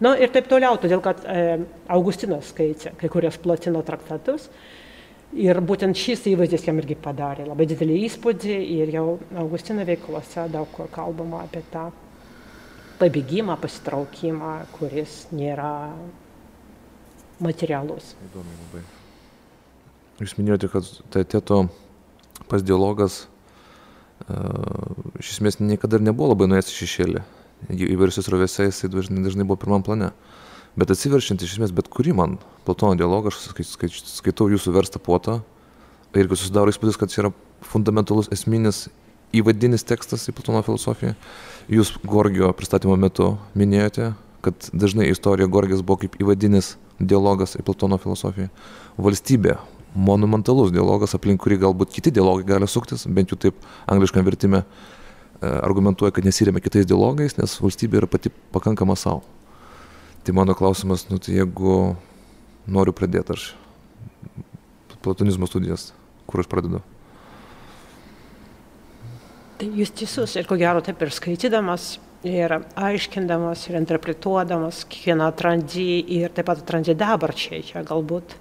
[0.05, 4.47] Na ir taip toliau, todėl kad e, Augustinas skaitė kai kurios platino traktatus
[5.35, 9.07] ir būtent šis įvaizdis jam irgi padarė labai didelį įspūdį ir jau
[9.43, 11.89] Augustino veiklose daug kur kalbama apie tą
[12.99, 15.73] pabėgimą, pasitraukimą, kuris nėra
[17.43, 18.15] materialus.
[18.31, 18.85] Įdomu labai.
[20.19, 21.61] Jūs minėjote, kad tėto
[22.51, 23.27] pas dialogas
[25.19, 27.23] iš esmės niekada ir nebuvo labai nuėjęs šešėlį.
[27.67, 30.13] Įvairiuose srovėse jisai dažnai, dažnai buvo pirmam plane.
[30.79, 32.37] Bet atsiverčiant iš esmės bet kurį man
[32.67, 33.49] Platono dialogą, aš
[34.07, 35.41] skaitau jūsų verstą puotą,
[36.15, 37.31] irgi susidaro įspūdis, kad čia yra
[37.67, 38.87] fundamentalus esminis
[39.35, 41.17] įvadinis tekstas į Platono filosofiją.
[41.73, 44.13] Jūs Gorgio pristatymo metu minėjote,
[44.45, 48.53] kad dažnai istorija Gorgijos buvo kaip įvadinis dialogas į Platono filosofiją.
[49.01, 49.59] Valstybė
[49.99, 53.59] monumentalus dialogas, aplink kurį galbūt kiti dialogai gali suktis, bent jau taip
[53.91, 54.63] angliškam vertime
[55.41, 59.23] argumentuoja, kad nesiremia kitais dialogais, nes valstybė yra pati pakankama savo.
[60.27, 61.97] Tai mano klausimas, nu tai jeigu
[62.69, 63.53] noriu pradėti aš
[65.05, 65.93] platonizmo studijas,
[66.27, 66.83] kur aš pradedu?
[69.59, 71.97] Tai jūs teisus ir ko gero taip ir skaitydamas
[72.27, 75.87] ir aiškindamas ir interpretuodamas kiekvieną atrandi
[76.19, 78.35] ir taip pat atrandi dabarčiai, čia galbūt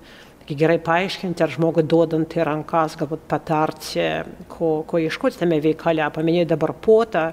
[0.56, 4.06] gerai paaiškinti, ar žmogui duodant į rankas, galbūt patarti,
[4.52, 6.06] ko, ko ieškoti tame veikale.
[6.16, 7.26] Paminėjau dabar potą,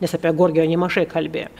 [0.00, 1.50] nes apie Gorgio nemažai kalbėjau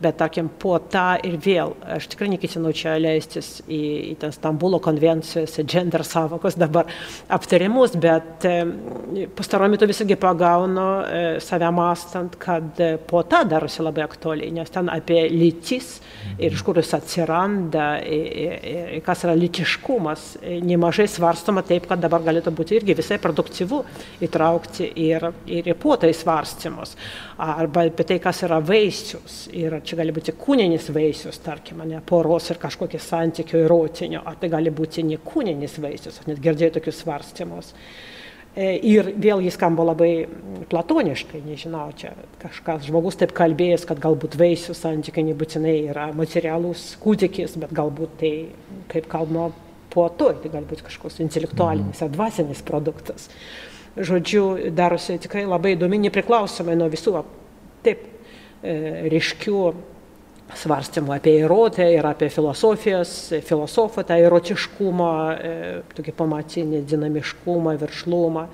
[0.00, 3.80] bet tarkim po tą ir vėl aš tikrai neketinu čia leistis į,
[4.12, 6.86] į ten Stambulo konvencijos, gender savokos dabar
[7.34, 14.54] aptarimus, bet e, pastaruoju metu visgi pagaunu e, save mastant, kad tą darosi labai aktualiai,
[14.54, 15.98] nes ten apie lytis
[16.38, 17.86] ir iš kur jis atsiranda,
[19.06, 20.26] kas yra lytiškumas,
[20.64, 23.80] nemažai svarstoma taip, kad dabar galėtų būti irgi visai produktyvu
[24.26, 26.94] įtraukti ir, ir į puotai svarstymus,
[27.38, 29.40] arba apie tai, kas yra vaisius.
[29.54, 34.52] Ir čia gali būti kūninis vaisius, tarkim, ne poros ir kažkokio santykio erotinio, ar tai
[34.52, 37.74] gali būti ne kūninis vaisius, aš net girdėjau tokius svarstymus.
[38.56, 40.12] E, ir vėl jis skamba labai
[40.70, 47.56] platoniškai, nežinau, čia kažkas žmogus taip kalbėjęs, kad galbūt vaisių santykiai nebūtinai yra materialus kūdikis,
[47.62, 48.34] bet galbūt tai,
[48.92, 49.52] kaip kalbama
[49.92, 53.30] po to, tai galbūt kažkoks intelektualinis ar dvasinis produktas.
[53.98, 57.16] Žodžiu, darosi tikrai labai įdomi, nepriklausomai nuo visų
[57.86, 58.04] taip
[58.58, 59.58] E, ryškių
[60.56, 63.14] svarstymų apie įrotę ir apie filosofijos,
[63.44, 65.56] filosofą, tą erotiškumą, e,
[65.96, 68.46] tokį pamatinį dinamiškumą, viršlumą,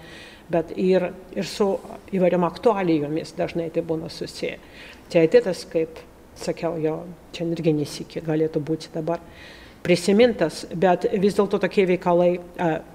[0.51, 1.69] bet ir, ir su
[2.15, 4.59] įvairiam aktualijomis dažnai tai būna susiję.
[5.13, 6.01] Teatėtas, kaip
[6.39, 6.99] sakiau, jo
[7.33, 9.23] čia irgi nesikė galėtų būti dabar
[9.85, 12.39] prisimintas, bet vis dėlto tokie veikalai,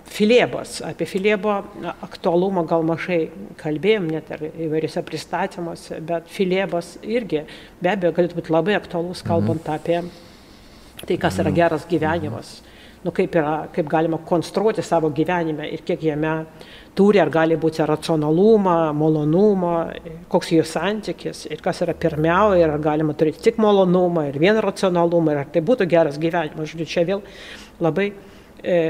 [0.10, 1.60] Filėbas, apie Filėbo
[2.02, 3.28] aktualumą gal mažai
[3.62, 7.44] kalbėjom, net ir įvairiuose pristatymuose, bet Filėbas irgi
[7.78, 9.76] be abejo galėtų būti labai aktualus, kalbant mhm.
[9.78, 12.58] apie tai, kas yra geras gyvenimas,
[13.04, 16.34] nu, kaip, yra, kaip galima konstruoti savo gyvenime ir kiek jame
[16.98, 19.76] turi, ar gali būti racionalumą, malonumą,
[20.32, 24.64] koks jų santykis ir kas yra pirmiausia, ir ar galima turėti tik malonumą ir vieną
[24.66, 26.74] racionalumą, ir ar tai būtų geras gyvenimas.
[26.74, 27.24] Žodžiu, čia vėl
[27.80, 28.12] labai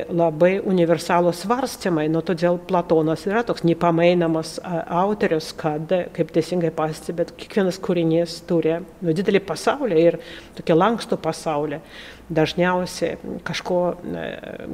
[0.10, 7.78] labai universalūs svarstymai, nu todėl Platonas yra toks nepamainamas autorius, kad, kaip teisingai pastebėt, kiekvienas
[7.84, 10.20] kūrinys turi nu, didelį pasaulį ir
[10.58, 11.82] tokį lankstų pasaulį
[12.30, 14.26] dažniausiai kažko e,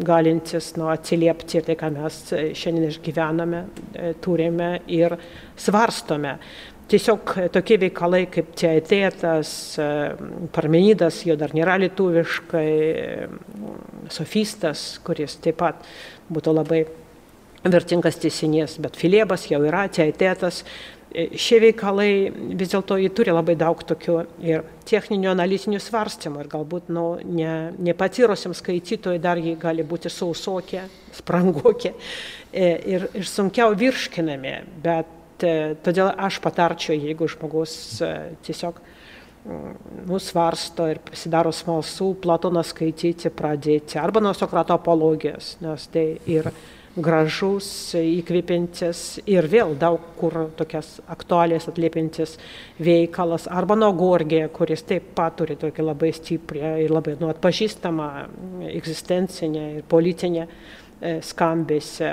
[0.05, 2.22] galintis nu, atsiliepti tai, ką mes
[2.57, 3.61] šiandien išgyvename,
[3.95, 5.15] e, turime ir
[5.59, 6.35] svarstome.
[6.91, 9.49] Tiesiog tokie veikalai kaip teatėtas,
[9.82, 9.88] e,
[10.53, 12.70] parmenidas, jo dar nėra lietuviškai,
[14.14, 15.82] sofistas, kuris taip pat
[16.30, 16.84] būtų labai
[17.66, 20.62] vertingas teisinės, bet Filėbas jau yra teatėtas,
[21.16, 22.10] E, šie veikalai
[22.60, 27.72] vis dėlto jie turi labai daug tokių ir techninių analitinių svarstymų ir galbūt nu, ne,
[27.88, 30.84] nepatyrusiam skaitytojui dar jie gali būti sausokie,
[31.16, 32.68] sprangokie e,
[32.98, 37.76] ir, ir sunkiau virškinami, bet e, todėl aš patarčiau, jeigu žmogus
[38.45, 38.80] tiesiog
[40.10, 46.49] nusvarsto ir pasidaro smalsų, Platoną skaityti, pradėti arba nuo Sokrato apologijos, nes tai ir
[46.95, 47.68] gražus,
[47.99, 52.38] įkvepiantis ir vėl daug kur tokias aktualės atliepiantis
[52.80, 58.10] veikalas, arba nuo Gorgė, kuris taip pat turi tokį labai stiprią ir labai nu, atpažįstamą
[58.72, 62.11] egzistencinę ir politinę e, skambėse.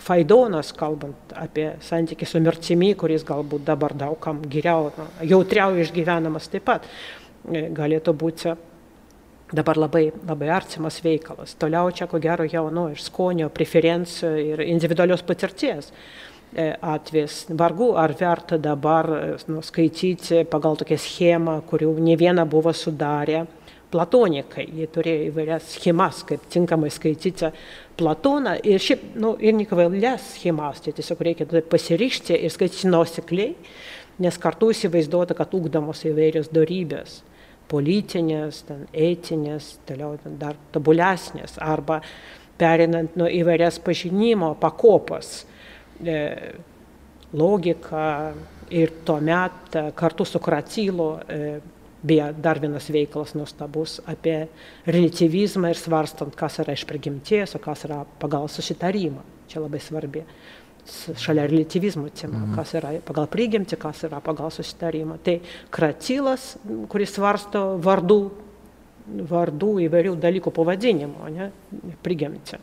[0.00, 4.92] Faidonas, kalbant apie santykį su mirtimi, kuris galbūt dabar daugam geriau,
[5.26, 6.86] jautriau išgyvenamas taip pat,
[7.50, 8.54] e, galėtų būti
[9.50, 11.56] dabar labai, labai artimas veikalas.
[11.58, 17.48] Toliau čia, ko gero, jau nu, ir skonio, preferencijų ir individualios patirties e, atvejs.
[17.58, 19.10] Vargu ar verta dabar
[19.50, 23.48] nu, skaityti pagal tokią schemą, kurių ne viena buvo sudarę
[23.90, 24.66] platonikai.
[24.80, 27.52] Jie turėjo įvairias schemas, kaip tinkamai skaityti
[28.00, 28.56] Platoną.
[28.64, 33.54] Ir šiaip, nu, ir nikvailias schemas, tai tiesiog reikia pasirišti ir skaityti nuosekliai,
[34.20, 37.20] nes kartu įsivaizduoti, kad ugdamos įvairios darybės
[37.70, 42.00] politinės, ten, etinės, toliau ten, dar tobulesnės, arba
[42.60, 45.44] perinant nuo įvairias pažinimo pakopas,
[46.02, 46.16] e,
[47.32, 48.32] logika
[48.74, 51.38] ir tuomet e, kartu su Kratylo e,
[52.02, 54.46] Beje, dar vienas veikalas nuostabus apie
[54.88, 59.24] relativizmą ir svarstant, kas yra iš prigimties, o kas yra pagal susitarimą.
[59.50, 60.24] Čia labai svarbi
[61.20, 62.54] šalia relativizmo tema, mhm.
[62.56, 65.18] kas yra pagal prigimtį, kas yra pagal susitarimą.
[65.24, 65.36] Tai
[65.74, 66.54] Kratylas,
[66.88, 68.20] kuris svarsto vardų,
[69.28, 71.50] vardų įvairių dalykų pavadinimo, ne,
[72.04, 72.62] prigimtį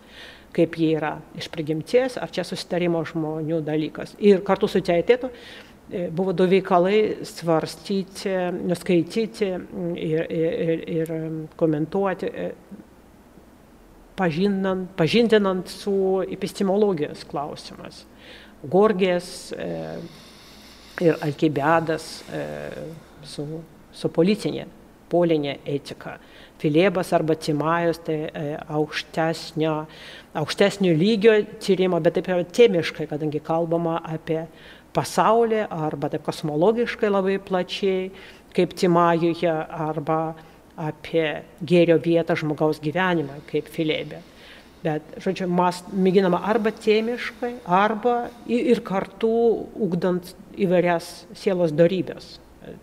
[0.57, 4.15] kaip jie yra iš prigimties, ar čia susitarimo žmonių dalykas.
[4.17, 5.29] Ir kartu su teitėtu
[5.87, 8.33] buvo du veikalai svarstyti,
[8.67, 9.47] nuskaityti
[10.03, 11.13] ir, ir, ir
[11.59, 12.31] komentuoti,
[14.17, 18.03] pažinant, pažindinant su epistemologijos klausimas.
[18.67, 19.69] Gorgės e,
[21.05, 22.09] ir Alkibedas
[23.27, 23.45] su,
[23.93, 24.65] su policinė,
[25.11, 26.17] polinė etika.
[26.57, 28.17] Filebas arba Timajus, tai
[28.73, 29.75] aukštesnio,
[30.41, 34.47] aukštesnio lygio tyrimo, bet taip yra temiškai, kadangi kalbama apie
[34.97, 38.09] pasaulį arba taip kosmologiškai labai plačiai,
[38.57, 40.21] kaip Timajuje, arba
[40.77, 41.27] apie
[41.65, 44.21] gėrio vietą žmogaus gyvenimą, kaip Filebė.
[44.85, 49.31] Bet, žodžiu, mes mėginama arba tėmiškai, arba ir kartu
[49.73, 52.37] ugdant įvairias sielos darybės.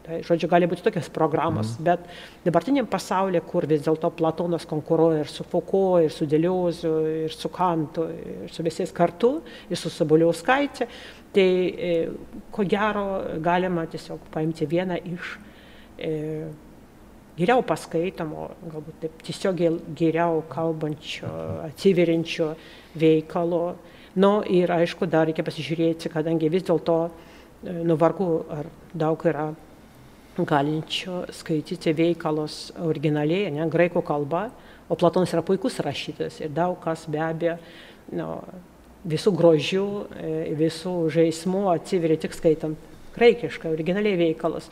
[0.05, 1.85] Tai, žodžiu, gali būti tokios programos, mm.
[1.85, 6.93] bet dabartiniam pasaulyje, kur vis dėlto Platonas konkuruoja ir su Foucault, ir su Deleuzu,
[7.27, 9.35] ir su Kantu, ir su visais kartu,
[9.69, 10.89] ir su Sabuliauskaitė,
[11.35, 11.91] tai e,
[12.55, 13.07] ko gero
[13.43, 15.33] galima tiesiog paimti vieną iš
[15.99, 16.13] e,
[17.39, 19.63] geriau paskaitomo, galbūt taip tiesiog
[19.99, 21.31] geriau kalbančio,
[21.67, 22.53] atsiverinčio
[23.01, 23.65] veikalo.
[24.23, 29.49] Nu ir aišku, dar reikia pasižiūrėti, kadangi vis dėlto e, nu vargu ar daug yra
[30.39, 34.49] galinčio skaityti veikalus originaliai, ne, graikų kalba,
[34.91, 37.59] o Platonas yra puikus rašytas ir daug kas be abejo
[38.13, 38.29] nu,
[39.09, 39.87] visų grožių,
[40.17, 42.79] e, visų žaismų atsiveria tik skaitant
[43.15, 44.71] graikiškai, originaliai veikalus.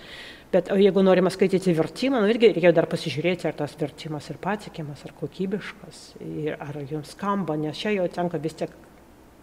[0.52, 5.04] Bet jeigu norima skaityti vertimą, nu irgi reikia dar pasižiūrėti, ar tas vertimas ir patikimas,
[5.06, 8.74] ar kokybiškas, ir ar jums skamba, nes čia jau tenka vis tiek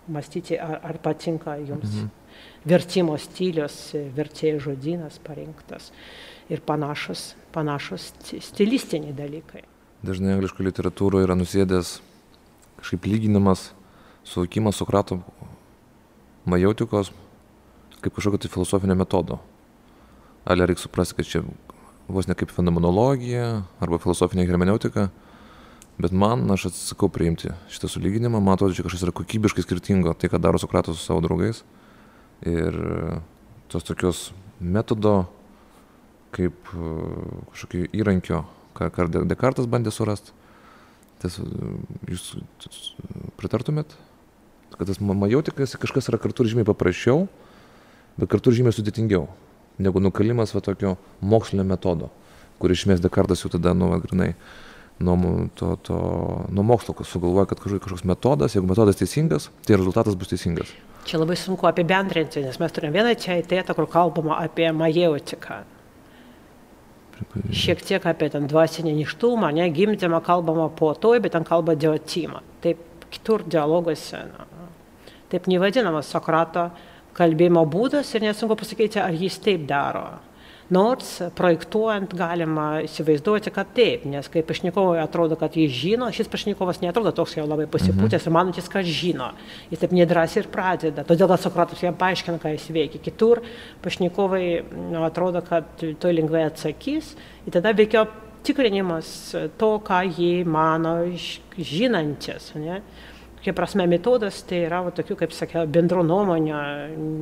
[0.10, 1.90] mąstyti, ar, ar patinka jums.
[1.90, 2.16] Mhm
[2.68, 5.90] vertimo stilius, vertėjų žodynas parinktas
[6.50, 8.10] ir panašus, panašus
[8.50, 9.64] stilistiniai dalykai.
[10.06, 12.00] Dažnai angliško literatūroje yra nusėdęs
[12.80, 13.70] kažkaip lyginimas,
[14.30, 15.20] suvokimas Sokrato
[16.46, 17.12] majautikos
[18.02, 19.40] kaip kažkokio tai filosofinio metodo.
[20.46, 21.42] Ale reikia suprasti, kad čia
[22.08, 25.10] vos ne kaip fenomenologija arba filosofinė hermeneutika,
[26.00, 30.32] bet man, aš atsisakau priimti šitą sulyginimą, man atrodo, čia kažkas yra kokybiškai skirtingo, tai
[30.32, 31.64] ką daro Sokratas su savo draugais
[32.48, 33.20] ir e,
[33.68, 34.30] tos tokios
[34.60, 35.28] metodo
[36.36, 36.92] kaip e,
[37.52, 38.44] kažkokio įrankio,
[38.80, 40.32] ką, ką Dekartas bandė surasti.
[41.20, 41.74] Tas, e,
[42.08, 42.32] jūs
[43.38, 43.98] pritartumėt,
[44.80, 47.28] kad tas majotikas kažkas yra kartu žymiai paprasčiau,
[48.18, 49.28] bet kartu žymiai sudėtingiau
[49.80, 52.10] negu nukalimas va tokio mokslinio metodo,
[52.60, 54.34] kur iš esmės Dekartas jau tada, nu, grinai,
[55.00, 55.16] nuo,
[55.56, 55.98] to, to,
[56.52, 60.72] nuo mokslo sugalvoja, kad kažkoks metodas, jeigu metodas teisingas, tai rezultatas bus teisingas.
[61.08, 65.64] Čia labai sunku apibendrinti, nes mes turime vieną čia įtėtą, kur kalbama apie majeutiką.
[67.56, 72.44] Šiek tiek apie ten dvasinį ništumą, ne, gimdymą kalbama po to, bet ten kalba diotimą.
[72.64, 74.22] Taip kitur dialoguose.
[74.30, 74.46] Na,
[75.32, 76.70] taip nevadinamas Sokrato
[77.18, 80.08] kalbėjimo būdas ir nesunku pasakyti, ar jis taip daro.
[80.70, 86.84] Nors projektuojant galima įsivaizduoti, kad taip, nes kai pašnekovui atrodo, kad jis žino, šis pašnekovas
[86.84, 88.30] netrodo toks jau labai pasipūtęs mhm.
[88.30, 89.32] ir manantis, kad žino.
[89.72, 91.06] Jis taip nedrąsiai ir pradeda.
[91.10, 93.02] Todėl Sokratas jam paaiškina, ką jis veikia.
[93.02, 93.42] Kitur
[93.82, 94.46] pašnekovai
[94.94, 97.16] nu, atrodo, kad to lengvai atsakys.
[97.50, 98.06] Ir tada veikia
[98.46, 99.10] tikrinimas
[99.58, 101.00] to, ką jie mano
[101.58, 102.54] žinantis.
[102.62, 102.84] Ne?
[103.40, 106.58] Kokia prasme metodas tai yra va, tokių, kaip sakiau, bendro nuomonio,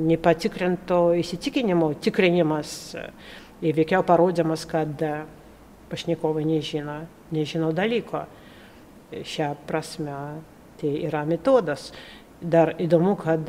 [0.09, 2.71] nepatikrinto įsitikinimo tikrinimas
[3.61, 4.97] ir veikiau parodymas, kad
[5.91, 8.23] pašnekovai nežino, nežino dalyko.
[9.13, 10.15] Šią prasme
[10.81, 11.91] tai yra metodas.
[12.41, 13.45] Dar įdomu, kad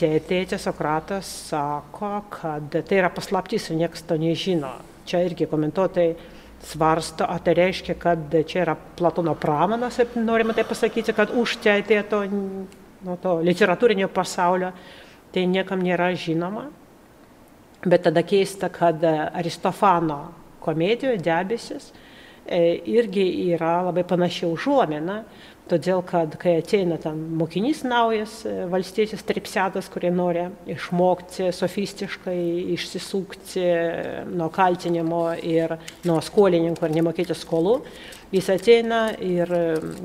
[0.00, 4.72] tėtė Sokratas sako, kad tai yra paslaptis ir niekas to nežino.
[5.04, 6.16] Čia irgi komentuotojai
[6.66, 11.78] svarsto, ar tai reiškia, kad čia yra Platono pramanas, norime tai pasakyti, kad už čia
[11.80, 12.24] atėjo
[13.06, 14.72] nuo to literatūrinio pasaulio,
[15.32, 16.66] tai niekam nėra žinoma.
[17.86, 20.32] Bet tada keista, kad Aristofano
[20.64, 21.92] komedijoje debesis
[22.46, 25.20] e, irgi yra labai panašiai užuomina,
[25.70, 28.38] todėl kad kai ateina ten mokinys naujas,
[28.70, 32.38] valstietis tripsiadas, kurie nori išmokti sofistiškai,
[32.76, 33.64] išsisukti
[34.30, 35.76] nuo kaltinimo ir
[36.06, 37.80] nuo skolininko ir nemokėti skolų,
[38.34, 39.50] jis ateina ir,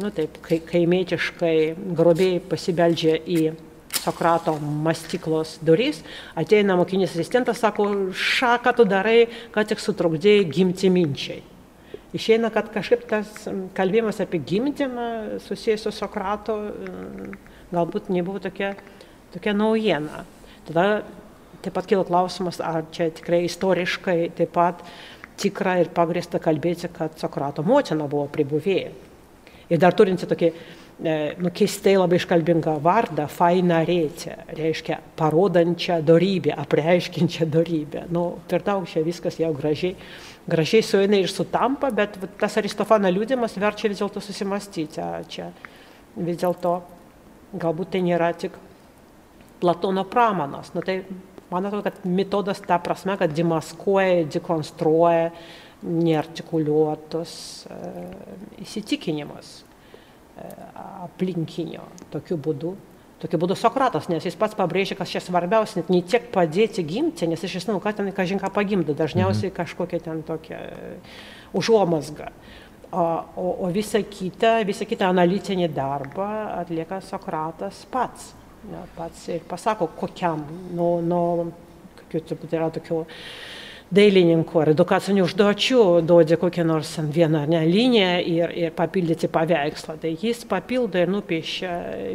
[0.02, 1.58] nu taip, kaimietiškai
[1.98, 3.44] grobiai pasibeldžia į
[4.02, 6.00] Sokrato mastyklos durys,
[6.34, 7.86] ateina mokinys asistentas, sako,
[8.18, 11.51] ša, ką tu darai, ką tik sutrukdėjai gimti minčiai.
[12.12, 13.46] Išeina, kad kažkaip tas
[13.78, 16.58] kalbėjimas apie gimdymą susijęs su Sokrato
[17.72, 18.74] galbūt nebuvo tokia,
[19.32, 20.26] tokia naujiena.
[20.68, 21.06] Tada
[21.64, 24.84] taip pat kilo klausimas, ar čia tikrai istoriškai taip pat
[25.40, 28.92] tikra ir pagrįsta kalbėti, kad Sokrato motina buvo pribuvėja.
[29.72, 30.52] Ir dar turinti tokį
[31.02, 38.04] E, nu, keistai labai iškalbingą vardą, faina rėtė, reiškia parodančią darybę, apreiškinčią darybę.
[38.14, 39.96] Nu, per daug čia viskas jau gražiai,
[40.52, 45.02] gražiai sueina ir sutampa, bet tas Aristofano liūdimas verčia vis dėlto susimastyti.
[45.32, 45.50] Čia
[46.18, 46.76] vis dėlto
[47.62, 48.58] galbūt tai nėra tik
[49.62, 50.72] Platono pramanas.
[50.74, 51.04] Nu, tai
[51.52, 55.28] man atrodo, kad metodas ta prasme, kad demaskuoja, dekonstruoja
[55.86, 57.34] neartikuliuotus
[57.70, 57.78] e,
[58.66, 59.52] įsitikinimus
[61.06, 61.84] aplinkinio
[62.14, 62.74] tokiu būdu.
[63.22, 67.28] Tokiu būdu Sokratas, nes jis pats pabrėžia, kas čia svarbiausia, net ne tiek padėti gimti,
[67.30, 69.58] nes iš esmės, ką ten, kažin ką pagimdo, dažniausiai mhm.
[69.60, 70.92] kažkokia ten tokia e,
[71.58, 72.32] užuomasga.
[72.92, 73.04] O,
[73.40, 76.28] o, o visa kita, visa kita analitinį darbą
[76.58, 78.34] atlieka Sokratas pats.
[78.72, 80.44] Ja, pats ir pasako, kokiam,
[80.76, 81.48] nuo, nuo
[82.02, 83.00] kokių, turbūt yra tokių
[83.92, 89.98] dailininkų ar edukacinių užduočių duodi kokią nors vieną ne, liniją ir, ir papildyti paveikslą.
[90.02, 91.72] Tai jis papildo ir nupiešia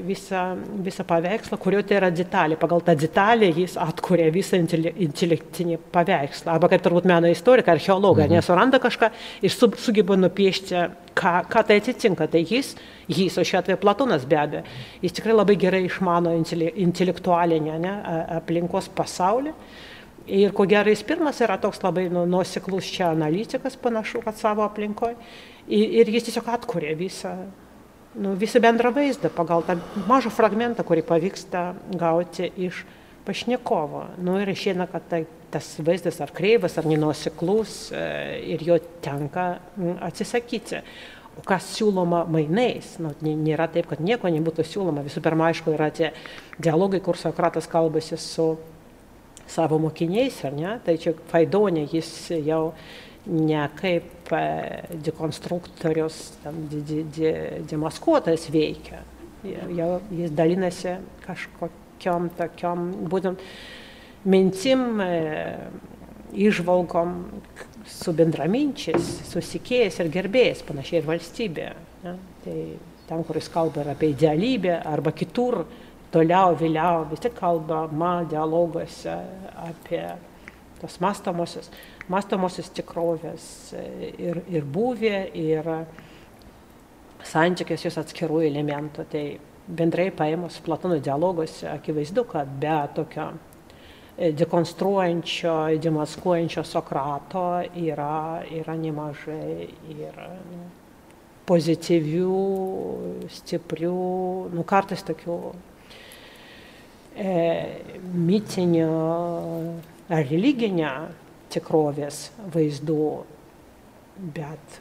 [0.07, 0.45] visą,
[0.87, 2.57] visą paveikslą, kurio tai yra detalė.
[2.61, 6.55] Pagal tą detalę jis atkuria visą intelektinį paveikslą.
[6.55, 8.39] Arba kaip turbūt meno istorikai, archeologai, mhm.
[8.41, 9.11] nesuranda kažką
[9.45, 10.87] ir su, sugeba nupiešti,
[11.17, 12.31] ką, ką tai atitinka.
[12.33, 12.73] Tai jis,
[13.13, 14.65] jis, o šiuo atveju Platonas be abejo,
[15.05, 17.95] jis tikrai labai gerai išmano intelektualinę ne,
[18.41, 19.53] aplinkos pasaulį.
[20.27, 24.65] Ir ko gero jis pirmas yra toks labai nu, nuoseklus čia analitikas, panašu, kad savo
[24.67, 25.15] aplinkoje.
[25.71, 27.33] Ir, ir jis tiesiog atkuria visą,
[28.19, 29.79] nu, visą bendrą vaizdą pagal tą
[30.11, 32.83] mažą fragmentą, kurį pavyksta gauti iš
[33.27, 34.03] pašnekovo.
[34.23, 35.25] Nu, ir išėna, kad tai,
[35.55, 38.07] tas vaizdas ar kreivas, ar nenuoseklus e,
[38.55, 39.49] ir jo tenka
[40.07, 40.83] atsisakyti.
[41.37, 42.97] O kas siūloma mainais?
[43.03, 45.07] Nu, nėra taip, kad nieko nebūtų siūloma.
[45.07, 46.15] Visų pirma, aišku, yra tie
[46.59, 48.55] dialogai, kur Sokratas kalbasi su
[49.51, 50.77] savo mokiniais, ar ne?
[50.85, 52.11] Tai čia Faidonė jis
[52.47, 52.73] jau
[53.27, 54.43] ne kaip e,
[55.07, 56.21] dekonstruktorius,
[57.71, 59.03] demaskuotas veikia.
[59.47, 60.97] Jau jis dalinasi
[61.27, 63.43] kažkokiam tokiam, būtent
[64.27, 65.03] mintim,
[66.35, 71.67] išvalgom e, su bendraminčiais, susikėjęs ir gerbėjęs, panašiai ir valstybė.
[72.03, 72.15] Ne?
[72.45, 72.59] Tai
[73.07, 75.63] ten, kur jis kalba ir apie idealybę arba kitur,
[76.17, 79.15] toliau, vėliau, vis tik kalbama dialoguose
[79.67, 80.03] apie
[80.81, 81.71] tos mastomosios,
[82.13, 85.71] mastomosios tikrovės ir, ir būvė, ir
[87.27, 89.07] santykės jos atskirų elementų.
[89.13, 89.25] Tai
[89.67, 93.31] bendrai paėmus Platono dialoguose akivaizdu, kad be tokio
[94.17, 97.47] e, dekonstruojančio, demaskuojančio Sokrato
[97.83, 100.21] yra, yra nemažai ir
[101.47, 102.37] pozityvių,
[103.31, 103.97] stiprių,
[104.55, 105.41] nu kartais tokių
[107.17, 107.37] e,
[108.15, 108.91] mitinio
[110.13, 110.93] ar religinio
[111.53, 113.07] tikrovės vaizdų,
[114.37, 114.81] bet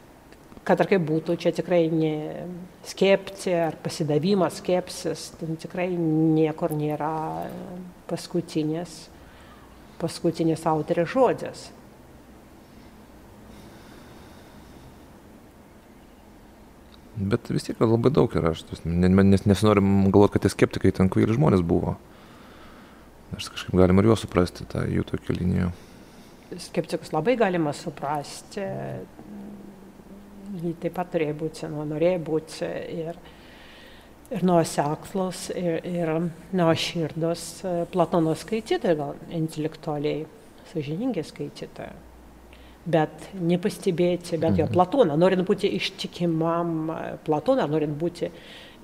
[0.66, 2.46] kad ar kaip būtų, čia tikrai ne
[2.86, 7.46] skepcija ar pasidavimas, skepsis, ten tikrai niekur nėra
[8.10, 8.98] paskutinės,
[10.02, 11.64] paskutinės autorės žodės.
[17.16, 21.38] Bet vis tiek labai daug yra, aš nes nesinorim galvoti, kad tie skeptikai ten kvaili
[21.38, 21.94] žmonės buvo.
[23.34, 25.70] Aš kažkaip galima ir juos suprasti, tą jų tokią liniją.
[26.62, 28.62] Skeptikus labai galima suprasti.
[30.62, 33.18] Jį taip pat turėjo būti, nu, norėjo būti ir,
[34.30, 36.12] ir nuoseklus, ir, ir
[36.56, 37.46] nuoširdus
[37.90, 40.22] Platono skaitytojai, gal intelektualiai
[40.70, 42.04] sažiningi skaitytojai.
[42.86, 44.74] Bet nepastebėti, bet jo mhm.
[44.76, 46.92] Platoną, norint būti ištikimam
[47.26, 48.30] Platoną, norint būti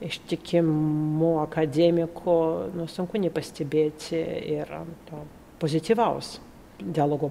[0.06, 2.38] ištikimų akademikų,
[2.76, 4.18] nu, sunku nepastebėti
[4.56, 4.72] ir
[5.08, 5.22] to
[5.62, 6.38] pozityvaus
[6.82, 7.30] dialogo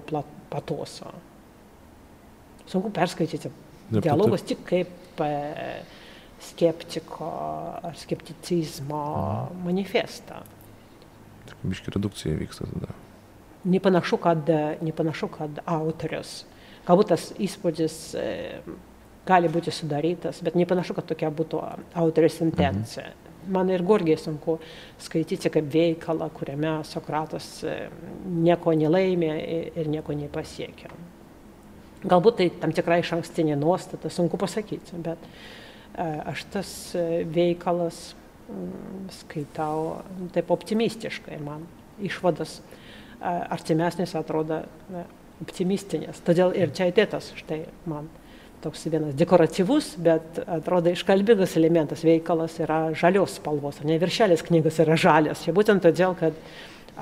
[0.50, 1.12] patoso.
[2.66, 3.50] sunku perskaityti
[4.00, 5.32] dialogus tik kaip e,
[6.40, 7.28] skeptiko
[7.82, 9.02] ar skepticizmo
[9.64, 10.42] manifestą.
[11.62, 12.94] Biški redukcija vyksta tada.
[13.64, 14.48] Nepanašu, kad,
[14.82, 16.42] nepanašu, kad autorius,
[16.86, 18.24] galbūt tas įspūdis e,
[19.26, 21.60] gali būti sudarytas, bet nepanašu, kad tokia būtų
[21.98, 23.10] autorius intencija.
[23.10, 23.28] Mhm.
[23.52, 24.58] Man ir gorgiai sunku
[25.02, 27.88] skaityti kaip veikalą, kuriame Sokratas e,
[28.22, 29.32] nieko nelaimė
[29.82, 30.92] ir nieko nepasiekia.
[32.06, 38.12] Galbūt tai tam tikrai iš ankstinė nuostata, sunku pasakyti, bet e, aš tas e, veikalas
[38.46, 40.04] mm, skaitau
[40.34, 41.66] taip optimistiškai, man
[42.02, 42.60] išvadas
[43.22, 44.64] artimesnės atrodo
[45.42, 46.22] optimistinės.
[46.26, 48.08] Todėl ir čia atėtas štai man
[48.62, 54.96] toks vienas dekoratyvus, bet atrodo iškalbingas elementas veikalas yra žalios spalvos, ne viršelis knygos yra
[55.00, 55.42] žalias.
[55.44, 56.38] Čia būtent todėl, kad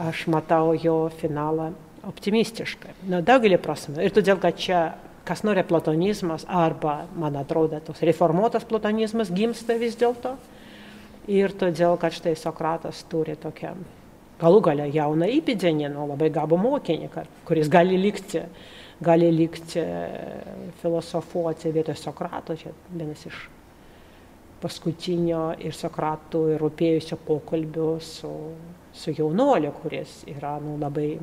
[0.08, 1.70] aš matau jo finalą
[2.08, 2.96] optimistiškai.
[3.12, 4.00] Na, daugelį prasme.
[4.00, 4.82] Ir todėl, kad čia
[5.28, 10.34] kas nori platonizmas arba, man atrodo, toks reformuotas platonizmas gimsta vis dėlto.
[11.30, 13.74] Ir todėl, kad štai Sokratas turi tokią
[14.40, 17.10] galų galę jauną įpėdinį, nu, labai gabų mokinį,
[17.46, 18.40] kuris gali likti
[19.00, 19.80] gali likti
[20.82, 23.46] filosofuoti vietoj Sokrato, čia vienas iš
[24.60, 28.30] paskutinio ir Sokratų ir rūpėjusio pokalbio su,
[28.92, 31.14] su jaunuoliu, kuris yra nu, labai,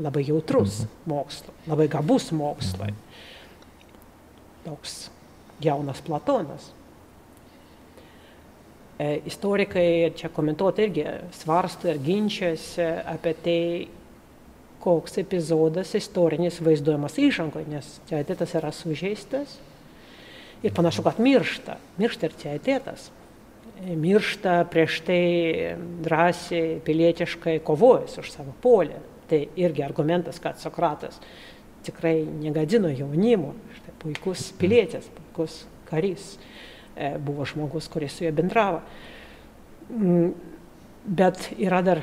[0.00, 1.14] labai jautrus mhm.
[1.14, 2.92] mokslo, labai gabus mokslai.
[4.66, 4.98] Toks
[5.62, 6.68] jaunas Platonas.
[8.98, 11.06] E, istorikai čia komentuoti irgi
[11.40, 13.58] svarsto ir ginčiasi apie tai,
[14.82, 19.58] koks epizodas istorinis vaizduojamas įžangoje, nes teatėtas yra sužeistas
[20.62, 21.78] ir panašu, kad miršta.
[22.00, 23.10] Miršta ir teatėtas.
[23.82, 25.22] Miršta prieš tai
[26.04, 28.98] drąsiai, pilietiškai kovojęs už savo polį.
[29.30, 31.20] Tai irgi argumentas, kad Sokratas
[31.86, 33.54] tikrai negadino jaunimo.
[33.78, 36.34] Štai puikus pilietis, puikus karys.
[36.92, 38.82] E, buvo žmogus, kuris su juo bendravo.
[39.90, 40.34] Mm,
[41.06, 42.02] bet yra dar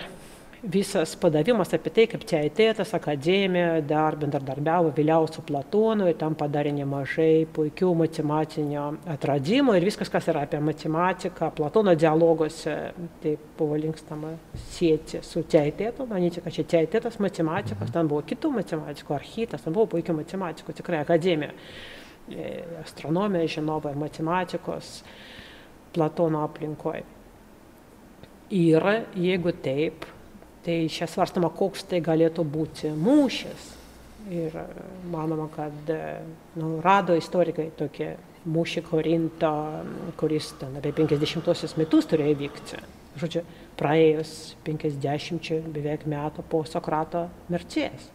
[0.62, 6.74] visas padavimas apie tai, kaip Teitėtas akademija dar bendradarbiavo vėliau su Platonu ir tam padarė
[6.76, 12.76] nemažai puikių matematinio atradimų ir viskas, kas yra apie matematiką, Platono dialoguose,
[13.24, 14.34] tai buvo linkstama
[14.74, 17.96] sieti su Teitėtu, manyti, kad čia Teitėtas matematikas, mhm.
[17.96, 21.56] ten buvo kitų matematikų, architas, ten buvo puikių matematikų, tikrai akademija,
[22.28, 22.52] e,
[22.84, 25.00] astronomija, žinovai, matematikos,
[25.90, 27.02] Platono aplinkoje.
[28.54, 28.84] Ir
[29.18, 30.06] jeigu taip,
[30.66, 33.68] Tai čia svarstama, koks tai galėtų būti mūšis.
[34.30, 34.56] Ir
[35.10, 35.92] manoma, kad
[36.60, 38.12] nu, rado istorikai tokie
[38.50, 39.52] mūšį Korinto,
[40.20, 42.80] kuris ten apie 50 metus turėjo vykti.
[43.20, 43.44] Žodžiu,
[43.80, 44.34] praėjus
[44.68, 48.10] 50 beveik metų po Sokrato mirties.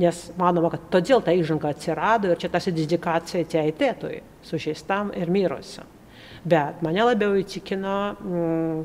[0.00, 5.88] Nes manoma, kad todėl ta įžanga atsirado ir čia tas dedikacija teitėtui, sužeistam ir mirusiam.
[6.44, 8.84] Bet mane labiau įtikino mm,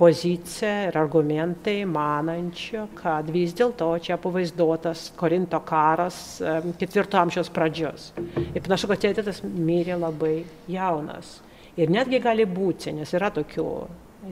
[0.00, 6.40] pozicija ir argumentai manančio, kad vis dėlto čia pavaizduotas Korinto karas
[6.80, 8.10] ketvirto amžiaus pradžios.
[8.54, 10.38] Ir panašu, kad tėtis mirė labai
[10.72, 11.38] jaunas.
[11.76, 13.66] Ir netgi gali būti, nes yra tokių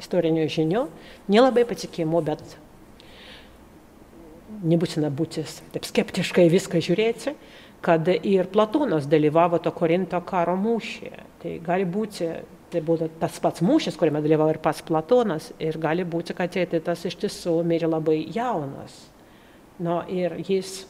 [0.01, 0.83] istorinių žinių,
[1.33, 2.57] nelabai patikimų, bet
[4.65, 7.35] nebūtina būti taip skeptiškai viską žiūrėti,
[7.85, 11.27] kad ir Platonas dalyvavo to Korinto karo mūšyje.
[11.43, 12.33] Tai gali būti
[12.73, 17.05] tai būtų tas pats mūšis, kuriame dalyvavo ir pats Platonas, ir gali būti, kad Tėtitas
[17.09, 18.97] iš tiesų mirė labai jaunas.
[19.83, 20.83] Nu, ir jis,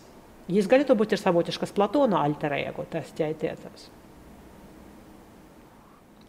[0.50, 3.88] jis galėtų būti ir savotiškas Platono alter ego, tas Tėtitas.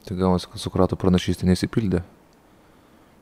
[0.07, 2.03] Tai gavosi, kad Sokrato pranašystė nesipildė.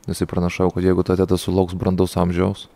[0.07, 2.67] Nes jis pranašavo, kad jeigu ta teta sulauks brandaus amžiaus,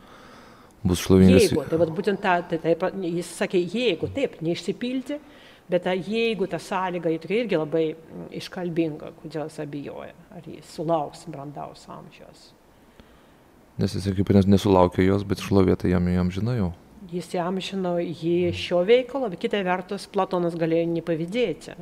[0.83, 1.45] bus šlovingas.
[1.45, 2.75] Jeigu, tai būtent ta, tai, tai,
[3.05, 5.19] jis sakė, jeigu taip, neišsipildė,
[5.71, 10.73] Bet ta, jeigu ta sąlyga tokia irgi labai mm, iškalbinga, kodėl jis abijoja, ar jis
[10.75, 12.49] sulauks brandaus amžiaus.
[13.79, 16.73] Nes jis kaip ir nesulaukė jos, bet šlovėta jam jam žinojau.
[17.11, 21.77] Jis jam žino jį šio veikalo, bet kitą vertus Platonas galėjo nepavydėti,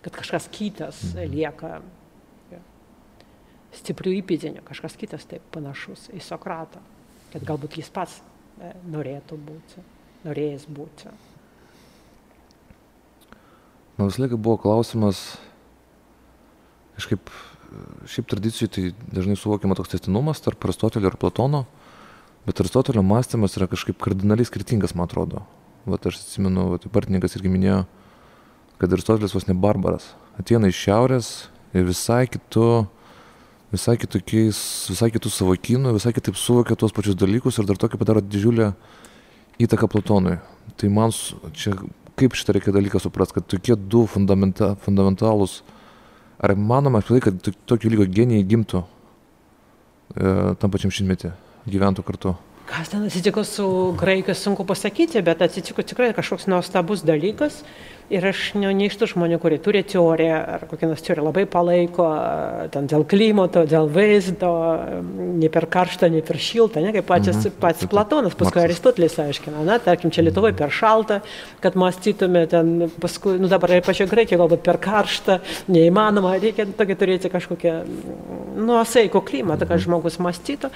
[0.00, 1.34] kad kažkas kitas mhm.
[1.36, 1.74] lieka
[3.76, 6.80] stiprių įpėdinių, kažkas kitas taip panašus į Sokratą,
[7.32, 9.84] kad galbūt jis pats e, norėtų būti,
[10.24, 11.12] norėjęs būti.
[14.00, 15.18] Man visą laiką buvo klausimas,
[16.96, 17.28] kažkaip,
[18.08, 21.66] šiaip tradicijų tai dažnai suvokiama toks testinumas tarp Aristotelio ir Platono,
[22.46, 25.44] bet Aristotelio mąstymas yra kažkaip kardinaliai skirtingas, man atrodo.
[25.84, 27.82] Vat aš atsimenu, vat, partininkas irgi minėjo,
[28.80, 30.14] kad Aristotelis vos ne barbaras.
[30.40, 31.30] Ateina iš šiaurės
[31.76, 32.86] ir visai kitu,
[33.68, 38.24] visai kitokiais, visai kitų savokynų, visai kitaip suvokia tuos pačius dalykus ir dar tokį padaro
[38.24, 38.72] didžiulę
[39.60, 40.38] įtaką Platonui.
[40.80, 41.12] Tai man
[41.52, 41.76] čia
[42.20, 45.60] kaip šitą reikia dalyką suprasti, kad tokie du fundamenta, fundamentalūs,
[46.40, 51.32] ar manoma apskritai, kad tokio lygio genijai gimtų e, tam pačiam šimtmetį,
[51.70, 52.36] gyventų kartu?
[52.70, 53.66] Kas ten atsitiko su
[53.98, 57.64] graikais, sunku pasakyti, bet atsitiko tikrai kažkoks nuostabus dalykas.
[58.10, 61.44] Ir aš ne, ne iš tų žmonių, kurie turi teoriją ar kokią nors teoriją labai
[61.46, 62.06] palaiko,
[62.74, 64.50] ten dėl klimato, dėl vaizdo,
[65.38, 67.60] ne per karštą, ne per šiltą, ne kaip pačias, mhm.
[67.62, 71.20] pats Platonas, paskui Aristotelis aiškina, na, tarkim, čia Lietuvoje per šaltą,
[71.62, 75.38] kad mąstytume ten, paskui, nu dabar ir pačioje Graikijoje galbūt per karštą,
[75.70, 77.76] neįmanoma, reikia tokį turėti kažkokią
[78.58, 79.84] nuosaiko klimatą, kad mhm.
[79.86, 80.72] žmogus mąstytų,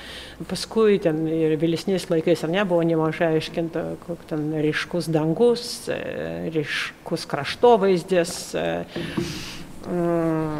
[0.52, 5.66] paskui ten ir vėlesniais laikais ar ne buvo nemažai aiškinta, koks ten ryškus dangus,
[6.54, 8.84] ryškus gražus kraštovaizdis, e,
[9.90, 10.58] mm,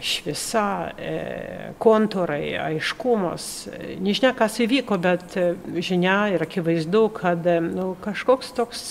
[0.00, 3.68] šviesa, e, kontūrai, aiškumas.
[4.00, 8.84] Nežinia, kas įvyko, bet e, žinia ir akivaizdu, kad nu, kažkoks toks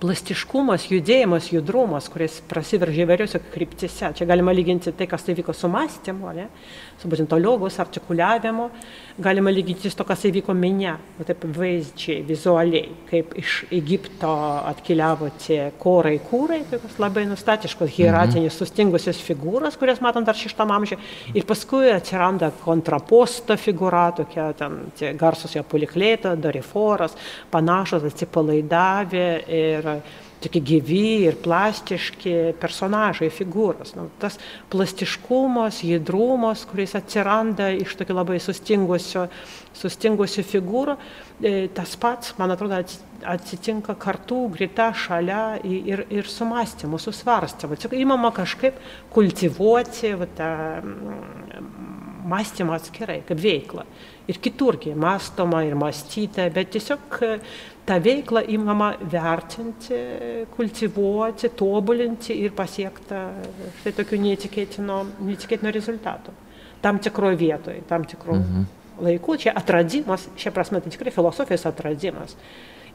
[0.00, 4.12] plastiškumas, judėjimas, judrumas, kuris prasiveržė įvairiose kryptise.
[4.16, 6.48] Čia galima lyginti tai, kas tai vyko su mąstymu, ne?
[7.00, 7.32] Su būtent
[7.82, 8.70] artikuliavimu,
[9.18, 10.96] galima lyginti su to, kas įvyko minė,
[11.26, 14.32] taip vaizdžiai, vizualiai, kaip iš Egipto
[14.72, 18.58] atkeliavo tie korai kūrai, tokios labai nustatiškos, hieratinės, mhm.
[18.58, 21.00] sustingusios figūros, kurias matom dar šeštam amžiuje,
[21.34, 27.16] ir paskui atsiranda kontraposto figūra, tokia ten tie garsus jo poliklėto, doriforas,
[27.52, 29.92] panašus atsipalaidavę ir
[30.46, 33.94] tokie gyvi ir plastiški personažai, figūros.
[33.98, 34.38] Nu, tas
[34.72, 39.26] plastiškumas, judrumas, kuris atsiranda iš tokio labai sustingusio,
[39.76, 40.96] sustingusio figūrų,
[41.42, 42.80] e, tas pats, man atrodo,
[43.26, 47.78] atsitinka kartu, greta, šalia ir, ir su mąstymu, su svarstymu.
[47.80, 48.78] Tik įmama kažkaip
[49.12, 50.50] kultivuoti va, tą
[52.26, 53.86] mąstymą atskirai, kaip veiklą.
[54.26, 57.20] Ir kiturgi mąstoma ir mąstyta, bet tiesiog
[57.86, 59.98] tą veiklą įmama vertinti,
[60.56, 63.28] kultivuoti, tobulinti ir pasiekta
[63.80, 66.34] štai tokių neįtikėtino, neįtikėtino rezultatų.
[66.82, 68.64] Tam tikroje vietoje, tam tikrų mhm.
[69.06, 69.38] laikų.
[69.44, 72.36] Čia atradimas, šia prasme, tai tikrai filosofijos atradimas.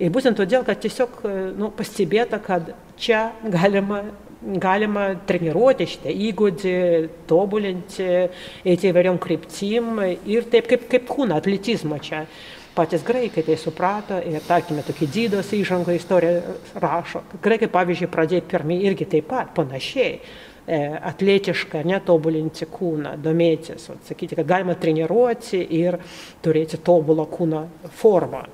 [0.01, 1.22] Ir būtent todėl, kad tiesiog
[1.59, 4.01] nu, pastebėta, kad čia galima,
[4.41, 6.77] galima treniruoti šitą įgūdį,
[7.30, 8.07] tobulinti,
[8.65, 12.23] eiti įvairiom kryptim ir taip kaip, kaip kūną, atletizmą čia
[12.76, 17.23] patys graikai tai suprato ir, tarkime, tokį dydos įžangą istoriją rašo.
[17.43, 20.80] Graikai, pavyzdžiui, pradėjo pirmie irgi taip pat, panašiai e,
[21.11, 25.99] atletišką, netobulinti kūną, domėtis, sakyti, kad galima treniruoti ir
[26.43, 27.65] turėti tobulą kūno
[27.99, 28.45] formą.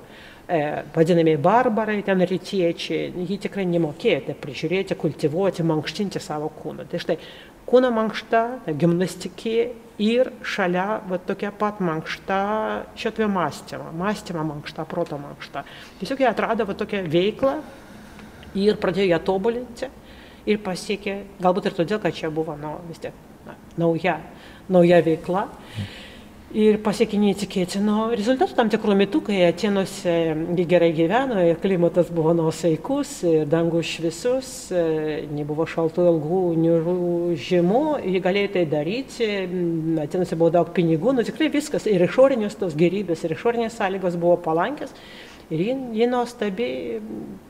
[0.48, 6.86] E, vadinami barbarai, ten rytiečiai, jį tikrai nemokėjote prižiūrėti, kultivuoti, mankštinti savo kūną.
[6.88, 7.18] Tai štai
[7.68, 8.40] kūno mankšta,
[8.80, 9.56] gimnastikė
[10.00, 12.38] ir šalia va, tokia pat mankšta
[12.96, 15.66] šitą mąstymą, mąstymą mankšta, proto mankšta.
[16.00, 17.54] Tiesiog jie atrado va, tokią veiklą
[18.56, 19.92] ir pradėjo ją tobulinti
[20.48, 23.12] ir pasiekė, galbūt ir todėl, kad čia buvo nu, vis tiek
[23.44, 24.16] na, nauja,
[24.72, 25.48] nauja veikla.
[25.76, 25.97] Mm
[26.56, 30.14] ir pasiekė neįtikėtinų rezultatų tam tikrų metų, kai Atenuose
[30.68, 33.18] gerai gyveno ir klimatas buvo nuosaikus,
[33.50, 34.50] dangus švisus,
[35.34, 36.96] nebuvo šaltų ilgų niūrų
[37.48, 39.30] žiemų, jie galėjo tai daryti,
[40.04, 44.38] Atenuose buvo daug pinigų, nu tikrai viskas, ir išorinės tos gerybės, ir išorinės sąlygos buvo
[44.48, 44.94] palankės.
[45.48, 46.98] Ir ji, ji nuostabiai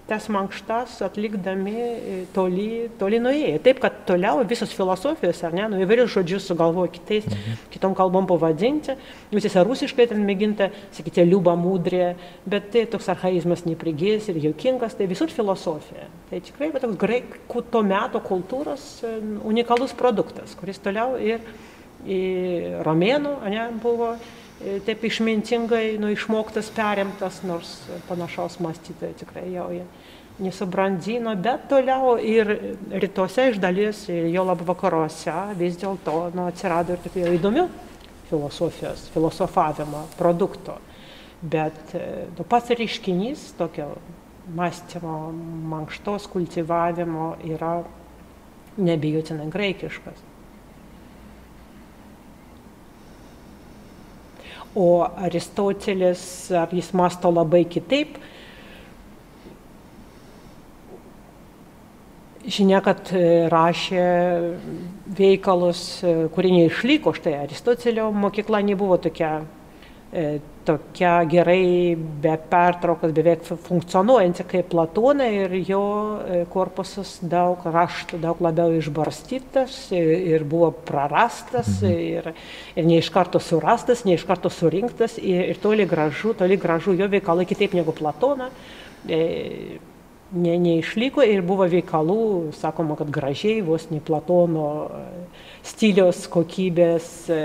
[0.06, 1.72] tas mankštas atlikdami
[2.32, 3.58] toli, toli nuėjo.
[3.64, 7.58] Taip, kad toliau visos filosofijos, ar ne, nu įvairius žodžius sugalvojo kitais, mhm.
[7.74, 8.94] kitom kalbom pavadinti.
[9.34, 12.14] Jūs esate rusiškai ten mėginta, sakyti, liuba mūdrė,
[12.48, 16.06] bet tai toks archaizmas neprigės ir jokingas, tai visur filosofija.
[16.30, 18.88] Tai tikrai va, toks graikų to meto kultūros
[19.42, 21.42] unikalus produktas, kuris toliau ir,
[22.06, 24.14] ir romėnų, ne, buvo
[24.86, 27.76] taip išmintingai nu, išmoktas, perimtas, nors
[28.08, 29.84] panašaus mąstytojo tikrai jau jie
[30.38, 32.50] nesubrandino, bet toliau ir
[33.02, 37.66] rytuose iš dalies, jo lab vakaruose vis dėlto nu, atsirado ir tokių įdomių
[38.30, 40.78] filosofijos, filosofavimo produktų.
[41.42, 42.04] Bet e,
[42.34, 43.92] nu, pats reiškinys tokio
[44.58, 45.18] mąstymo,
[45.70, 47.80] mankštos kultivavimo yra
[48.78, 50.27] nebijotinai graikiškas.
[54.76, 58.18] O Aristotelis, ar jis masto labai kitaip.
[62.48, 63.22] Žinia, kad e,
[63.52, 64.04] rašė
[65.18, 69.42] veikalus, e, kurie neišliko, štai Aristotelio mokykla nebuvo tokia
[70.12, 75.82] E, tokia gerai be pertraukos beveik funkcionuojanti kaip Platoną ir jo
[76.20, 82.00] e, korpusas daug raštų, daug labiau išbarstytas ir buvo prarastas mhm.
[82.20, 82.32] ir,
[82.76, 86.96] ir ne iš karto surastas, ne iš karto surinktas ir, ir toli gražu, toli gražu
[86.98, 88.50] jo veikalai kitaip negu Platoną.
[89.08, 89.78] E,
[90.32, 95.06] ne, neišliko ir buvo veikalų, sakoma, kad gražiai, vos ne Platono e,
[95.68, 97.38] stilios kokybės e,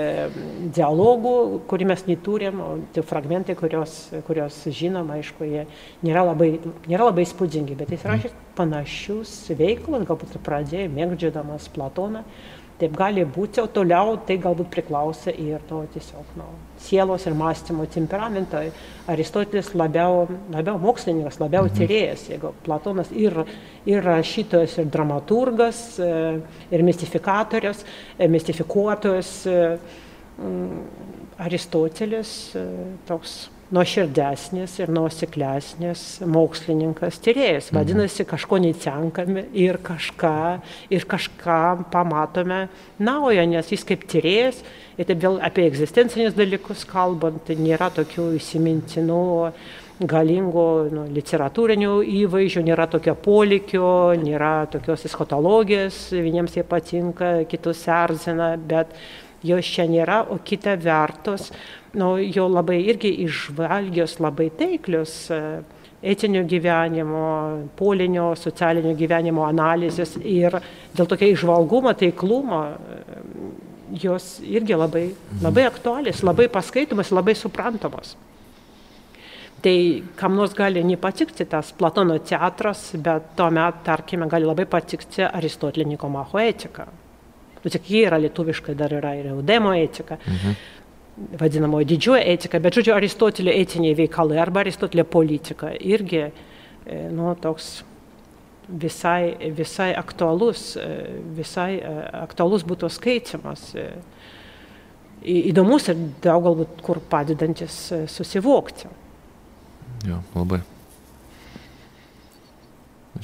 [0.74, 1.34] dialogų,
[1.70, 3.96] kurį mes neturim, o tie fragmentai, kurios,
[4.26, 5.64] kurios žinom, aišku, jie
[6.06, 6.50] nėra labai,
[6.88, 12.24] nėra labai spūdingi, bet jis rašė panašius veikalus, galbūt ir pradėjo mėgdžiodamas Platoną.
[12.80, 16.48] Taip gali būti, o toliau tai galbūt priklauso ir to tiesiog nu,
[16.84, 18.60] sielos ir mąstymo temperamento.
[19.10, 21.78] Aristotelis labiau, labiau mokslininkas, labiau mhm.
[21.78, 23.36] tyrėjas, jeigu Platonas ir,
[23.88, 26.12] ir rašytojas, ir dramaturgas, e,
[26.72, 27.84] ir mistifikatorius,
[28.18, 29.34] e, mistifikuotojas.
[29.46, 29.60] E,
[31.44, 32.30] Aristotelis
[33.06, 33.34] toks
[33.74, 37.70] nuoširdesnis ir nuoseklesnis mokslininkas tyrėjas.
[37.70, 37.78] Mhm.
[37.78, 42.66] Vadinasi, kažko netenkame ir kažką, ir kažką pamatome
[42.98, 44.62] naujo, nes jis kaip tyrėjas,
[44.98, 49.22] ir taip vėl apie egzistencinius dalykus kalbant, tai nėra tokių įsimintinų
[50.10, 58.54] galingų nu, literatūrinių įvaizdžių, nėra tokio polikio, nėra tokios eschatologijos, vieniems jie patinka, kitus erzina,
[58.58, 58.90] bet
[59.44, 61.50] jos čia nėra, o kita vertus,
[61.94, 65.40] nu, jo labai irgi išvalgios, labai taiklios e,
[66.14, 67.28] etinio gyvenimo,
[67.78, 70.58] polinio, socialinio gyvenimo analizės ir
[70.96, 72.64] dėl tokio išvalgumo, taiklumo
[74.02, 75.08] jos irgi labai,
[75.42, 78.16] labai aktualios, labai paskaitomas, labai suprantamos.
[79.64, 79.76] Tai
[80.16, 86.42] kam nors gali nepatikti tas Platono teatras, bet tuomet, tarkime, gali labai patikti Aristotelė Nikomacho
[86.42, 86.88] etika
[87.64, 90.18] nu tik ji yra lietuviškai, dar yra ir Eudemo etika.
[90.26, 90.56] Mhm.
[91.40, 96.30] Vadinamoji didžioji etika, bet žodžiu, Aristotelio etiniai veikalai arba Aristotelio politika irgi e,
[97.10, 97.84] nu, toks
[98.68, 100.88] visai, visai aktualus, e,
[101.36, 103.72] visai e, aktualus būtų skaitimas.
[105.24, 108.90] Įdomus ir daug galbūt kur padedantis susivokti.
[110.04, 110.60] Jo, labai.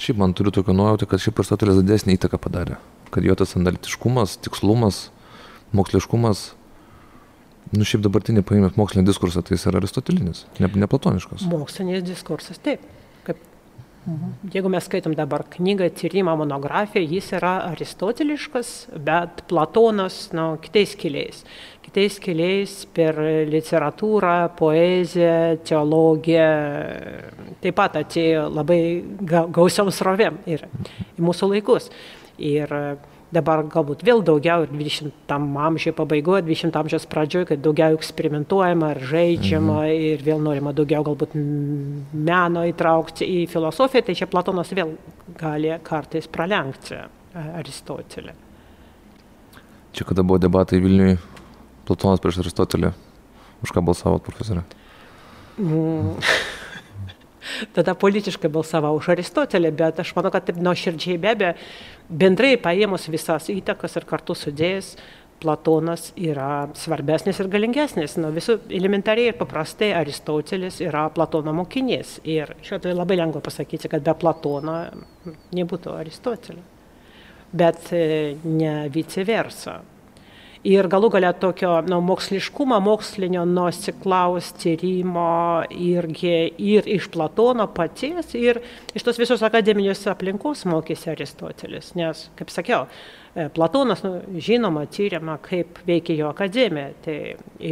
[0.01, 2.79] Šiaip man turiu tokią nuojautą, kad šiaip Aristotelis didesnį įtaką padarė
[3.11, 5.09] kad jo tas analitiškumas, tikslumas,
[5.77, 6.51] moksliškumas,
[7.75, 11.45] nu šiaip dabartinį paėmėt mokslinį diskursą, tai jis yra aristotelinis, ne, ne platoniškas.
[11.51, 12.85] Mokslinis diskursas, taip.
[14.07, 14.49] Mhm.
[14.55, 21.43] Jeigu mes skaitom dabar knygą, tyrimą, monografiją, jis yra aristoteliškas, bet Platonas, nu, kitais keliais.
[21.85, 23.19] Kitais keliais per
[23.51, 26.49] literatūrą, poeziją, teologiją,
[27.61, 28.81] taip pat atėjo labai
[29.53, 30.65] gausiom srovėm ir
[31.19, 31.91] į mūsų laikus.
[32.41, 32.73] Ir
[33.35, 39.03] dabar galbūt vėl daugiau ir 20 amžiaus pabaigoje, 20 amžiaus pradžioje, kad daugiau eksperimentuojama ir
[39.13, 40.07] žaidžiama mhm.
[40.11, 44.97] ir vėl norima daugiau galbūt meno įtraukti į filosofiją, tai čia Platonas vėl
[45.41, 46.99] gali kartais pralenkti
[47.35, 48.35] Aristotelį.
[49.95, 51.19] Čia kada buvo debatai Vilniui,
[51.87, 52.95] Platonas prieš Aristotelį,
[53.63, 54.67] už ką balsavot profesorė?
[55.61, 56.17] Mm.
[57.77, 61.55] tada politiškai balsavau už Aristotelį, bet aš manau, kad taip nuoširdžiai be abejo,
[62.11, 64.95] bendrai paėmus visas įtakas ir kartu sudėjus,
[65.41, 68.19] Platonas yra svarbesnis ir galingesnis.
[68.21, 72.19] Nu, visų elementariai ir paprastai Aristotelis yra Platono mokinys.
[72.29, 74.77] Ir šiuo atveju labai lengva pasakyti, kad be Platono
[75.57, 76.61] nebūtų Aristotelio.
[77.57, 79.79] Bet e, ne vice versa
[80.67, 88.61] ir galų gale tokio nu, moksliškumo, mokslinio nuosiklaus tyrimo irgi ir iš Platono paties, ir
[88.95, 91.95] iš tos visos akademinės aplinkos mokėsi Aristotelis.
[91.99, 92.85] Nes, kaip sakiau,
[93.33, 96.93] e, Platonas, nu, žinoma, tyriama, kaip veikia jo akademija.
[97.07, 97.17] Tai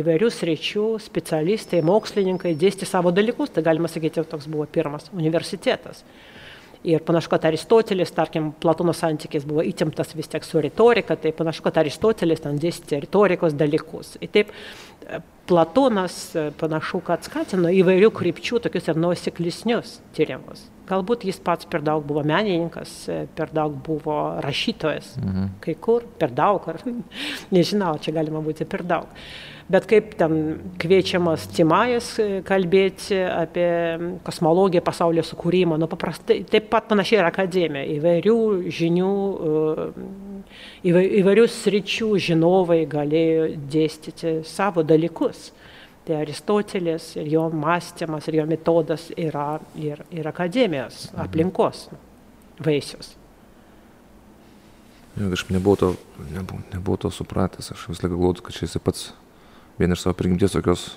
[0.00, 6.04] įvairius ryčių specialistai, mokslininkai dėsti savo dalykus, tai galima sakyti, toks buvo pirmas universitetas.
[6.86, 11.64] Ir panašu, kad Aristotelis, tarkim, Platono santykis buvo įtemptas vis tiek su retorika, tai panašu,
[11.66, 14.14] kad Aristotelis ten dėstė retorikos dalykus.
[14.22, 14.52] Ir taip
[15.48, 20.68] Platonas panašu, kad skatino įvairių krypčių tokius ir nuoseklesnius tyrimus.
[20.88, 22.94] Galbūt jis pats per daug buvo menininkas,
[23.36, 25.52] per daug buvo rašytojas, mhm.
[25.64, 26.80] kai kur, per daug, ar
[27.54, 29.10] nežinau, čia galima būti per daug
[29.68, 30.34] bet kaip ten
[30.80, 33.68] kviečiamas Timajas e, kalbėti apie
[34.24, 38.38] kosmologiją, pasaulio sukūrimą, nu paprastai taip pat panašiai ir akademija, įvairių
[38.78, 39.12] žinių,
[40.88, 45.50] e, įvairių sričių žinovai galėjo dėstyti savo dalykus.
[46.08, 51.24] Tai Aristotelis ir jo mąstymas ir jo metodas yra ir, ir akademijos mhm.
[51.26, 51.88] aplinkos
[52.64, 53.12] vaisius.
[55.18, 55.94] Ja, aš nebuvau to,
[56.30, 59.08] nebuvau, nebuvau to supratęs, aš vis laik galvoju, kad čia jisai pats
[59.78, 60.90] vien iš savo prigimties tokios,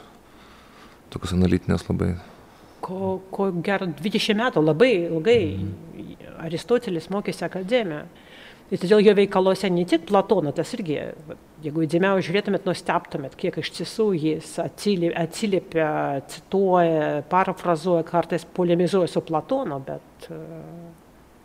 [1.14, 2.16] tokios analitinės labai.
[2.82, 6.28] Ko, ko gero 20 metų labai ilgai mm.
[6.41, 8.06] Aristotelis mokėsi akademiją.
[8.72, 10.95] Ir todėl jo veikaluose ne tik Platono, tas irgi,
[11.60, 15.90] jeigu įdėmiau žiūrėtumėt, nusteptumėt, kiek iš tiesų jis atsiliepia,
[16.32, 20.40] cituoja, parafrazuoja, kartais polemizuoja su Platono, bet uh,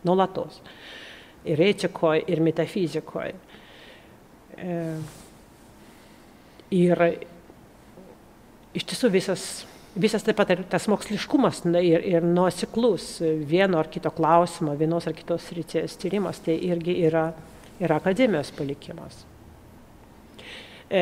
[0.07, 0.61] nuolatos.
[1.47, 3.35] Ir etikoje, ir metafizikoje.
[4.57, 4.77] E,
[6.71, 7.03] ir
[8.77, 9.47] iš tiesų visas
[9.97, 13.17] visas taip pat ir tas moksliškumas ir, ir nuosiklus
[13.49, 17.31] vieno ar kito klausimo, vienos ar kitos ryties tyrimas, tai irgi yra,
[17.81, 19.23] yra akademijos palikimas.
[20.89, 21.01] E,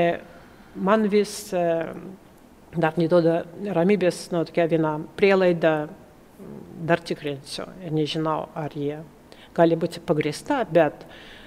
[0.75, 1.65] man vis e,
[2.75, 3.41] dar neduoda
[3.75, 5.75] ramybės, nu, tokia viena prielaida,
[6.85, 8.99] dar tikrinsiu ir nežinau, ar jie
[9.55, 11.05] gali būti pagrįsta, bet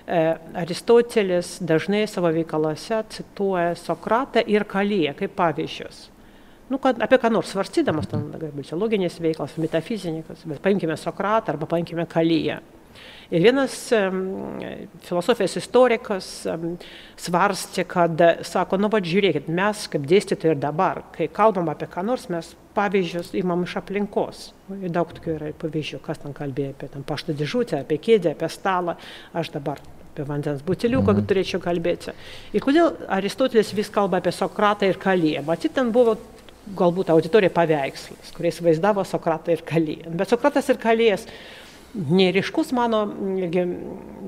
[0.09, 6.06] Aristotelis dažnai savo veikaluose cituoja Sokratą ir Kaliją kaip pavyzdžius
[6.68, 11.55] nu, kad, apie ką nors svarstydamas, ten, galbūt čia loginės veiklos, metafizininkas, bet paimkime Sokratą
[11.55, 12.60] arba paimkime Kalyją.
[13.28, 13.74] Ir vienas
[15.05, 16.28] filosofijos istorikas
[17.20, 22.06] svarstė, kad, sako, nu, va, žiūrėkit, mes kaip dėstytojai ir dabar, kai kalbam apie ką
[22.09, 24.48] nors, mes pavyzdžius imam iš aplinkos.
[24.80, 28.97] Ir daug tokių yra pavyzdžių, kas ten kalbėjo apie pašto dėžutę, apie kėdę, apie stalą.
[29.36, 29.85] Aš dabar
[30.19, 31.27] apie vandens buteliuką mhm.
[31.31, 32.15] turėčiau kalbėti.
[32.53, 35.45] Ir kodėl Aristotelis vis kalba apie Sokratą ir Kalyją?
[35.47, 36.16] Matyt, ten buvo
[36.78, 40.11] galbūt auditorija paveikslas, kuriais vaizdavo Sokratą ir Kalyją.
[40.19, 41.28] Bet Sokratas ir Kalėjas
[41.95, 43.07] neriškus mano,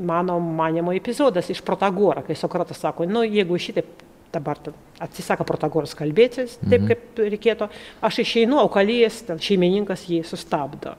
[0.01, 4.61] mano manimo epizodas iš Protagoro, kai Sokratas sako, nu jeigu šitaip dabar
[5.03, 6.89] atsisako Protagoras kalbėtis, taip mhm.
[6.93, 7.69] kaip reikėtų,
[8.07, 10.95] aš išeinu, o Kalėjas, šeimininkas jį sustabdo.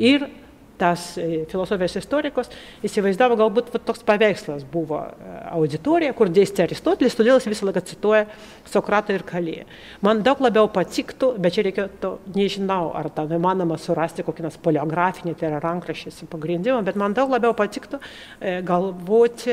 [0.00, 0.26] Ir
[0.80, 2.50] tas e, filosofijos istorikas
[2.86, 7.82] įsivaizdavo, galbūt va, toks paveikslas buvo e, auditorija, kur dėstė Aristotelis, todėl jis visą laiką
[7.90, 8.24] cituoja
[8.70, 9.66] Sokratą ir Kalyje.
[10.06, 15.36] Man daug labiau patiktų, bet čia reikėtų, nežinau, ar tam įmanoma surasti kokį nors poliografinį,
[15.36, 19.52] tai yra rankraštį su pagrindimu, bet man daug labiau patiktų e, galvoti,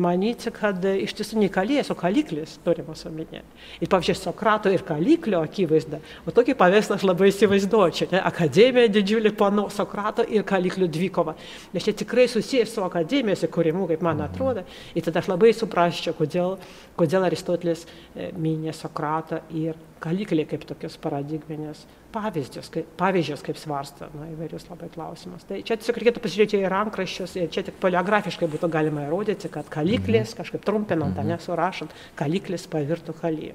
[0.00, 3.42] manyti, kad iš tiesų ne Kalyjas, o Kaliklis turimas omenyje.
[3.82, 8.10] Ir pavyzdžiui, Sokrato ir Kaliklio akivaizda, o tokį paveikslą aš labai įsivaizduočiau.
[8.14, 8.22] Ne?
[8.30, 11.36] Akademija didžiulį pano Sokrato ir Kaliklių dvikova.
[11.74, 14.64] Nes čia tikrai susijęs su akademijos įkūrimu, kaip man atrodo.
[14.94, 16.58] Ir tada aš labai suprasčiau, kodėl,
[16.98, 21.82] kodėl Aristotelis e, minė Sokratą ir Kaliklį kaip tokius paradigminės
[22.14, 25.44] pavyzdžius, kaip, pavyzdžius, kaip svarsto na, įvairius labai klausimus.
[25.48, 29.68] Tai čia tiesiog reikėtų pasižiūrėti į rankraščius ir čia tik poliografiškai būtų galima įrodyti, kad
[29.72, 30.38] Kaliklis, mhm.
[30.40, 31.34] kažkaip trumpinant, mhm.
[31.34, 33.54] nesurašant, Kaliklis pavirtų Kalyje.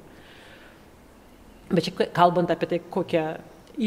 [1.71, 3.25] Bet čia kalbant apie tai, kokią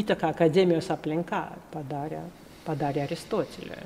[0.01, 2.25] įtaką akademijos aplinka padarė
[2.69, 3.81] padarė Aristotelė.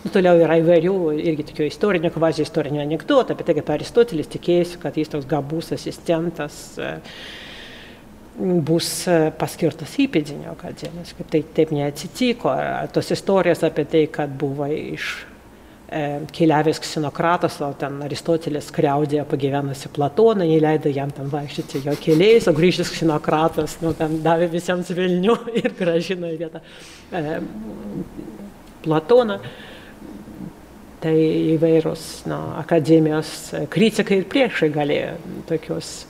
[0.00, 4.80] Nu, toliau yra įvairių irgi tokių istorinių, kvazi istorinių anegdotų apie tai, kaip Aristotelis tikėjosi,
[4.80, 6.94] kad jis toks gabus asistentas e,
[8.64, 12.54] bus e, paskirtas įpėdinio akademijos, kaip tai taip neatsitiko.
[12.96, 15.18] Tos istorijos apie tai, kad buvo iš
[16.36, 22.54] keliavęs ksinokratas, o ten Aristotelis kriaudėjo pagyvenusi Platoną, neleido jam ten vaikščioti jo keliais, o
[22.54, 27.40] grįžęs ksinokratas, nu, ten davė visiems Vilnių ir gražino į vietą e,
[28.84, 29.40] Platoną.
[31.00, 31.16] Tai
[31.56, 33.32] įvairūs nu, akademijos
[33.72, 35.14] kritikai ir priešai galėjo
[35.48, 35.94] tokius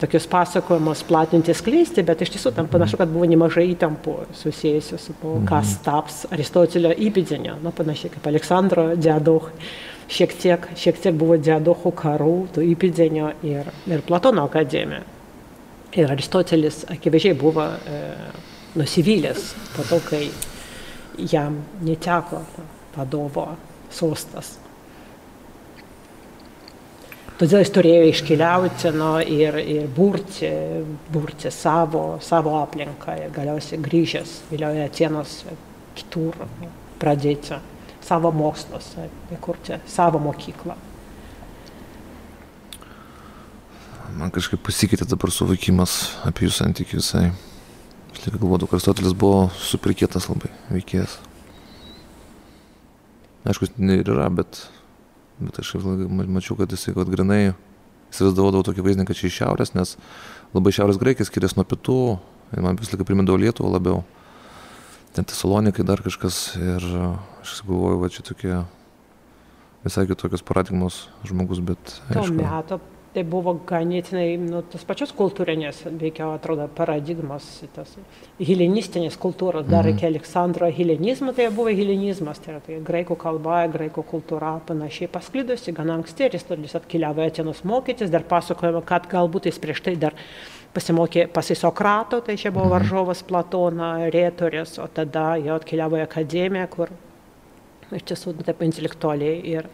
[0.00, 5.16] tokius pasakojimus platinti, skleisti, bet iš tiesų tam panašu, kad buvo nemažai įtampų susijusių su
[5.22, 5.82] to, kas mhm.
[5.86, 9.50] taps Aristotelio įpėdinio, nu, panašiai kaip Aleksandro Diadoch.
[10.14, 15.00] Šiek tiek, šiek tiek buvo Diadochų karų, tų įpėdinio ir, ir Platono akademija.
[15.96, 18.02] Ir Aristotelis akivaizdžiai buvo e,
[18.76, 19.46] nusivylęs
[19.76, 20.26] po to, kai
[21.30, 22.42] jam neteko
[22.96, 23.46] vadovo
[23.94, 24.58] sostas.
[27.34, 30.50] Todėl jis turėjo iškeliauti nu, ir, ir burti,
[31.10, 35.40] burti savo, savo aplinką ir galiausiai grįžęs vėliau į Atenos
[35.98, 36.38] kitur
[37.02, 37.58] pradėti
[38.04, 38.92] savo mokslus,
[39.34, 40.76] įkurti savo mokyklą.
[44.14, 45.96] Man kažkaip pasikeitė dabar suvokimas
[46.28, 47.24] apie jų santykių visai.
[48.14, 51.18] Aš tik galvoju, Aristotelis buvo superkietas labai veikėjas.
[53.50, 54.62] Aišku, ir yra, bet
[55.40, 57.54] bet aš mačiau, kad jisai, kad grinai
[58.12, 59.96] įsivaizduodavau tokį vaizdinį, kad čia iš šiaurės, nes
[60.54, 61.98] labai šiaurės graikai skiriasi nuo pietų,
[62.54, 64.04] ir man vis laiką primindavo Lietuvą labiau.
[65.14, 66.86] Ten tesalonikai dar kažkas ir
[67.42, 68.56] aš galvoju, va čia tokie
[69.84, 71.98] visai kitokios paradigmos žmogus, bet...
[72.08, 72.80] Aišku, to meto
[73.14, 77.46] tai buvo ganėtinai nu, tas pačios kultūrinės, veikiau atrodo, paradigmos,
[77.76, 77.92] tas
[78.40, 80.10] helenistinės kultūros, dar iki mhm.
[80.10, 85.94] Aleksandro helenizmo, tai buvo helenizmas, tai yra tai graikų kalba, graikų kultūra panašiai pasklidusi, gan
[86.00, 90.18] anksti Aristotelis atkeliavo į Atenus mokytis, dar pasakojama, kad galbūt jis prieš tai dar
[90.74, 92.74] pasimokė pasisokrato, tai čia buvo mhm.
[92.74, 96.90] varžovas Platono, retorės, o tada jau atkeliavo į akademiją, kur
[97.94, 99.70] iš tiesų taip intelektualiai ir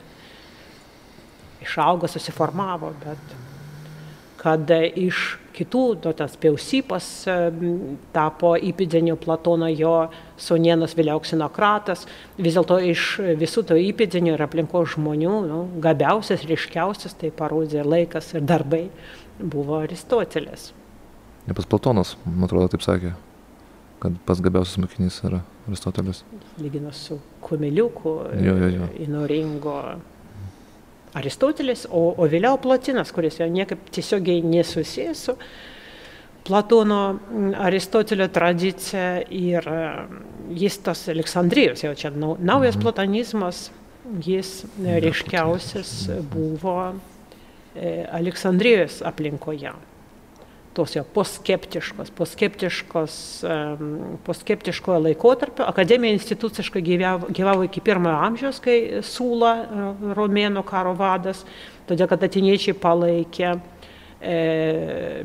[1.63, 3.39] išaugo, susiformavo, bet
[4.41, 7.07] kad iš kitų, to tas Peusipas
[8.15, 10.09] tapo įpėdiniu Platono, jo
[10.41, 12.07] sunienas vėliau ksinokratas,
[12.41, 13.07] vis dėlto iš
[13.41, 18.87] visų to įpėdinių ir aplinkos žmonių, nu, gabiausias, ryškiausias, tai parodė laikas ir darbai,
[19.41, 20.71] buvo Aristotelis.
[21.49, 23.13] Ne pas Platonas, man atrodo, taip sakė,
[24.01, 26.23] kad pats gabiausias mokinys yra Aristotelis.
[26.63, 28.89] Lyginus su Kumiliuku, jo, jo, jo.
[29.05, 29.77] Inoringo,
[31.19, 35.37] Aristotelis, o, o vėliau Platinas, kuris jau niekaip tiesiogiai nesusijęs su
[36.47, 37.01] Platono
[37.61, 39.67] Aristotelio tradicija ir
[40.57, 42.83] jis tas Aleksandrijos, jau čia naujas mhm.
[42.83, 43.69] platonizmas,
[44.25, 45.93] jis ryškiausias
[46.33, 46.79] buvo
[48.11, 49.75] Aleksandrijos aplinkoje
[50.75, 53.15] tos jau poskeptiškos, poskeptiškos,
[54.27, 55.67] poskeptiškojo laikotarpio.
[55.67, 59.89] Akademija instituciškai gyvavo, gyvavo iki pirmojo amžiaus, kai Sūla, e,
[60.19, 61.43] Romėnų karo vadas,
[61.91, 64.37] todėl kad atiniečiai palaikė e,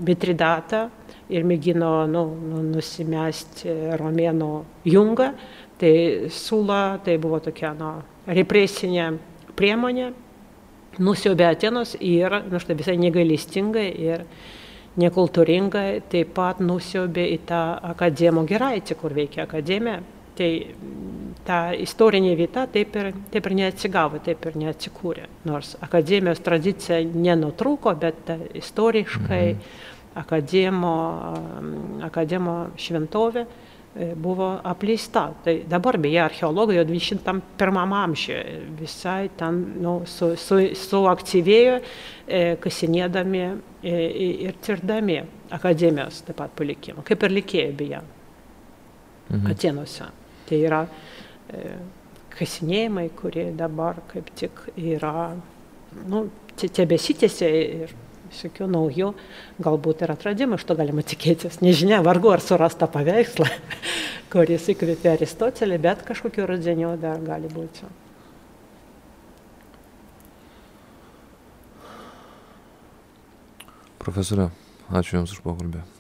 [0.06, 0.88] Mitridatą
[1.30, 3.70] ir mėgino nu, nu, nusimesti
[4.02, 4.52] Romėnų
[4.90, 5.32] jungą.
[5.78, 5.96] Tai
[6.32, 7.96] Sūla tai buvo tokia nu,
[8.26, 9.12] represinė
[9.56, 10.12] priemonė,
[11.00, 14.24] nusiaubė Atenos ir, nu štai visai negailestingai ir
[15.02, 17.62] nekultūringai taip pat nusiaubė į tą
[17.92, 20.02] akademo giraitį, kur veikia akademija.
[20.36, 20.50] Tai
[21.48, 25.30] ta istorinė vieta taip ir, taip ir neatsigavo, taip ir neatsikūrė.
[25.48, 29.70] Nors akademijos tradicija nenutrūko, bet istoriškai mhm.
[30.26, 30.98] akademo,
[32.10, 33.46] akademo šventovė
[33.96, 35.30] E, buvo apleista.
[35.44, 41.78] Tai dabar beje archeologai jau 21 amžiuje visai ten nu, su, su, suaktyvėjo,
[42.28, 43.46] e, kasinėdami
[43.86, 45.20] ir tirdami
[45.54, 49.52] akademijos taip pat palikimą, kaip ir likėjo beje mhm.
[49.52, 50.10] Atenuose.
[50.46, 51.76] Tai yra e,
[52.36, 55.34] kasinėjimai, kurie dabar kaip tik yra,
[56.06, 56.26] nu,
[56.56, 57.96] tebesitėse ir
[58.30, 59.12] visokių naujų,
[59.64, 61.62] galbūt ir atradimų iš to galima tikėtis.
[61.64, 63.48] Nežinia, vargu ar surasta paveikslą,
[64.34, 68.05] kuris įkvėpė Aristotelį, bet kažkokiu radzeniu dar gali būti.
[74.06, 74.52] Profesorė,
[74.94, 75.95] ačiū Jums už pokalbį.